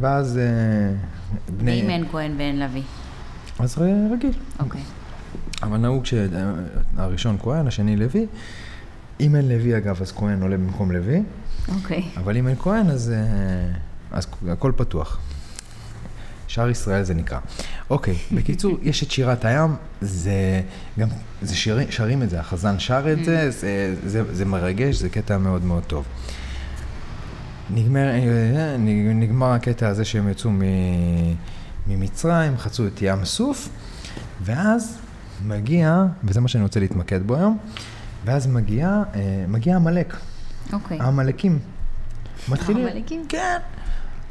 ואז 0.00 0.38
אה, 0.38 0.42
בני... 1.58 1.82
ואם 1.82 1.90
אין 1.90 2.04
כהן 2.10 2.34
ואין 2.38 2.60
לוי. 2.60 2.82
אז 3.58 3.78
רגיל. 4.12 4.32
אוקיי. 4.58 4.80
אבל 5.62 5.76
נהוג 5.76 6.04
שהראשון 6.06 7.36
כהן, 7.42 7.66
השני 7.66 7.96
לוי. 7.96 8.26
אם 9.20 9.36
אין 9.36 9.48
לוי 9.48 9.76
אגב, 9.76 10.02
אז 10.02 10.12
כהן 10.12 10.42
עולה 10.42 10.56
במקום 10.56 10.92
לוי, 10.92 11.22
אוקיי. 11.68 12.02
אבל 12.16 12.36
אם 12.36 12.48
אין 12.48 12.56
כהן, 12.58 12.90
אז, 12.90 13.12
אה, 13.16 13.78
אז 14.10 14.26
הכל 14.48 14.72
פתוח. 14.76 15.18
שער 16.48 16.70
ישראל 16.70 17.02
זה 17.02 17.14
נקרא. 17.14 17.38
אוקיי, 17.90 18.14
בקיצור, 18.32 18.78
יש 18.82 19.02
את 19.02 19.10
שירת 19.10 19.44
הים, 19.44 19.74
זה 20.00 20.62
גם, 20.98 21.08
זה 21.42 21.56
שירים, 21.56 21.90
שרים 21.90 22.22
את 22.22 22.30
זה, 22.30 22.40
החזן 22.40 22.78
שר 22.78 23.12
את 23.12 23.24
זה, 23.24 23.50
זה, 23.50 23.94
זה, 24.06 24.34
זה 24.34 24.44
מרגש, 24.44 24.96
זה 24.96 25.08
קטע 25.08 25.38
מאוד 25.38 25.64
מאוד 25.64 25.82
טוב. 25.82 26.04
נגמר, 27.70 28.08
אה, 28.08 28.76
נגמר 29.14 29.52
הקטע 29.52 29.88
הזה 29.88 30.04
שהם 30.04 30.28
יצאו 30.28 30.50
מ, 30.50 30.62
ממצרים, 31.88 32.58
חצו 32.58 32.86
את 32.86 33.02
ים 33.02 33.24
סוף, 33.24 33.68
ואז 34.42 34.98
מגיע, 35.44 36.04
וזה 36.24 36.40
מה 36.40 36.48
שאני 36.48 36.62
רוצה 36.64 36.80
להתמקד 36.80 37.26
בו 37.26 37.36
היום, 37.36 37.58
ואז 38.24 38.46
מגיע, 38.46 39.02
אה, 39.14 39.44
מגיע 39.48 39.76
עמלק, 39.76 40.16
אוקיי. 40.72 41.00
העמלקים. 41.00 41.58
מתחילים, 42.48 42.86
העמלקים? 42.86 43.22
כן, 43.28 43.58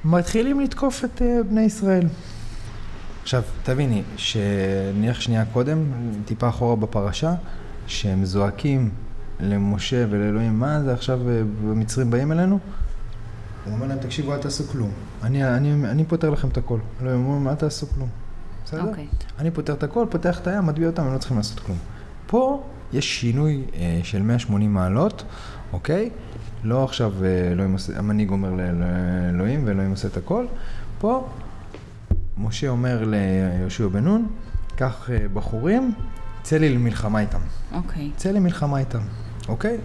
מתחילים 0.06 0.60
לתקוף 0.60 1.06
את 1.06 1.22
אה, 1.22 1.40
בני 1.50 1.62
ישראל. 1.62 2.08
עכשיו, 3.22 3.44
תביני, 3.64 4.04
שנלך 4.18 5.22
שנייה 5.22 5.46
קודם, 5.46 5.78
טיפה 6.26 6.50
אחורה 6.50 6.76
בפרשה, 6.76 7.34
שהם 7.88 8.26
זועקים 8.26 8.90
למשה 9.40 10.06
ולאלוהים, 10.10 10.60
מה 10.60 10.82
זה 10.84 10.94
עכשיו 10.94 11.30
אה, 11.30 11.42
המצרים 11.64 12.12
באים 12.12 12.32
אלינו? 12.32 12.60
הוא 13.66 13.74
אומר 13.74 13.88
להם, 13.88 13.98
תקשיבו, 14.00 14.34
אל 14.34 14.40
תעשו 14.40 14.64
כלום. 14.64 14.90
אני, 15.24 15.48
אני, 15.58 15.74
אני 15.90 16.06
פותר 16.06 16.30
לכם 16.30 16.48
את 16.48 16.58
הכל. 16.58 16.80
אלוהים 17.02 17.26
אומר, 17.26 17.52
אל 17.52 17.56
תעשו 17.56 17.88
כלום. 17.88 18.10
בסדר? 18.66 18.84
אוקיי. 18.88 19.08
אני 19.40 19.52
פותר 19.52 19.74
את 19.74 19.84
הכל, 19.84 20.06
פותח 20.10 20.40
את 20.40 20.48
הים, 20.48 20.66
מטביע 20.66 20.88
אותם, 20.88 21.04
הם 21.04 21.14
לא 21.14 21.18
צריכים 21.18 21.38
לעשות 21.38 21.60
כלום. 21.60 21.78
פה 22.28 22.64
יש 22.94 23.20
שינוי 23.22 23.64
אה, 23.76 24.00
של 24.04 24.22
180 24.22 24.74
מעלות, 24.74 25.24
אוקיי? 25.74 26.10
לא 26.64 26.84
עכשיו 26.84 27.14
אה, 27.24 27.28
אלוהים 27.52 27.74
עושה, 27.74 27.98
המנהיג 28.00 28.30
אומר 28.30 28.52
לאל- 28.52 28.76
לאלוהים 29.32 29.62
ואלוהים 29.68 29.92
עושה 29.92 30.08
את 30.08 30.18
הכל. 30.18 30.46
פה 31.00 31.28
משה 32.38 32.70
אומר 32.70 33.04
ליהושע 33.08 33.88
בן 33.88 34.04
נון, 34.04 34.28
קח 34.76 35.10
אה, 35.10 35.26
בחורים, 35.34 35.94
צא 36.44 36.58
לי 36.58 36.74
למלחמה 36.76 37.20
איתם. 37.20 37.40
אוקיי. 37.74 38.12
צא 38.16 38.32
למלחמה 38.32 38.78
איתם, 38.80 39.02
אוקיי? 39.48 39.78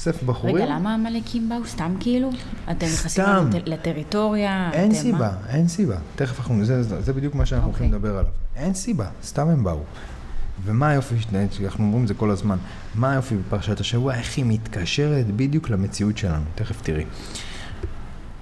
אוסף 0.00 0.22
בחורים. 0.22 0.56
רגע, 0.56 0.66
למה 0.66 0.90
העמלקים 0.90 1.48
באו? 1.48 1.66
סתם 1.66 1.94
כאילו? 2.00 2.30
אתם 2.70 2.86
נכנסים 2.86 3.24
לטריטוריה? 3.66 4.70
אין 4.72 4.90
אתם 4.90 5.00
סיבה, 5.00 5.18
מה? 5.18 5.48
אין 5.48 5.68
סיבה. 5.68 5.96
תכף 6.16 6.38
אנחנו, 6.38 6.64
זה, 6.64 6.82
זה, 6.82 7.00
זה 7.00 7.12
בדיוק 7.12 7.34
מה 7.34 7.46
שאנחנו 7.46 7.70
אוקיי. 7.70 7.86
הולכים 7.86 7.98
לדבר 7.98 8.18
עליו. 8.18 8.30
אין 8.56 8.74
סיבה, 8.74 9.06
סתם 9.24 9.48
הם 9.48 9.64
באו. 9.64 9.80
ומה 10.64 10.88
היופי, 10.88 11.14
אנחנו 11.64 11.84
אומרים 11.84 12.02
את 12.02 12.08
זה 12.08 12.14
כל 12.14 12.30
הזמן, 12.30 12.56
מה 12.94 13.12
היופי 13.12 13.36
בפרשת 13.36 13.80
השבוע, 13.80 14.14
איך 14.14 14.36
היא 14.36 14.44
מתקשרת 14.48 15.26
בדיוק 15.26 15.70
למציאות 15.70 16.18
שלנו, 16.18 16.44
תכף 16.54 16.82
תראי. 16.82 17.04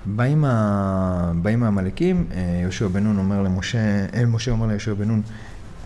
באים, 0.07 0.45
ה... 0.45 1.33
באים 1.43 1.63
העמלקים, 1.63 2.27
אה, 2.35 2.59
יהושע 2.63 2.87
בן 2.87 3.05
נון 3.05 3.19
אומר 3.19 3.43
למשה, 3.43 3.79
אה, 4.15 4.27
משה 4.27 4.51
אומר 4.51 4.67
ליהושע 4.67 4.95
בן 4.95 5.09
נון, 5.09 5.23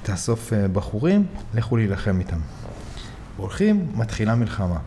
תאסוף 0.02 0.52
אה, 0.52 0.68
בחורים, 0.68 1.26
לכו 1.54 1.76
להילחם 1.76 2.18
איתם. 2.18 2.38
הולכים, 3.36 3.86
מתחילה 3.94 4.34
מלחמה. 4.34 4.78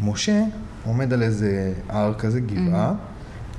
משה 0.00 0.42
עומד 0.84 1.12
על 1.12 1.22
איזה 1.22 1.74
הר 1.88 2.14
כזה, 2.14 2.40
גבעה, 2.40 2.94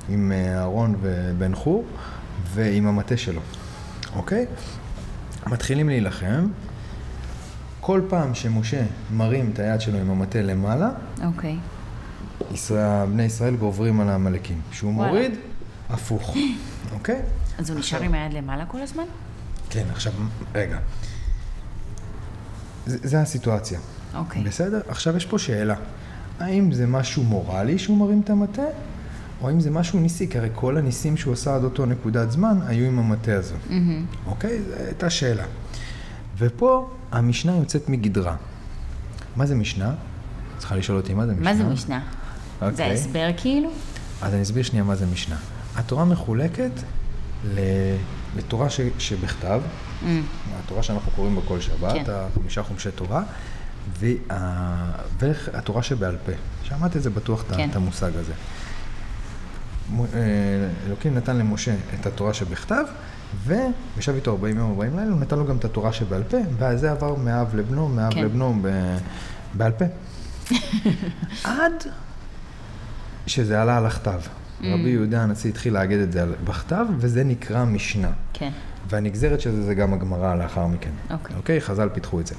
עם 0.08 0.32
אה, 0.32 0.58
אהרון 0.58 0.94
ובן 1.00 1.54
חור, 1.54 1.84
ועם 2.54 2.86
המטה 2.86 3.16
שלו, 3.16 3.40
אוקיי? 4.16 4.46
מתחילים 5.46 5.88
להילחם. 5.88 6.48
כל 7.80 8.00
פעם 8.08 8.34
שמשה 8.34 8.82
מרים 9.12 9.50
את 9.52 9.58
היד 9.58 9.80
שלו 9.80 9.98
עם 9.98 10.10
המטה 10.10 10.42
למעלה, 10.42 10.90
אוקיי. 11.24 11.56
ישראל, 12.52 13.06
בני 13.06 13.22
ישראל 13.22 13.56
גוברים 13.56 14.00
על 14.00 14.08
העמלקים. 14.08 14.60
כשהוא 14.70 14.92
וואלה. 14.92 15.12
מוריד, 15.12 15.32
הפוך, 15.90 16.36
אוקיי? 16.94 17.22
אז 17.58 17.70
הוא 17.70 17.78
נשאר 17.78 18.02
עם 18.02 18.14
היד 18.14 18.32
למעלה 18.32 18.66
כל 18.66 18.80
הזמן? 18.80 19.04
כן, 19.70 19.84
עכשיו, 19.92 20.12
רגע. 20.54 20.78
זה, 22.86 22.98
זה 23.02 23.20
הסיטואציה. 23.20 23.78
אוקיי. 24.14 24.42
בסדר? 24.42 24.80
עכשיו 24.88 25.16
יש 25.16 25.26
פה 25.26 25.38
שאלה. 25.38 25.74
האם 26.40 26.72
זה 26.72 26.86
משהו 26.86 27.22
מורלי 27.24 27.78
שהוא 27.78 27.96
מרים 27.96 28.20
את 28.24 28.30
המטה, 28.30 28.62
או 29.42 29.48
האם 29.48 29.60
זה 29.60 29.70
משהו 29.70 30.00
ניסי? 30.00 30.28
כי 30.28 30.38
הרי 30.38 30.48
כל 30.54 30.76
הניסים 30.76 31.16
שהוא 31.16 31.32
עשה 31.32 31.54
עד 31.54 31.64
אותו 31.64 31.86
נקודת 31.86 32.30
זמן 32.30 32.58
היו 32.66 32.86
עם 32.86 32.98
המטה 32.98 33.34
הזו. 33.34 33.54
מהמם. 33.70 34.06
אוקיי? 34.26 34.62
זו 34.62 34.74
הייתה 34.84 35.10
שאלה. 35.10 35.44
ופה 36.38 36.90
המשנה 37.12 37.56
יוצאת 37.56 37.88
מגדרה. 37.88 38.36
מה 39.36 39.46
זה 39.46 39.54
משנה? 39.54 39.94
צריכה 40.58 40.76
לשאול 40.76 40.98
אותי 40.98 41.14
מה 41.14 41.26
זה 41.26 41.32
משנה. 41.32 41.44
מה 41.52 41.56
זה 41.56 41.64
משנה? 41.64 42.00
זה 42.60 42.66
אוקיי. 42.66 42.90
ההסבר 42.90 43.28
כאילו? 43.36 43.70
אז 44.22 44.34
אני 44.34 44.42
אסביר 44.42 44.62
שנייה 44.62 44.84
מה 44.84 44.96
זה 44.96 45.06
משנה. 45.06 45.36
התורה 45.76 46.04
מחולקת 46.04 46.70
ל... 47.54 47.58
לתורה 48.36 48.70
ש... 48.70 48.80
שבכתב, 48.98 49.60
Mm, 50.02 50.06
התורה 50.64 50.82
שאנחנו 50.82 51.12
קוראים 51.12 51.36
בה 51.36 51.40
כל 51.48 51.60
שבת, 51.60 51.92
כן. 51.92 52.02
החמישה 52.08 52.62
חומשי 52.62 52.90
תורה, 52.90 53.22
וה... 54.00 54.92
והתורה 55.18 55.82
שבעל 55.82 56.16
פה. 56.26 56.32
שמעת 56.62 56.96
את 56.96 57.02
זה 57.02 57.10
בטוח, 57.10 57.44
כן. 57.56 57.70
את 57.70 57.76
המושג 57.76 58.10
הזה. 58.16 58.32
אה, 59.98 60.68
אלוקים 60.86 61.14
נתן 61.14 61.36
למשה 61.36 61.74
את 62.00 62.06
התורה 62.06 62.34
שבכתב, 62.34 62.84
וישב 63.46 64.14
איתו 64.14 64.30
40 64.30 64.58
יום 64.58 64.70
40 64.70 64.98
לילה, 64.98 65.10
הוא 65.10 65.20
נתן 65.20 65.38
לו 65.38 65.46
גם 65.46 65.56
את 65.56 65.64
התורה 65.64 65.92
שבעל 65.92 66.22
פה, 66.22 66.36
ואז 66.58 66.80
זה 66.80 66.90
עבר 66.90 67.14
מאב 67.14 67.54
לבנו, 67.54 67.88
מאב 67.88 68.14
כן. 68.14 68.24
לבנו 68.24 68.58
ב... 68.62 68.96
בעל 69.54 69.72
פה. 69.72 69.84
עד 71.44 71.84
שזה 73.26 73.62
עלה 73.62 73.76
על 73.76 73.86
הכתב. 73.86 74.20
Mm. 74.20 74.64
רבי 74.64 74.90
יהודה 74.90 75.22
הנשיא 75.22 75.50
התחיל 75.50 75.72
להגיד 75.72 75.98
את 75.98 76.12
זה 76.12 76.26
בכתב, 76.44 76.86
וזה 76.98 77.24
נקרא 77.24 77.64
משנה. 77.64 78.10
כן. 78.32 78.50
והנגזרת 78.88 79.40
של 79.40 79.52
זה 79.52 79.62
זה 79.62 79.74
גם 79.74 79.94
הגמרא 79.94 80.34
לאחר 80.34 80.66
מכן. 80.66 80.90
אוקיי. 81.10 81.36
אוקיי? 81.36 81.60
חז"ל 81.60 81.88
פיתחו 81.88 82.20
את 82.20 82.26
זה. 82.26 82.34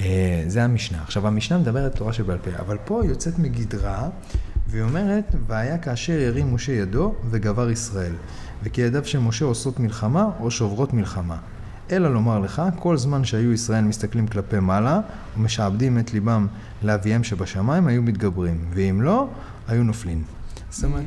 אה, 0.00 0.44
זה 0.46 0.64
המשנה. 0.64 0.98
עכשיו, 1.02 1.26
המשנה 1.26 1.58
מדברת 1.58 1.96
תורה 1.96 2.12
שבעל 2.12 2.38
פה, 2.38 2.50
אבל 2.60 2.78
פה 2.84 3.02
היא 3.02 3.10
יוצאת 3.10 3.38
מגדרה, 3.38 4.08
והיא 4.68 4.82
אומרת, 4.82 5.34
והיה 5.46 5.78
כאשר 5.78 6.12
ירים 6.12 6.54
משה 6.54 6.72
ידו 6.72 7.14
וגבר 7.30 7.70
ישראל, 7.70 8.12
וכי 8.62 8.80
ידיו 8.80 9.04
של 9.04 9.18
משה 9.18 9.44
עושות 9.44 9.80
מלחמה 9.80 10.30
או 10.40 10.50
שוברות 10.50 10.92
מלחמה. 10.92 11.36
אלא 11.92 12.12
לומר 12.12 12.38
לך, 12.38 12.62
כל 12.78 12.96
זמן 12.96 13.24
שהיו 13.24 13.52
ישראל 13.52 13.84
מסתכלים 13.84 14.26
כלפי 14.26 14.58
מעלה, 14.60 15.00
ומשעבדים 15.38 15.98
את 15.98 16.12
ליבם 16.12 16.46
לאביהם 16.82 17.24
שבשמיים, 17.24 17.86
היו 17.86 18.02
מתגברים, 18.02 18.64
ואם 18.70 19.02
לא, 19.02 19.28
היו 19.68 19.84
נופלים. 19.84 20.22
זאת 20.74 20.84
אומרת, 20.84 21.04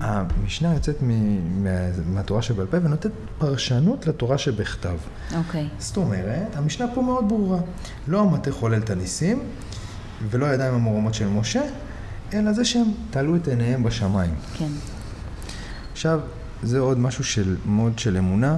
המשנה 0.00 0.74
יוצאת 0.74 1.02
מ- 1.02 1.64
מה- 1.64 1.70
מהתורה 2.06 2.42
שבעל 2.42 2.66
פה 2.66 2.76
ונותנת 2.76 3.12
פרשנות 3.38 4.06
לתורה 4.06 4.38
שבכתב. 4.38 4.96
אוקיי. 5.36 5.68
זאת 5.78 5.96
אומרת, 5.96 6.56
המשנה 6.56 6.86
פה 6.94 7.02
מאוד 7.02 7.28
ברורה. 7.28 7.58
לא 8.08 8.20
המטה 8.20 8.52
חולל 8.52 8.78
את 8.78 8.90
הניסים, 8.90 9.42
ולא 10.30 10.46
הידיים 10.46 10.74
המורמות 10.74 11.14
של 11.14 11.26
משה, 11.28 11.62
אלא 12.34 12.52
זה 12.52 12.64
שהם 12.64 12.86
תעלו 13.10 13.36
את 13.36 13.48
עיניהם 13.48 13.82
בשמיים. 13.82 14.34
כן. 14.58 14.68
עכשיו, 15.92 16.20
זה 16.62 16.78
עוד 16.78 16.98
משהו 16.98 17.24
של, 17.24 17.56
מאוד 17.66 17.98
של 17.98 18.16
אמונה, 18.16 18.56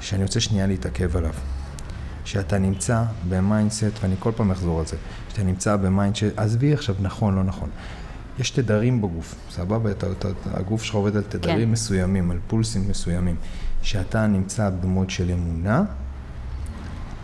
שאני 0.00 0.22
רוצה 0.22 0.40
שנייה 0.40 0.66
להתעכב 0.66 1.16
עליו. 1.16 1.32
שאתה 2.24 2.58
נמצא 2.58 3.04
ב 3.28 3.34
mindset, 3.34 3.84
ואני 4.02 4.14
כל 4.18 4.32
פעם 4.36 4.50
אחזור 4.50 4.80
על 4.80 4.86
זה, 4.86 4.96
שאתה 5.28 5.42
נמצא 5.42 5.76
ב 5.76 5.81
mindset, 5.81 6.24
עזבי 6.36 6.72
עכשיו 6.74 6.94
נכון, 7.00 7.34
לא 7.34 7.42
נכון. 7.42 7.68
יש 8.38 8.50
תדרים 8.50 9.02
בגוף, 9.02 9.34
סבבה? 9.50 9.90
אתה, 9.90 10.06
אתה, 10.12 10.28
הגוף 10.52 10.82
שלך 10.82 10.94
עובד 10.94 11.16
על 11.16 11.22
תדרים 11.22 11.66
כן. 11.66 11.72
מסוימים, 11.72 12.30
על 12.30 12.38
פולסים 12.46 12.88
מסוימים. 12.88 13.36
שאתה 13.82 14.26
נמצא 14.26 14.70
ב 14.70 14.78
mode 14.78 15.10
של 15.10 15.30
אמונה, 15.30 15.82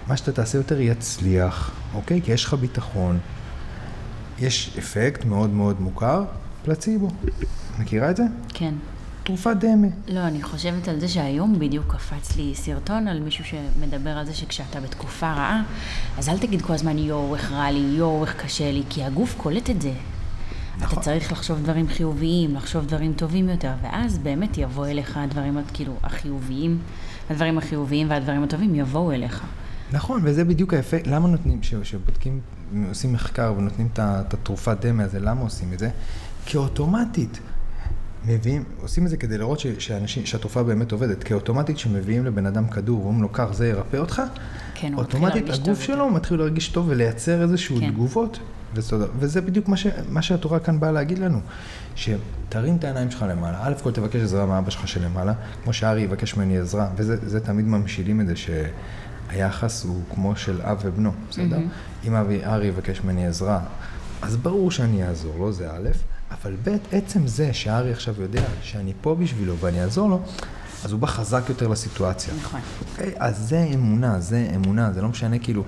מה 0.06 0.16
שאתה 0.16 0.32
תעשה 0.32 0.58
יותר 0.58 0.80
יצליח, 0.80 1.70
אוקיי? 1.94 2.22
כי 2.22 2.32
יש 2.32 2.44
לך 2.44 2.54
ביטחון. 2.54 3.18
יש 4.38 4.76
אפקט 4.78 5.24
מאוד 5.24 5.50
מאוד 5.50 5.80
מוכר, 5.80 6.24
פלציבו. 6.64 7.08
מכירה 7.78 8.10
את 8.10 8.16
זה? 8.16 8.22
כן. 8.48 8.74
תרופת 9.22 9.56
דמה. 9.60 9.86
לא, 10.08 10.20
אני 10.20 10.42
חושבת 10.42 10.88
על 10.88 11.00
זה 11.00 11.08
שהיום 11.08 11.58
בדיוק 11.58 11.94
קפץ 11.94 12.36
לי 12.36 12.54
סרטון 12.54 13.08
על 13.08 13.20
מישהו 13.20 13.44
שמדבר 13.44 14.10
על 14.10 14.26
זה 14.26 14.34
שכשאתה 14.34 14.80
בתקופה 14.80 15.32
רעה, 15.32 15.62
אז 16.18 16.28
אל 16.28 16.38
תגיד 16.38 16.62
כל 16.62 16.72
הזמן 16.72 16.98
יואו, 16.98 17.34
איך 17.34 17.52
רע 17.52 17.70
לי, 17.70 17.96
יואו, 17.96 18.24
איך 18.24 18.34
קשה 18.36 18.72
לי, 18.72 18.82
כי 18.88 19.04
הגוף 19.04 19.34
קולט 19.36 19.70
את 19.70 19.82
זה. 19.82 19.92
נכון. 20.80 20.92
אתה 20.98 21.04
צריך 21.04 21.32
לחשוב 21.32 21.58
דברים 21.62 21.88
חיוביים, 21.88 22.54
לחשוב 22.54 22.86
דברים 22.86 23.12
טובים 23.12 23.48
יותר, 23.48 23.72
ואז 23.82 24.18
באמת 24.18 24.58
יבוא 24.58 24.86
אליך 24.86 25.16
הדברים, 25.16 25.58
כאילו, 25.74 25.92
החיוביים, 26.02 26.78
הדברים 27.30 27.58
החיוביים 27.58 28.10
והדברים 28.10 28.42
הטובים 28.42 28.74
יבואו 28.74 29.12
אליך. 29.12 29.42
נכון, 29.92 30.20
וזה 30.24 30.44
בדיוק 30.44 30.74
האפקט, 30.74 31.06
למה 31.06 31.28
נותנים, 31.28 31.62
ש- 31.62 31.74
שבודקים, 31.82 32.40
עושים 32.88 33.12
מחקר 33.12 33.54
ונותנים 33.58 33.88
את 33.92 33.98
התרופת 34.34 34.86
דמה 34.86 35.02
הזה, 35.04 35.20
למה 35.20 35.40
עושים 35.40 35.72
את 35.72 35.78
זה? 35.78 35.90
כי 36.46 36.56
אוטומטית 36.56 37.38
מביאים, 38.24 38.64
עושים 38.82 39.04
את 39.04 39.10
זה 39.10 39.16
כדי 39.16 39.38
לראות 39.38 39.60
ש- 39.60 39.66
שאנשים, 39.78 40.26
שהתרופה 40.26 40.62
באמת 40.62 40.92
עובדת, 40.92 41.22
כי 41.24 41.34
אוטומטית 41.34 41.76
כשמביאים 41.76 42.24
לבן 42.24 42.46
אדם 42.46 42.68
כדור 42.68 43.00
ואומרים 43.00 43.22
לו, 43.22 43.28
קח, 43.28 43.48
זה 43.52 43.68
ירפא 43.68 43.96
אותך, 43.96 44.22
כן, 44.74 44.94
אוטומטית 44.94 45.50
הגוף 45.50 45.80
שלו. 45.80 46.10
מתחיל 46.10 46.38
להרגיש 46.38 46.68
טוב 46.68 46.86
ולייצר 46.88 47.42
איזשהו 47.42 47.76
כן. 47.80 47.90
תגובות. 47.90 48.38
וזה, 48.74 48.96
וזה 49.18 49.40
בדיוק 49.40 49.68
מה, 49.68 49.76
ש, 49.76 49.86
מה 50.08 50.22
שהתורה 50.22 50.58
כאן 50.58 50.80
באה 50.80 50.92
להגיד 50.92 51.18
לנו, 51.18 51.40
שתרים 51.94 52.76
את 52.76 52.84
העיניים 52.84 53.10
שלך 53.10 53.24
למעלה, 53.28 53.58
א' 53.62 53.72
כל 53.82 53.92
תבקש 53.92 54.20
עזרה 54.20 54.46
מאבא 54.46 54.70
שלך 54.70 54.88
שלמעלה, 54.88 55.32
כמו 55.64 55.72
שארי 55.72 56.00
יבקש 56.00 56.36
ממני 56.36 56.58
עזרה, 56.58 56.88
וזה 56.96 57.16
זה 57.28 57.40
תמיד 57.40 57.66
ממשילים 57.66 58.20
את 58.20 58.26
זה 58.26 58.34
שהיחס 58.36 59.84
הוא 59.84 60.02
כמו 60.14 60.36
של 60.36 60.60
אב 60.62 60.80
ובנו, 60.84 61.12
בסדר? 61.30 61.58
אם 62.04 62.14
אבי 62.14 62.44
ארי 62.44 62.66
יבקש 62.66 63.00
ממני 63.04 63.26
עזרה, 63.26 63.60
אז 64.22 64.36
ברור 64.36 64.70
שאני 64.70 65.04
אעזור 65.04 65.38
לו, 65.38 65.52
זה 65.52 65.70
א', 65.70 65.88
אבל 66.30 66.56
ב', 66.64 66.76
עצם 66.92 67.26
זה 67.26 67.52
שארי 67.52 67.92
עכשיו 67.92 68.22
יודע 68.22 68.42
שאני 68.62 68.92
פה 69.00 69.14
בשבילו 69.14 69.56
ואני 69.56 69.82
אעזור 69.82 70.08
לו, 70.08 70.20
אז 70.84 70.92
הוא 70.92 71.00
בא 71.00 71.06
חזק 71.06 71.42
יותר 71.48 71.68
לסיטואציה. 71.68 72.34
נכון. 72.42 72.60
אוקיי? 72.90 73.12
אז 73.18 73.38
זה 73.38 73.68
אמונה, 73.74 74.20
זה 74.20 74.50
אמונה, 74.54 74.92
זה 74.92 75.02
לא 75.02 75.08
משנה 75.08 75.38
כאילו, 75.38 75.64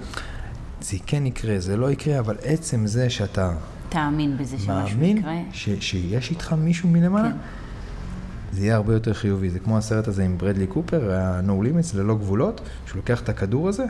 זה 0.83 0.97
כן 1.07 1.27
יקרה, 1.27 1.59
זה 1.61 1.77
לא 1.77 1.91
יקרה, 1.91 2.19
אבל 2.19 2.37
עצם 2.45 2.87
זה 2.87 3.11
שאתה 3.11 3.53
תאמין 3.89 4.37
בזה 4.39 4.59
שמשהו 4.59 4.73
מאמין 4.99 5.17
יקרה. 5.17 5.33
ש, 5.53 5.69
שיש 5.81 6.31
איתך 6.31 6.53
מישהו 6.53 6.89
מלמעלה, 6.89 7.31
כן. 7.31 7.37
זה 8.53 8.61
יהיה 8.61 8.77
הרבה 8.77 8.93
יותר 8.95 9.15
חיובי. 9.15 9.51
זה 9.51 9.59
כמו 9.59 9.79
הסרט 9.79 10.09
הזה 10.09 10.25
עם 10.25 10.39
ברדלי 10.39 10.67
קופר, 10.67 11.13
ה-No 11.13 11.51
Limits, 11.65 11.97
ללא 11.97 12.15
גבולות, 12.15 12.61
שהוא 12.87 12.97
לוקח 12.97 13.21
את 13.21 13.29
הכדור 13.29 13.69
הזה, 13.69 13.85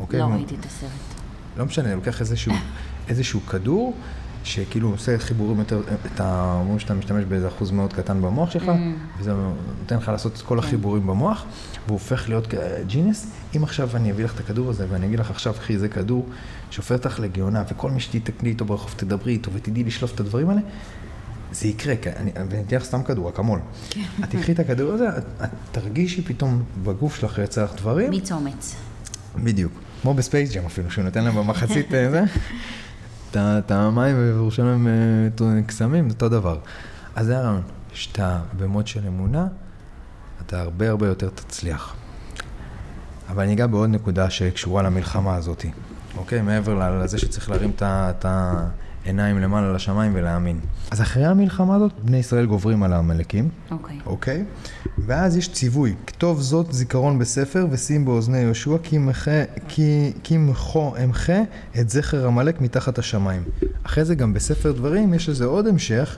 אוקיי? 0.00 0.20
לא 0.20 0.24
הוא- 0.24 0.34
ראיתי 0.34 0.54
את 0.60 0.66
הסרט. 0.66 0.90
לא 1.56 1.64
משנה, 1.66 1.94
לוקח 1.94 2.20
איזשהו, 2.20 2.52
איזשהו 3.08 3.40
כדור, 3.40 3.94
שכאילו 4.44 4.90
עושה 4.90 5.18
חיבורים 5.18 5.58
יותר, 5.58 5.82
את 6.06 6.20
ה... 6.20 6.56
אומרים 6.60 6.78
שאתה 6.78 6.94
משתמש 6.94 7.24
באיזה 7.24 7.48
אחוז 7.48 7.70
מאוד 7.70 7.92
קטן 7.92 8.22
במוח 8.22 8.50
שלך, 8.50 8.64
Mm. 8.64 9.20
וזה 9.20 9.32
נותן 9.80 9.96
לך 9.96 10.08
לעשות 10.08 10.32
את 10.32 10.38
כן. 10.38 10.46
כל 10.46 10.58
החיבורים 10.58 11.06
במוח, 11.06 11.44
והוא 11.86 11.94
הופך 11.94 12.28
להיות 12.28 12.54
ג'ינס. 12.86 13.26
אם 13.56 13.64
עכשיו 13.64 13.90
אני 13.94 14.10
אביא 14.10 14.24
לך 14.24 14.34
את 14.34 14.40
הכדור 14.40 14.70
הזה, 14.70 14.86
ואני 14.90 15.06
אגיד 15.06 15.18
לך 15.18 15.30
עכשיו, 15.30 15.54
קחי, 15.54 15.78
זה 15.78 15.88
כדור 15.88 16.26
שהופך 16.70 16.92
אותך 16.92 17.20
לגאונה, 17.20 17.62
וכל 17.70 17.90
מי 17.90 18.00
שתתקלי 18.00 18.48
איתו 18.48 18.64
ברחוב 18.64 18.94
תדברי 18.96 19.32
איתו 19.32 19.52
ותדעי 19.52 19.84
לשלוף 19.84 20.14
את 20.14 20.20
הדברים 20.20 20.50
האלה, 20.50 20.60
זה 21.52 21.68
יקרה, 21.68 21.94
אני, 22.16 22.30
ואני 22.50 22.62
אתן 22.62 22.76
לך 22.76 22.84
סתם 22.84 23.02
כדור, 23.02 23.28
אקמול. 23.28 23.60
כן. 23.90 24.00
את 24.24 24.30
תקחי 24.30 24.52
את 24.52 24.58
הכדור 24.58 24.92
הזה, 24.92 25.08
את, 25.08 25.24
את 25.44 25.48
תרגישי 25.72 26.22
פתאום 26.22 26.62
בגוף 26.84 27.16
שלך 27.16 27.38
יצא 27.38 27.64
לך 27.64 27.74
דברים. 27.76 28.10
מיץ 28.10 28.32
אומץ. 28.32 28.74
בדיוק. 29.36 29.72
כמו 30.02 30.14
בספייס 30.14 30.52
ג'ם 30.52 30.66
אפילו, 30.66 30.90
שהוא 30.90 31.04
נותן 31.04 31.24
להם 31.24 31.34
במחצית 31.34 31.94
אה, 31.94 32.10
זה. 32.10 32.22
את 33.36 33.70
המים 33.70 34.16
וירושלים 34.18 34.86
אה, 34.88 35.62
קסמים, 35.66 36.10
זה 36.10 36.14
אותו 36.14 36.28
דבר. 36.28 36.58
אז 37.16 37.26
זה 37.26 37.38
הרעיון, 37.38 37.62
שאתה 37.92 38.40
ב 38.58 38.64
mode 38.64 38.86
של 38.86 39.06
אמונה, 39.06 39.46
אתה 40.46 40.60
הרבה 40.60 40.90
הרבה 40.90 41.06
יותר 41.06 41.28
תצליח. 41.34 41.94
אבל 43.28 43.42
אני 43.42 43.52
אגע 43.52 43.66
בעוד 43.66 43.90
נקודה 43.90 44.30
שקשורה 44.30 44.82
למלחמה 44.82 45.34
הזאת, 45.34 45.64
אוקיי? 46.16 46.42
מעבר 46.42 46.98
לזה 47.02 47.18
שצריך 47.18 47.50
להרים 47.50 47.70
את 47.80 48.24
ה- 48.24 48.68
את 49.02 49.06
העיניים 49.06 49.38
למעלה 49.38 49.72
לשמיים 49.72 50.12
ולהאמין. 50.14 50.60
אז 50.90 51.00
אחרי 51.00 51.26
המלחמה 51.26 51.76
הזאת, 51.76 51.92
בני 52.02 52.16
ישראל 52.16 52.46
גוברים 52.46 52.82
על 52.82 52.92
העמלקים. 52.92 53.48
אוקיי. 53.70 53.98
אוקיי? 54.06 54.44
ואז 54.98 55.36
יש 55.36 55.52
ציווי, 55.52 55.94
כתוב 56.06 56.40
זאת 56.40 56.72
זיכרון 56.72 57.18
בספר 57.18 57.66
ושים 57.70 58.04
באוזני 58.04 58.38
יהושע 58.38 58.76
כי 58.82 58.98
כי 59.68 60.12
כי 60.22 60.34
ימחו 60.34 60.92
אמחה 61.04 61.42
את 61.80 61.90
זכר 61.90 62.26
עמלק 62.26 62.60
מתחת 62.60 62.98
השמיים. 62.98 63.42
אחרי 63.82 64.04
זה 64.04 64.14
גם 64.14 64.34
בספר 64.34 64.72
דברים 64.72 65.14
יש 65.14 65.28
לזה 65.28 65.44
עוד 65.44 65.66
המשך, 65.66 66.16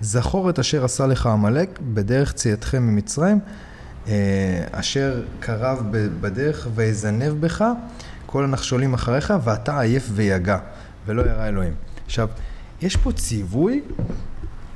זכור 0.00 0.50
את 0.50 0.58
אשר 0.58 0.84
עשה 0.84 1.06
לך 1.06 1.26
עמלק 1.26 1.78
בדרך 1.94 2.32
צאתכם 2.32 2.82
ממצרים, 2.82 3.38
אה, 4.08 4.64
אשר 4.72 5.22
קרב 5.40 5.82
בדרך 6.20 6.68
ויזנב 6.74 7.32
בך 7.40 7.64
כל 8.26 8.44
הנחשולים 8.44 8.94
אחריך 8.94 9.34
ואתה 9.44 9.80
עייף 9.80 10.08
ויגע 10.12 10.58
ולא 11.06 11.22
ירא 11.22 11.48
אלוהים. 11.48 11.91
עכשיו, 12.06 12.28
יש 12.82 12.96
פה 12.96 13.12
ציווי 13.12 13.82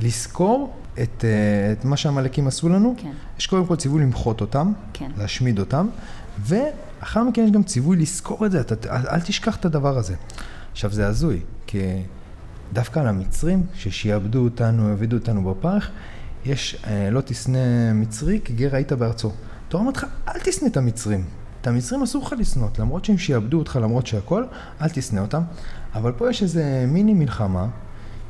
לזכור 0.00 0.74
את, 1.02 1.24
אה, 1.24 1.72
את 1.72 1.84
מה 1.84 1.96
שהעמלקים 1.96 2.46
עשו 2.46 2.68
לנו. 2.68 2.94
כן. 2.98 3.12
יש 3.38 3.46
קודם 3.46 3.66
כל 3.66 3.76
ציווי 3.76 4.02
למחות 4.02 4.40
אותם, 4.40 4.72
כן. 4.92 5.10
להשמיד 5.16 5.58
אותם, 5.58 5.86
ואחר 6.40 7.24
מכן 7.24 7.44
יש 7.44 7.50
גם 7.50 7.62
ציווי 7.62 7.96
לזכור 7.96 8.46
את 8.46 8.50
זה, 8.50 8.60
אתה, 8.60 8.96
אל, 8.96 9.06
אל 9.08 9.20
תשכח 9.20 9.56
את 9.56 9.64
הדבר 9.64 9.98
הזה. 9.98 10.14
עכשיו 10.72 10.92
זה 10.92 11.06
הזוי, 11.06 11.40
כי 11.66 11.78
דווקא 12.72 13.00
על 13.00 13.06
המצרים, 13.06 13.62
ששיעבדו 13.74 14.44
אותנו, 14.44 14.88
העבידו 14.88 15.16
אותנו 15.16 15.44
בפרך, 15.44 15.90
יש 16.44 16.76
אה, 16.86 17.10
לא 17.10 17.20
תשנא 17.20 17.92
מצרי 17.94 18.40
כי 18.44 18.52
גר 18.52 18.74
היית 18.74 18.92
בארצו. 18.92 19.32
תורה 19.68 19.80
אומרת 19.80 19.96
לך, 19.96 20.06
אל 20.28 20.40
תשנא 20.44 20.68
את 20.68 20.76
המצרים. 20.76 21.24
את 21.60 21.66
המצרים 21.66 22.02
אסור 22.02 22.22
לך 22.22 22.34
לשנות, 22.38 22.78
למרות 22.78 23.04
שהם 23.04 23.18
שיעבדו 23.18 23.58
אותך, 23.58 23.78
למרות 23.82 24.06
שהכל, 24.06 24.44
אל 24.80 24.88
תשנא 24.88 25.20
אותם. 25.20 25.42
אבל 25.96 26.12
פה 26.12 26.30
יש 26.30 26.42
איזה 26.42 26.84
מיני 26.88 27.14
מלחמה, 27.14 27.66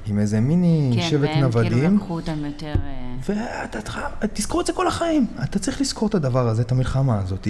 עם 0.07 0.19
איזה 0.19 0.41
מיני 0.41 0.93
כן, 0.95 1.03
שבט 1.03 1.21
והם 1.21 1.33
כאילו 1.33 1.47
נוודים. 1.47 1.97
לקחו 1.97 2.15
אותם 2.15 2.45
יותר... 2.45 2.73
אה, 2.85 3.17
ואתה 3.29 3.79
תזכור 4.33 4.61
את 4.61 4.67
זה 4.67 4.73
כל 4.73 4.89
החיים. 4.89 5.27
אתה 5.45 5.59
צריך 5.59 5.81
לזכור 5.81 6.09
את 6.09 6.15
הדבר 6.15 6.49
הזה, 6.49 6.63
את 6.63 6.73
המלחמה 6.73 7.19
הזאת, 7.19 7.49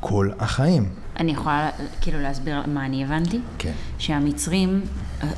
כל 0.00 0.30
החיים. 0.38 0.88
אני 1.16 1.32
יכולה 1.32 1.70
כאילו 2.00 2.20
להסביר 2.20 2.62
מה 2.66 2.86
אני 2.86 3.04
הבנתי? 3.04 3.40
כן. 3.58 3.72
שהמצרים, 3.98 4.80
אה, 5.22 5.28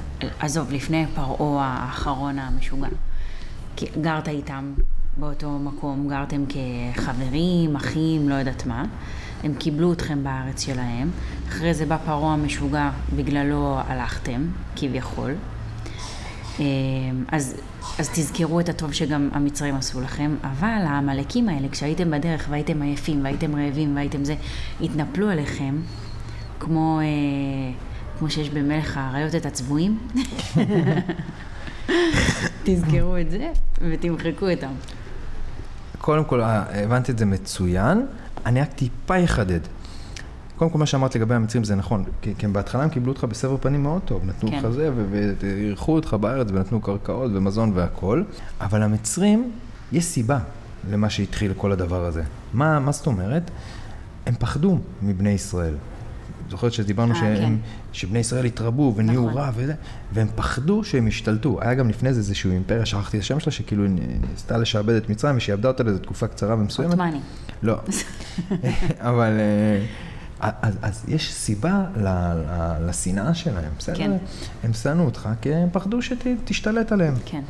עזוב, 0.41 0.73
לפני 0.73 1.07
פרעה 1.15 1.67
האחרון 1.67 2.39
המשוגע, 2.39 2.89
גרת 4.01 4.29
איתם 4.29 4.73
באותו 5.17 5.59
מקום, 5.59 6.09
גרתם 6.09 6.45
כחברים, 6.49 7.77
אחים, 7.77 8.29
לא 8.29 8.35
יודעת 8.35 8.67
מה, 8.67 8.85
הם 9.45 9.55
קיבלו 9.55 9.93
אתכם 9.93 10.25
בארץ 10.25 10.65
שלהם, 10.65 11.11
אחרי 11.49 11.75
זה 11.75 11.87
בא 11.87 11.97
פרעה 12.05 12.35
המשוגע, 12.35 12.91
בגללו 13.17 13.79
הלכתם, 13.87 14.47
כביכול. 14.77 15.35
אה, 16.61 16.65
אז, 17.33 17.61
אז 17.99 18.09
תזכרו 18.09 18.61
את 18.61 18.69
הטוב 18.69 18.93
שגם 18.93 19.29
המצרים 19.33 19.75
עשו 19.75 20.01
לכם, 20.01 20.37
אבל 20.43 20.83
העמלקים 20.87 21.49
האלה, 21.49 21.69
כשהייתם 21.69 22.11
בדרך 22.11 22.47
והייתם 22.51 22.83
עייפים 22.83 23.25
והייתם 23.25 23.57
רעבים 23.57 23.97
והייתם 23.97 24.25
זה, 24.25 24.35
התנפלו 24.81 25.29
עליכם, 25.29 25.75
כמו, 26.61 27.01
אה, 27.01 27.07
כמו 28.19 28.31
שיש 28.31 28.51
במלך 28.51 28.97
האריות 28.97 29.35
את 29.35 29.47
הצבועים. 29.47 29.99
תזכרו 32.65 33.17
את 33.17 33.31
זה 33.31 33.49
ותמחקו 33.81 34.51
אותם. 34.51 34.73
קודם 35.99 36.25
כל, 36.25 36.41
אה, 36.41 36.85
הבנתי 36.85 37.13
את 37.13 37.19
זה 37.19 37.27
מצוין. 37.27 38.07
אני 38.47 38.61
רק 38.61 38.73
טיפה 38.73 39.25
אחדד. 39.25 39.61
קודם 40.57 40.71
כל, 40.71 40.79
מה 40.79 40.87
שאמרת 40.87 41.17
לגבי 41.17 41.35
המצרים 41.35 41.65
זה 41.65 41.75
נכון, 41.75 42.05
כי, 42.23 42.35
כי 42.39 42.47
בהתחלה 42.47 42.83
הם 42.83 42.89
קיבלו 42.89 43.13
אותך 43.13 43.25
בסבר 43.25 43.57
פנים 43.61 43.83
מאוד 43.83 44.03
טוב, 44.05 44.25
נתנו 44.25 44.51
כן. 44.51 44.59
לך 44.59 44.69
זה, 44.69 44.91
ואירחו 45.41 45.95
אותך 45.95 46.15
בארץ 46.15 46.49
ונתנו 46.51 46.81
קרקעות 46.81 47.31
ומזון 47.35 47.73
והכול, 47.75 48.25
אבל 48.61 48.83
המצרים, 48.83 49.51
יש 49.93 50.05
סיבה 50.05 50.39
למה 50.91 51.11
שהתחיל 51.11 51.53
כל 51.57 51.73
הדבר 51.73 52.05
הזה. 52.05 52.23
מה, 52.53 52.79
מה 52.79 52.93
זאת 52.93 53.07
אומרת? 53.07 53.51
הם 54.27 54.35
פחדו 54.39 54.79
מבני 55.03 55.31
ישראל. 55.31 55.75
זוכרת 56.51 56.73
שדיברנו 56.73 57.15
אה, 57.15 57.19
שהם, 57.21 57.37
כן. 57.37 57.55
שבני 57.93 58.19
ישראל 58.19 58.45
התרבו 58.45 58.93
ונהיו 58.97 59.27
נכון. 59.27 59.43
רע 59.43 59.51
וזה, 59.55 59.75
והם 60.13 60.29
פחדו 60.37 60.85
שהם 60.85 61.09
ישתלטו. 61.09 61.59
היה 61.61 61.75
גם 61.75 61.89
לפני 61.89 62.13
זה 62.13 62.21
איזושהי 62.21 62.51
אימפריה, 62.51 62.87
שכחתי 62.87 63.17
את 63.17 63.23
השם 63.23 63.41
שלה, 63.41 63.53
שכאילו 63.53 63.85
ניסתה 64.33 64.59
לשעבד 64.59 64.95
את 64.95 65.11
מצרים 65.11 65.37
ושעבדה 65.37 65.69
אותה 65.69 65.83
לאיזו 65.83 65.99
תקופה 65.99 66.27
קצרה 66.29 66.55
ומסוימת. 66.55 66.91
עות'מאני. 66.91 67.21
לא. 67.63 67.77
אבל 68.99 69.37
אה, 69.41 69.85
אז, 70.41 70.79
אז 70.83 71.05
יש 71.09 71.35
סיבה 71.35 71.85
לשנאה 72.87 73.35
שלהם, 73.35 73.73
בסדר? 73.79 73.97
כן. 73.97 74.13
הם 74.65 74.73
שנאו 74.73 75.05
אותך 75.05 75.29
כי 75.41 75.55
הם 75.55 75.69
פחדו 75.73 75.99
שתשתלט 76.03 76.93
עליהם. 76.93 77.15
כן. 77.25 77.43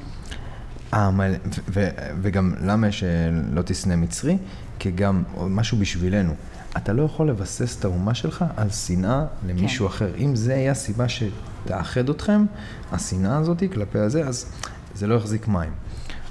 העמל, 0.93 1.35
ו- 1.35 1.61
ו- 1.69 1.89
וגם 2.23 2.55
למה 2.63 2.89
יש 2.89 3.05
אה, 3.05 3.09
לא 3.53 3.63
תשנא 3.63 3.97
מצרי? 3.97 4.39
כי 4.79 4.91
גם 4.91 5.23
משהו 5.37 5.79
בשבילנו. 5.79 6.35
אתה 6.77 6.93
לא 6.93 7.03
יכול 7.03 7.29
לבסס 7.29 7.79
את 7.79 7.85
האומה 7.85 8.15
שלך 8.15 8.45
על 8.57 8.71
שנאה 8.71 9.25
למישהו 9.47 9.89
כן. 9.89 9.95
אחר. 9.95 10.13
אם 10.19 10.37
זה 10.37 10.55
יהיה 10.55 10.73
הסיבה 10.73 11.07
שתאחד 11.09 12.09
אתכם, 12.09 12.45
השנאה 12.93 13.39
הזאת 13.39 13.63
כלפי 13.73 13.99
הזה, 13.99 14.27
אז 14.27 14.47
זה 14.95 15.07
לא 15.07 15.15
יחזיק 15.15 15.49
מים. 15.49 15.73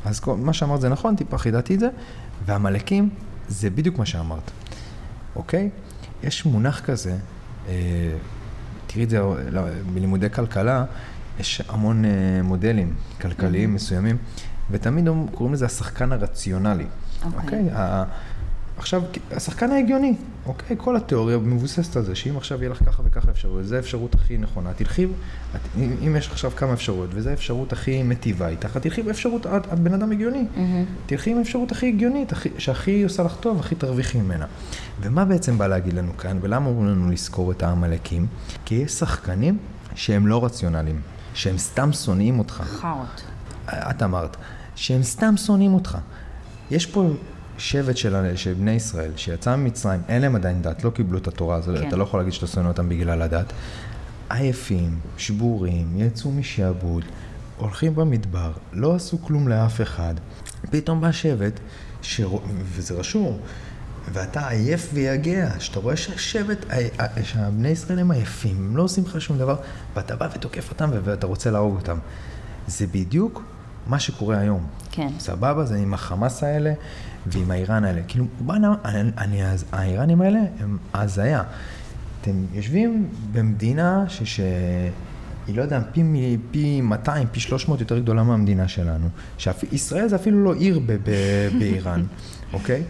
אז 0.05 0.19
כל, 0.19 0.35
מה 0.35 0.53
שאמרת 0.53 0.81
זה 0.81 0.89
נכון, 0.89 1.15
טיפה 1.15 1.37
חידדתי 1.37 1.75
את 1.75 1.79
זה, 1.79 1.89
והעמלקים 2.45 3.09
זה 3.49 3.69
בדיוק 3.69 3.97
מה 3.97 4.05
שאמרת, 4.05 4.51
אוקיי? 5.35 5.69
יש 6.23 6.45
מונח 6.45 6.79
כזה, 6.79 7.15
אה, 7.67 7.73
תראי 8.87 9.03
את 9.03 9.09
זה 9.09 9.19
לא, 9.51 9.61
בלימודי 9.93 10.29
כלכלה, 10.29 10.85
יש 11.39 11.61
המון 11.69 12.05
אה, 12.05 12.09
מודלים 12.43 12.93
כלכליים 13.21 13.73
מסוימים, 13.73 14.17
ותמיד 14.71 15.07
קוראים 15.33 15.53
לזה 15.53 15.65
השחקן 15.65 16.11
הרציונלי, 16.11 16.85
אוקיי. 17.25 17.39
אוקיי? 17.43 17.69
ה- 17.73 18.03
עכשיו, 18.79 19.01
השחקן 19.31 19.71
ההגיוני, 19.71 20.13
אוקיי? 20.45 20.77
כל 20.79 20.95
התיאוריה 20.95 21.37
מבוססת 21.37 21.95
על 21.95 22.03
זה, 22.03 22.15
שאם 22.15 22.37
עכשיו 22.37 22.59
יהיה 22.61 22.69
לך 22.69 22.83
ככה 22.85 23.03
וככה 23.05 23.31
אפשרויות, 23.31 23.65
זו 23.65 23.75
האפשרות 23.75 24.15
הכי 24.15 24.37
נכונה, 24.37 24.73
תלכי, 24.73 25.05
את, 25.05 25.59
אם 25.77 25.95
אם 26.07 26.15
יש 26.15 26.29
עכשיו 26.31 26.51
כמה 26.55 26.73
אפשרויות, 26.73 27.09
וזו 27.13 27.29
האפשרות 27.29 27.73
הכי 27.73 28.03
מטיבה 28.03 28.47
איתך, 28.47 28.77
תלכי 28.77 29.03
באפשרות, 29.03 29.45
את, 29.45 29.73
את 29.73 29.79
בן 29.79 29.93
אדם 29.93 30.11
הגיוני, 30.11 30.45
מהמם. 30.55 30.85
תלכי 31.05 31.31
עם 31.31 31.37
האפשרות 31.37 31.71
הכי 31.71 31.87
הגיונית, 31.87 32.31
הכי, 32.31 32.49
שהכי 32.57 33.03
עושה 33.03 33.23
לך 33.23 33.35
טוב, 33.39 33.59
הכי 33.59 33.75
תרוויחי 33.75 34.21
ממנה. 34.21 34.45
ומה 35.01 35.25
בעצם 35.25 35.57
בא 35.57 35.67
להגיד 35.67 35.93
לנו 35.93 36.17
כאן, 36.17 36.37
ולמה 36.41 36.69
אומרים 36.69 36.87
לנו 36.87 37.11
לזכור 37.11 37.51
את 37.51 37.63
העמלקים? 37.63 38.27
כי 38.65 38.75
יש 38.75 38.91
שחקנים 38.91 39.57
שהם 39.95 40.27
לא 40.27 40.45
רציונליים, 40.45 41.01
שהם 41.33 41.57
סתם 41.57 41.93
שונאים 41.93 42.39
אותך. 42.39 42.63
חארות. 42.65 43.21
את 43.67 44.03
אמרת, 44.03 44.37
שהם 44.75 45.03
סתם 45.03 45.37
שונאים 45.37 45.73
אותך. 45.73 45.97
יש 46.71 46.85
פה 46.85 47.09
שבט 47.59 47.97
של, 47.97 48.35
של 48.35 48.53
בני 48.53 48.71
ישראל 48.71 49.11
שיצא 49.15 49.55
ממצרים, 49.55 50.01
אין 50.09 50.21
להם 50.21 50.35
עדיין 50.35 50.61
דת, 50.61 50.83
לא 50.83 50.89
קיבלו 50.89 51.17
את 51.17 51.27
התורה, 51.27 51.57
אז 51.57 51.65
כן. 51.65 51.87
אתה 51.87 51.95
לא 51.95 52.03
יכול 52.03 52.19
להגיד 52.19 52.33
שאתה 52.33 52.47
שונא 52.47 52.67
אותם 52.67 52.89
בגלל 52.89 53.21
הדת. 53.21 53.53
עייפים, 54.29 54.99
שבורים, 55.17 55.87
יצאו 55.95 56.31
משעבוד, 56.31 57.03
הולכים 57.57 57.95
במדבר, 57.95 58.51
לא 58.73 58.95
עשו 58.95 59.21
כלום 59.21 59.47
לאף 59.47 59.81
אחד. 59.81 60.13
פתאום 60.71 61.01
בא 61.01 61.11
שבט, 61.11 61.59
שרו... 62.01 62.41
וזה 62.63 62.93
רשום, 62.93 63.37
ואתה 64.13 64.47
עייף 64.47 64.89
ויגע, 64.93 65.49
שאתה 65.59 65.79
רואה 65.79 65.97
שהשבט, 65.97 66.65
שהבני 67.23 67.69
ישראל 67.69 67.99
הם 67.99 68.11
עייפים, 68.11 68.57
הם 68.57 68.77
לא 68.77 68.83
עושים 68.83 69.03
לך 69.03 69.21
שום 69.21 69.37
דבר, 69.37 69.55
ואתה 69.95 70.15
בא 70.15 70.29
ותוקף 70.35 70.69
אותם 70.69 70.89
ואתה 71.03 71.27
רוצה 71.27 71.51
להרוג 71.51 71.75
אותם. 71.75 71.97
זה 72.67 72.87
בדיוק 72.87 73.43
מה 73.87 73.99
שקורה 73.99 74.37
היום. 74.37 74.67
כן. 74.91 75.09
סבבה? 75.19 75.65
זה 75.65 75.75
עם 75.75 75.93
החמאס 75.93 76.43
האלה 76.43 76.73
ועם 77.27 77.51
האיראן 77.51 77.83
האלה. 77.83 78.01
כאילו, 78.07 78.25
בוא'נה, 78.39 78.73
אני, 78.85 79.11
אני, 79.17 79.45
אז- 79.51 79.65
האיראנים 79.71 80.21
האלה 80.21 80.39
הם 80.59 80.77
הזיה. 80.93 81.43
אתם 82.21 82.31
יושבים 82.53 83.07
במדינה 83.31 84.05
ש... 84.07 84.23
ש... 84.23 84.39
היא 85.47 85.57
לא 85.57 85.61
יודע, 85.61 85.79
פי, 85.91 86.03
פי 86.51 86.81
200, 86.81 87.27
פי 87.31 87.39
300 87.39 87.79
יותר 87.79 87.99
גדולה 87.99 88.23
מהמדינה 88.23 88.67
שלנו. 88.67 89.07
שישראל 89.37 90.07
זה 90.07 90.15
אפילו 90.15 90.43
לא 90.43 90.53
עיר 90.53 90.79
ב- 90.79 90.91
ב- 90.91 91.49
באיראן, 91.59 92.03
אוקיי? 92.53 92.83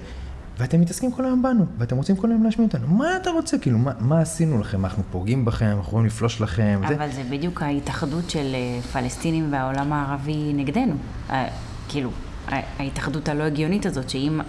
ואתם 0.57 0.81
מתעסקים 0.81 1.11
כל 1.11 1.25
היום 1.25 1.41
בנו, 1.43 1.65
ואתם 1.77 1.97
רוצים 1.97 2.15
כל 2.15 2.31
היום 2.31 2.43
להשמיע 2.43 2.67
אותנו. 2.67 2.87
מה 2.87 3.17
אתה 3.21 3.29
רוצה? 3.29 3.57
כאילו, 3.57 3.77
מה, 3.77 3.91
מה 3.99 4.19
עשינו 4.21 4.59
לכם? 4.59 4.85
אנחנו 4.85 5.03
פוגעים 5.11 5.45
בכם? 5.45 5.65
אנחנו 5.65 5.81
יכולים 5.81 6.05
לפלוש 6.05 6.41
לכם? 6.41 6.81
זה... 6.87 6.95
אבל 6.95 7.11
זה 7.11 7.21
בדיוק 7.29 7.61
ההתאחדות 7.61 8.29
של 8.29 8.51
אה, 8.55 8.81
פלסטינים 8.93 9.47
והעולם 9.53 9.93
הערבי 9.93 10.51
נגדנו. 10.53 10.93
ה- 11.29 11.45
כאילו, 11.89 12.09
ההתאחדות 12.49 13.29
הלא 13.29 13.43
הגיונית 13.43 13.85
הזאת, 13.85 14.09
שאם 14.09 14.39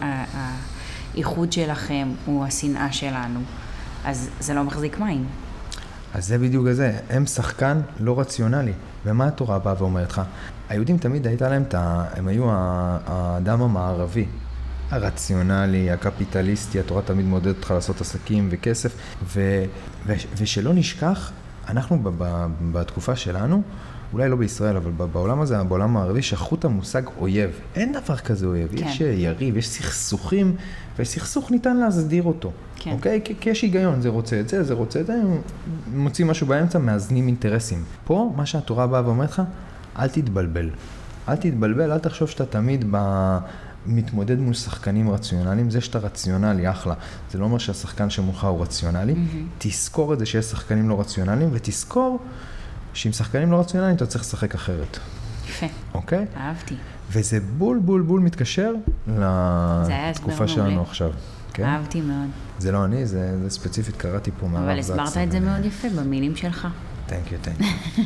האיחוד 1.14 1.53
שלכם 1.53 2.09
הוא 2.24 2.44
השנאה 2.44 2.92
שלנו, 2.92 3.40
אז 4.05 4.30
זה 4.40 4.55
לא 4.55 4.64
מחזיק 4.64 4.98
מים. 4.98 5.26
אז 6.14 6.26
זה 6.26 6.38
בדיוק 6.38 6.66
זה, 6.72 6.98
הם 7.11 7.26
שחקן 7.26 7.80
לא 8.01 8.20
רציונלי. 8.20 8.72
ומה 9.07 9.26
התורה 9.26 9.59
באה 9.59 9.74
ואומרת 9.78 10.11
לך? 10.11 10.22
היהודים 10.68 10.98
תמיד 10.98 11.26
הייתה 11.26 11.48
להם 11.48 11.62
את 11.62 11.74
ה... 11.74 12.05
הם 12.16 12.28
היו 12.28 12.44
האדם 13.07 13.62
המערבי. 13.62 14.26
הרציונלי, 14.90 15.90
הקפיטליסטי, 15.90 16.80
התורה 16.80 17.03
תמיד 17.03 17.26
מעודדת 17.26 17.57
אותך 17.57 17.70
לעשות 17.70 18.01
עסקים 18.01 18.48
וכסף, 18.51 18.94
ו, 19.24 19.64
ו, 20.07 20.14
ושלא 20.36 20.72
נשכח, 20.72 21.32
אנחנו 21.68 22.03
ב, 22.03 22.09
ב, 22.18 22.46
בתקופה 22.72 23.16
שלנו, 23.16 23.62
אולי 24.12 24.28
לא 24.28 24.36
בישראל, 24.36 24.76
אבל 24.76 24.90
בעולם 24.90 25.40
הזה, 25.40 25.62
בעולם 25.62 25.96
הערבי, 25.96 26.22
שכחו 26.22 26.54
את 26.54 26.64
המושג 26.64 27.02
אויב. 27.20 27.50
אין 27.74 27.92
דבר 27.92 28.16
כזה 28.16 28.46
אויב, 28.46 28.68
כן. 28.76 28.86
יש 28.86 29.02
אה, 29.02 29.06
יריב, 29.06 29.56
יש 29.56 29.68
סכסוכים, 29.68 30.56
וסכסוך 30.98 31.50
ניתן 31.50 31.76
להסדיר 31.76 32.22
אותו. 32.22 32.52
כן. 32.76 32.90
אוקיי? 32.90 33.20
כי, 33.24 33.34
כי 33.40 33.50
יש 33.50 33.62
היגיון, 33.62 34.00
זה 34.00 34.08
רוצה 34.08 34.40
את 34.40 34.48
זה, 34.48 34.62
זה 34.62 34.74
רוצה 34.74 35.00
את 35.00 35.06
זה, 35.06 35.14
הם 35.14 35.40
מוצאים 35.94 36.26
משהו 36.26 36.46
באמצע, 36.46 36.78
מאזנים 36.78 37.26
אינטרסים. 37.26 37.84
פה, 38.04 38.32
מה 38.36 38.46
שהתורה 38.46 38.86
באה 38.86 39.06
ואומרת 39.06 39.30
לך, 39.30 39.42
אל 39.98 40.08
תתבלבל. 40.08 40.70
אל 41.28 41.36
תתבלבל, 41.36 41.92
אל 41.92 41.98
תחשוב 41.98 42.28
שאתה 42.28 42.46
תמיד 42.46 42.84
ב... 42.90 43.38
מתמודד 43.86 44.38
מול 44.38 44.54
שחקנים 44.54 45.11
רציונליים, 45.11 45.70
זה 45.70 45.80
שאתה 45.80 45.98
רציונלי, 45.98 46.70
אחלה. 46.70 46.94
זה 47.30 47.38
לא 47.38 47.44
אומר 47.44 47.58
שהשחקן 47.58 48.11
שמולך 48.11 48.44
הוא 48.44 48.62
רציונלי. 48.62 49.14
תזכור 49.58 50.14
את 50.14 50.18
זה 50.18 50.26
שיש 50.26 50.44
שחקנים 50.44 50.88
לא 50.88 51.00
רציונליים, 51.00 51.48
ותזכור 51.52 52.18
שעם 52.95 53.12
שחקנים 53.12 53.51
לא 53.53 53.61
רציונליים 53.61 53.97
אתה 53.97 54.07
צריך 54.07 54.24
לשחק 54.24 54.55
אחרת, 54.55 54.99
יפה, 55.49 55.66
אוקיי? 55.95 56.26
אהבתי. 56.36 56.74
וזה 57.12 57.38
בול 57.59 57.78
בול 57.78 58.03
בול 58.03 58.20
מתקשר 58.20 58.72
לתקופה 59.88 60.49
שלנו. 60.49 60.82
עכשיו. 60.82 61.11
כן? 61.55 61.64
אהבתי 61.64 62.01
מאוד. 62.01 62.28
זה 62.59 62.72
לא 62.72 62.84
אני, 62.84 63.07
זה, 63.07 63.38
זה 63.43 63.51
ספציפית 63.51 63.97
קראתי 63.97 64.30
פה 64.41 64.49
מהרב 64.49 64.68
אבל 64.68 64.82
זקס. 64.82 64.99
הסברת 64.99 65.26
את 65.26 65.32
זה 65.32 65.38
ו- 65.38 65.41
מאוד 65.41 65.64
יפה 65.64 65.88
במילים 65.88 66.36
שלך. 66.36 66.68
Thank 67.09 67.12
you, 67.12 67.47
thank 67.47 67.62
you. 67.62 68.01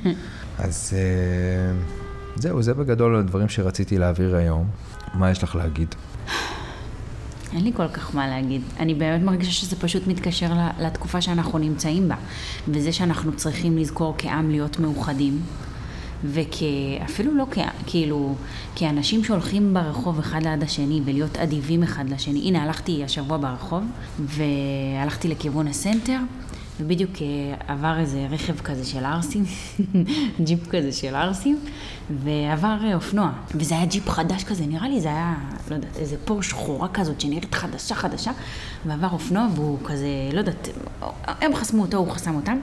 אז 0.65 0.91
אה, 0.97 1.77
זהו, 2.37 2.63
זה 2.63 2.75
בגדול 2.75 3.17
הדברים 3.17 3.49
שרציתי 3.49 3.99
להעביר 3.99 4.37
היום. 4.37 4.69
מה 5.15 5.31
יש 5.31 5.43
לך 5.43 5.57
להגיד? 5.57 5.95
אין 7.55 7.65
לי 7.65 7.73
כל 7.77 7.89
כך 7.89 8.15
מה 8.15 8.29
להגיד. 8.29 8.63
אני 8.79 8.95
באמת 8.95 9.23
מרגישה 9.23 9.53
שזה 9.53 9.77
פשוט 9.77 10.07
מתקשר 10.07 10.53
לתקופה 10.81 11.21
שאנחנו 11.21 11.59
נמצאים 11.59 12.09
בה. 12.09 12.17
וזה 12.69 12.93
שאנחנו 12.93 13.37
צריכים 13.37 13.79
לזכור 13.79 14.15
כעם 14.19 14.51
להיות 14.51 14.79
מאוחדים. 14.79 15.41
וכאפילו 16.25 17.35
לא 17.35 17.47
כ... 17.51 17.59
כאילו, 17.87 18.35
כאנשים 18.77 19.25
שהולכים 19.25 19.75
ברחוב 19.75 20.19
אחד 20.19 20.43
ליד 20.43 20.63
השני 20.63 21.01
ולהיות 21.05 21.37
אדיבים 21.37 21.83
אחד 21.83 22.11
לשני. 22.11 22.41
הנה, 22.41 22.63
הלכתי 22.63 23.05
השבוע 23.05 23.37
ברחוב, 23.39 23.85
והלכתי 24.19 25.29
לכיוון 25.29 25.69
הסנטר, 25.69 26.19
ובדיוק 26.81 27.11
אה, 27.23 27.73
עבר 27.75 27.99
איזה 27.99 28.27
רכב 28.31 28.59
כזה 28.61 28.85
של 28.85 29.05
ערסים, 29.05 29.45
ג'יפ 30.45 30.69
כזה 30.69 30.93
של 30.93 31.15
ערסים, 31.15 31.59
ועבר 32.25 32.77
אה, 32.85 32.95
אופנוע. 32.95 33.31
וזה 33.55 33.75
היה 33.75 33.87
ג'יפ 33.87 34.09
חדש 34.09 34.45
כזה, 34.45 34.67
נראה 34.67 34.89
לי 34.89 35.01
זה 35.01 35.09
היה, 35.09 35.35
לא 35.71 35.75
יודעת, 35.75 35.97
איזה 35.97 36.17
פור 36.25 36.43
שחורה 36.43 36.89
כזאת 36.89 37.21
שנראית 37.21 37.55
חדשה 37.55 37.95
חדשה, 37.95 38.31
ועבר 38.87 39.09
אופנוע 39.13 39.47
והוא 39.55 39.79
כזה, 39.85 40.09
לא 40.33 40.39
יודעת, 40.39 40.69
הם 41.27 41.55
חסמו 41.57 41.83
אותו, 41.83 41.97
הוא 41.97 42.11
חסם 42.11 42.35
אותם. 42.35 42.59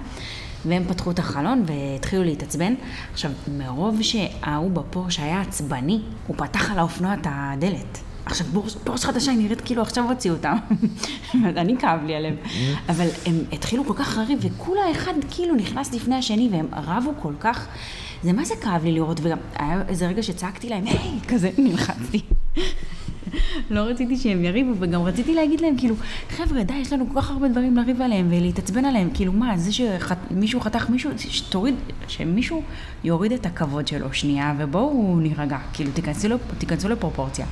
והם 0.65 0.83
פתחו 0.87 1.11
את 1.11 1.19
החלון 1.19 1.63
והתחילו 1.65 2.23
להתעצבן. 2.23 2.73
עכשיו, 3.13 3.31
מרוב 3.57 4.01
שההוא 4.01 4.71
בפורש 4.71 5.19
היה 5.19 5.41
עצבני, 5.41 5.99
הוא 6.27 6.35
פתח 6.37 6.71
על 6.71 6.79
האופנוע 6.79 7.13
את 7.13 7.27
הדלת. 7.29 7.99
עכשיו, 8.25 8.47
פורש, 8.53 8.75
פורש 8.83 9.05
חדשה, 9.05 9.31
היא 9.31 9.39
נראית 9.39 9.61
כאילו 9.61 9.81
עכשיו 9.81 10.03
הוציאו 10.09 10.33
אותה. 10.35 10.53
אני 11.61 11.77
כאב 11.77 11.99
לי 12.05 12.15
הלב. 12.15 12.33
אבל 12.89 13.07
הם 13.25 13.35
התחילו 13.51 13.85
כל 13.85 13.93
כך 13.93 14.17
לריב, 14.17 14.39
וכולה 14.41 14.91
אחד 14.91 15.13
כאילו 15.31 15.55
נכנס 15.55 15.93
לפני 15.93 16.15
השני, 16.15 16.49
והם 16.51 16.65
רבו 16.73 17.11
כל 17.21 17.33
כך. 17.39 17.67
זה 18.23 18.33
מה 18.33 18.45
זה 18.45 18.53
כאב 18.61 18.83
לי 18.83 18.91
לראות, 18.91 19.19
וגם 19.23 19.37
היה 19.55 19.81
איזה 19.87 20.07
רגע 20.07 20.23
שצעקתי 20.23 20.69
להם, 20.69 20.87
היי, 20.87 20.97
כזה 21.27 21.49
נלחצתי. 21.57 22.21
לא 23.69 23.79
רציתי 23.79 24.17
שהם 24.17 24.45
יריבו, 24.45 24.71
וגם 24.79 25.01
רציתי 25.01 25.33
להגיד 25.35 25.61
להם, 25.61 25.77
כאילו, 25.77 25.95
חבר'ה, 26.29 26.63
די, 26.63 26.73
יש 26.73 26.93
לנו 26.93 27.05
כל 27.13 27.21
כך 27.21 27.31
הרבה 27.31 27.47
דברים 27.47 27.77
לריב 27.77 28.01
עליהם 28.01 28.27
ולהתעצבן 28.31 28.85
עליהם. 28.85 29.09
כאילו, 29.13 29.33
מה, 29.33 29.57
זה 29.57 29.71
שמישהו 29.71 30.59
חתך 30.59 30.89
מישהו, 30.89 31.11
שתוריד, 31.17 31.75
שמישהו 32.07 32.63
יוריד 33.03 33.31
את 33.31 33.45
הכבוד 33.45 33.87
שלו 33.87 34.13
שנייה, 34.13 34.53
ובואו 34.57 35.19
נירגע. 35.19 35.57
כאילו, 35.73 35.91
תיכנסו, 35.93 36.27
לפ- 36.27 36.39
תיכנסו 36.57 36.89
לפרופורציה. 36.89 37.45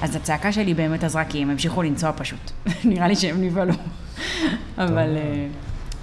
אז 0.00 0.16
הצעקה 0.16 0.52
שלי 0.52 0.74
באמת 0.74 1.04
עזרה, 1.04 1.24
כי 1.24 1.42
הם 1.42 1.50
המשיכו 1.50 1.82
לנסוע 1.82 2.12
פשוט. 2.16 2.50
נראה 2.84 3.08
לי 3.08 3.16
שהם 3.16 3.42
נבהלו. 3.42 3.74
אבל, 4.78 5.16
אה, 5.16 5.46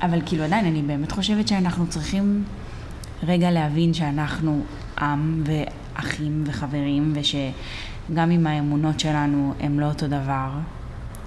אבל 0.01 0.21
כאילו, 0.25 0.43
עדיין, 0.43 0.65
אני 0.65 0.81
באמת 0.81 1.11
חושבת 1.11 1.47
שאנחנו 1.47 1.87
צריכים 1.87 2.43
רגע 3.23 3.51
להבין 3.51 3.93
שאנחנו 3.93 4.63
עם 5.01 5.43
ואחים 5.45 6.43
וחברים, 6.45 7.13
ושגם 7.15 8.31
אם 8.31 8.47
האמונות 8.47 8.99
שלנו 8.99 9.53
הם 9.59 9.79
לא 9.79 9.85
אותו 9.85 10.07
דבר, 10.07 10.49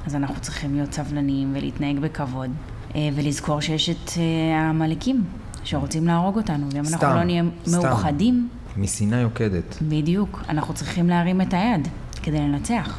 אז 0.06 0.14
אנחנו 0.14 0.40
צריכים 0.40 0.74
להיות 0.74 0.92
סבלניים 0.92 1.52
ולהתנהג 1.56 1.98
בכבוד, 1.98 2.50
אה, 2.94 3.08
ולזכור 3.14 3.60
שיש 3.60 3.90
את 3.90 4.10
אה, 4.16 4.60
העמלקים 4.60 5.24
שרוצים 5.64 6.06
להרוג 6.06 6.36
אותנו, 6.36 6.66
ואם 6.72 6.78
אנחנו 6.78 6.98
סתם, 6.98 7.14
לא 7.14 7.24
נהיה 7.24 7.42
סתם. 7.66 7.88
מאוחדים, 7.88 8.48
משנאה 8.76 9.20
יוקדת. 9.20 9.78
בדיוק, 9.82 10.42
אנחנו 10.48 10.74
צריכים 10.74 11.08
להרים 11.08 11.40
את 11.40 11.54
היד 11.54 11.88
כדי 12.22 12.38
לנצח. 12.38 12.98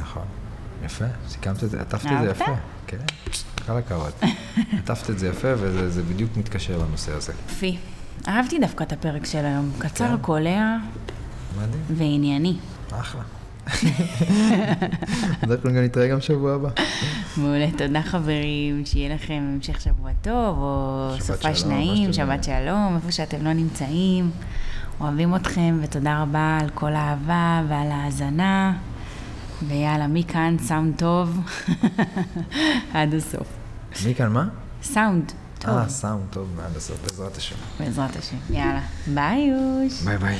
נכון. 0.00 0.24
יפה, 0.84 1.04
סיכמת 1.28 1.64
את 1.64 1.70
זה, 1.70 1.80
עטפת 1.80 2.06
את 2.06 2.18
זה? 2.24 2.30
יפה. 2.30 2.44
כן, 2.86 2.96
כל 3.66 3.72
הכבוד. 3.72 4.12
עטפת 4.78 5.10
את 5.10 5.18
זה 5.18 5.28
יפה, 5.28 5.48
וזה 5.56 5.90
זה 5.90 6.02
בדיוק 6.02 6.36
מתקשר 6.36 6.78
לנושא 6.78 7.12
הזה. 7.12 7.32
יפי. 7.46 7.76
אהבתי 8.28 8.58
דווקא 8.58 8.84
את 8.84 8.92
הפרק 8.92 9.26
של 9.26 9.44
היום. 9.44 9.72
קצר, 9.78 10.08
כן. 10.08 10.16
קולע 10.22 10.76
מדהים, 11.56 11.82
וענייני. 11.96 12.56
אחלה. 12.90 13.22
אנחנו 15.42 15.70
גם 15.70 15.82
נתראה 15.84 16.08
גם 16.08 16.20
שבוע 16.20 16.54
הבא. 16.54 16.68
מעולה, 17.36 17.66
תודה 17.78 18.02
חברים, 18.02 18.82
שיהיה 18.84 19.14
לכם 19.14 19.42
המשך 19.54 19.80
שבוע 19.80 20.10
טוב, 20.22 20.58
או 20.58 21.10
סופ"ש 21.20 21.54
נעים, 21.54 22.12
שבת 22.12 22.44
שלום, 22.44 22.96
איפה 22.96 23.12
שאתם 23.12 23.44
לא 23.44 23.52
נמצאים. 23.52 24.30
אוהבים 25.00 25.36
אתכם, 25.36 25.78
ותודה 25.82 26.22
רבה 26.22 26.58
על 26.60 26.68
כל 26.74 26.92
האהבה 26.92 27.62
ועל 27.68 27.90
ההאזנה. 27.92 28.78
ויאללה, 29.68 30.06
מכאן 30.06 30.56
סאונד 30.58 30.94
טוב 30.98 31.40
עד 32.94 33.14
הסוף. 33.14 33.46
מכאן 34.06 34.32
מה? 34.32 34.48
סאונד 34.82 35.32
טוב, 35.58 35.70
אה, 35.70 35.88
סאונד 35.88 36.22
טוב 36.30 36.48
מעד 36.56 36.76
הסוף, 36.76 37.02
בעזרת 37.02 37.36
השם. 37.36 37.56
בעזרת 37.80 38.16
השם. 38.16 38.36
יאללה, 38.50 38.80
ביי 39.14 39.40
יוש. 39.40 40.02
ביי 40.02 40.18
ביי. 40.18 40.38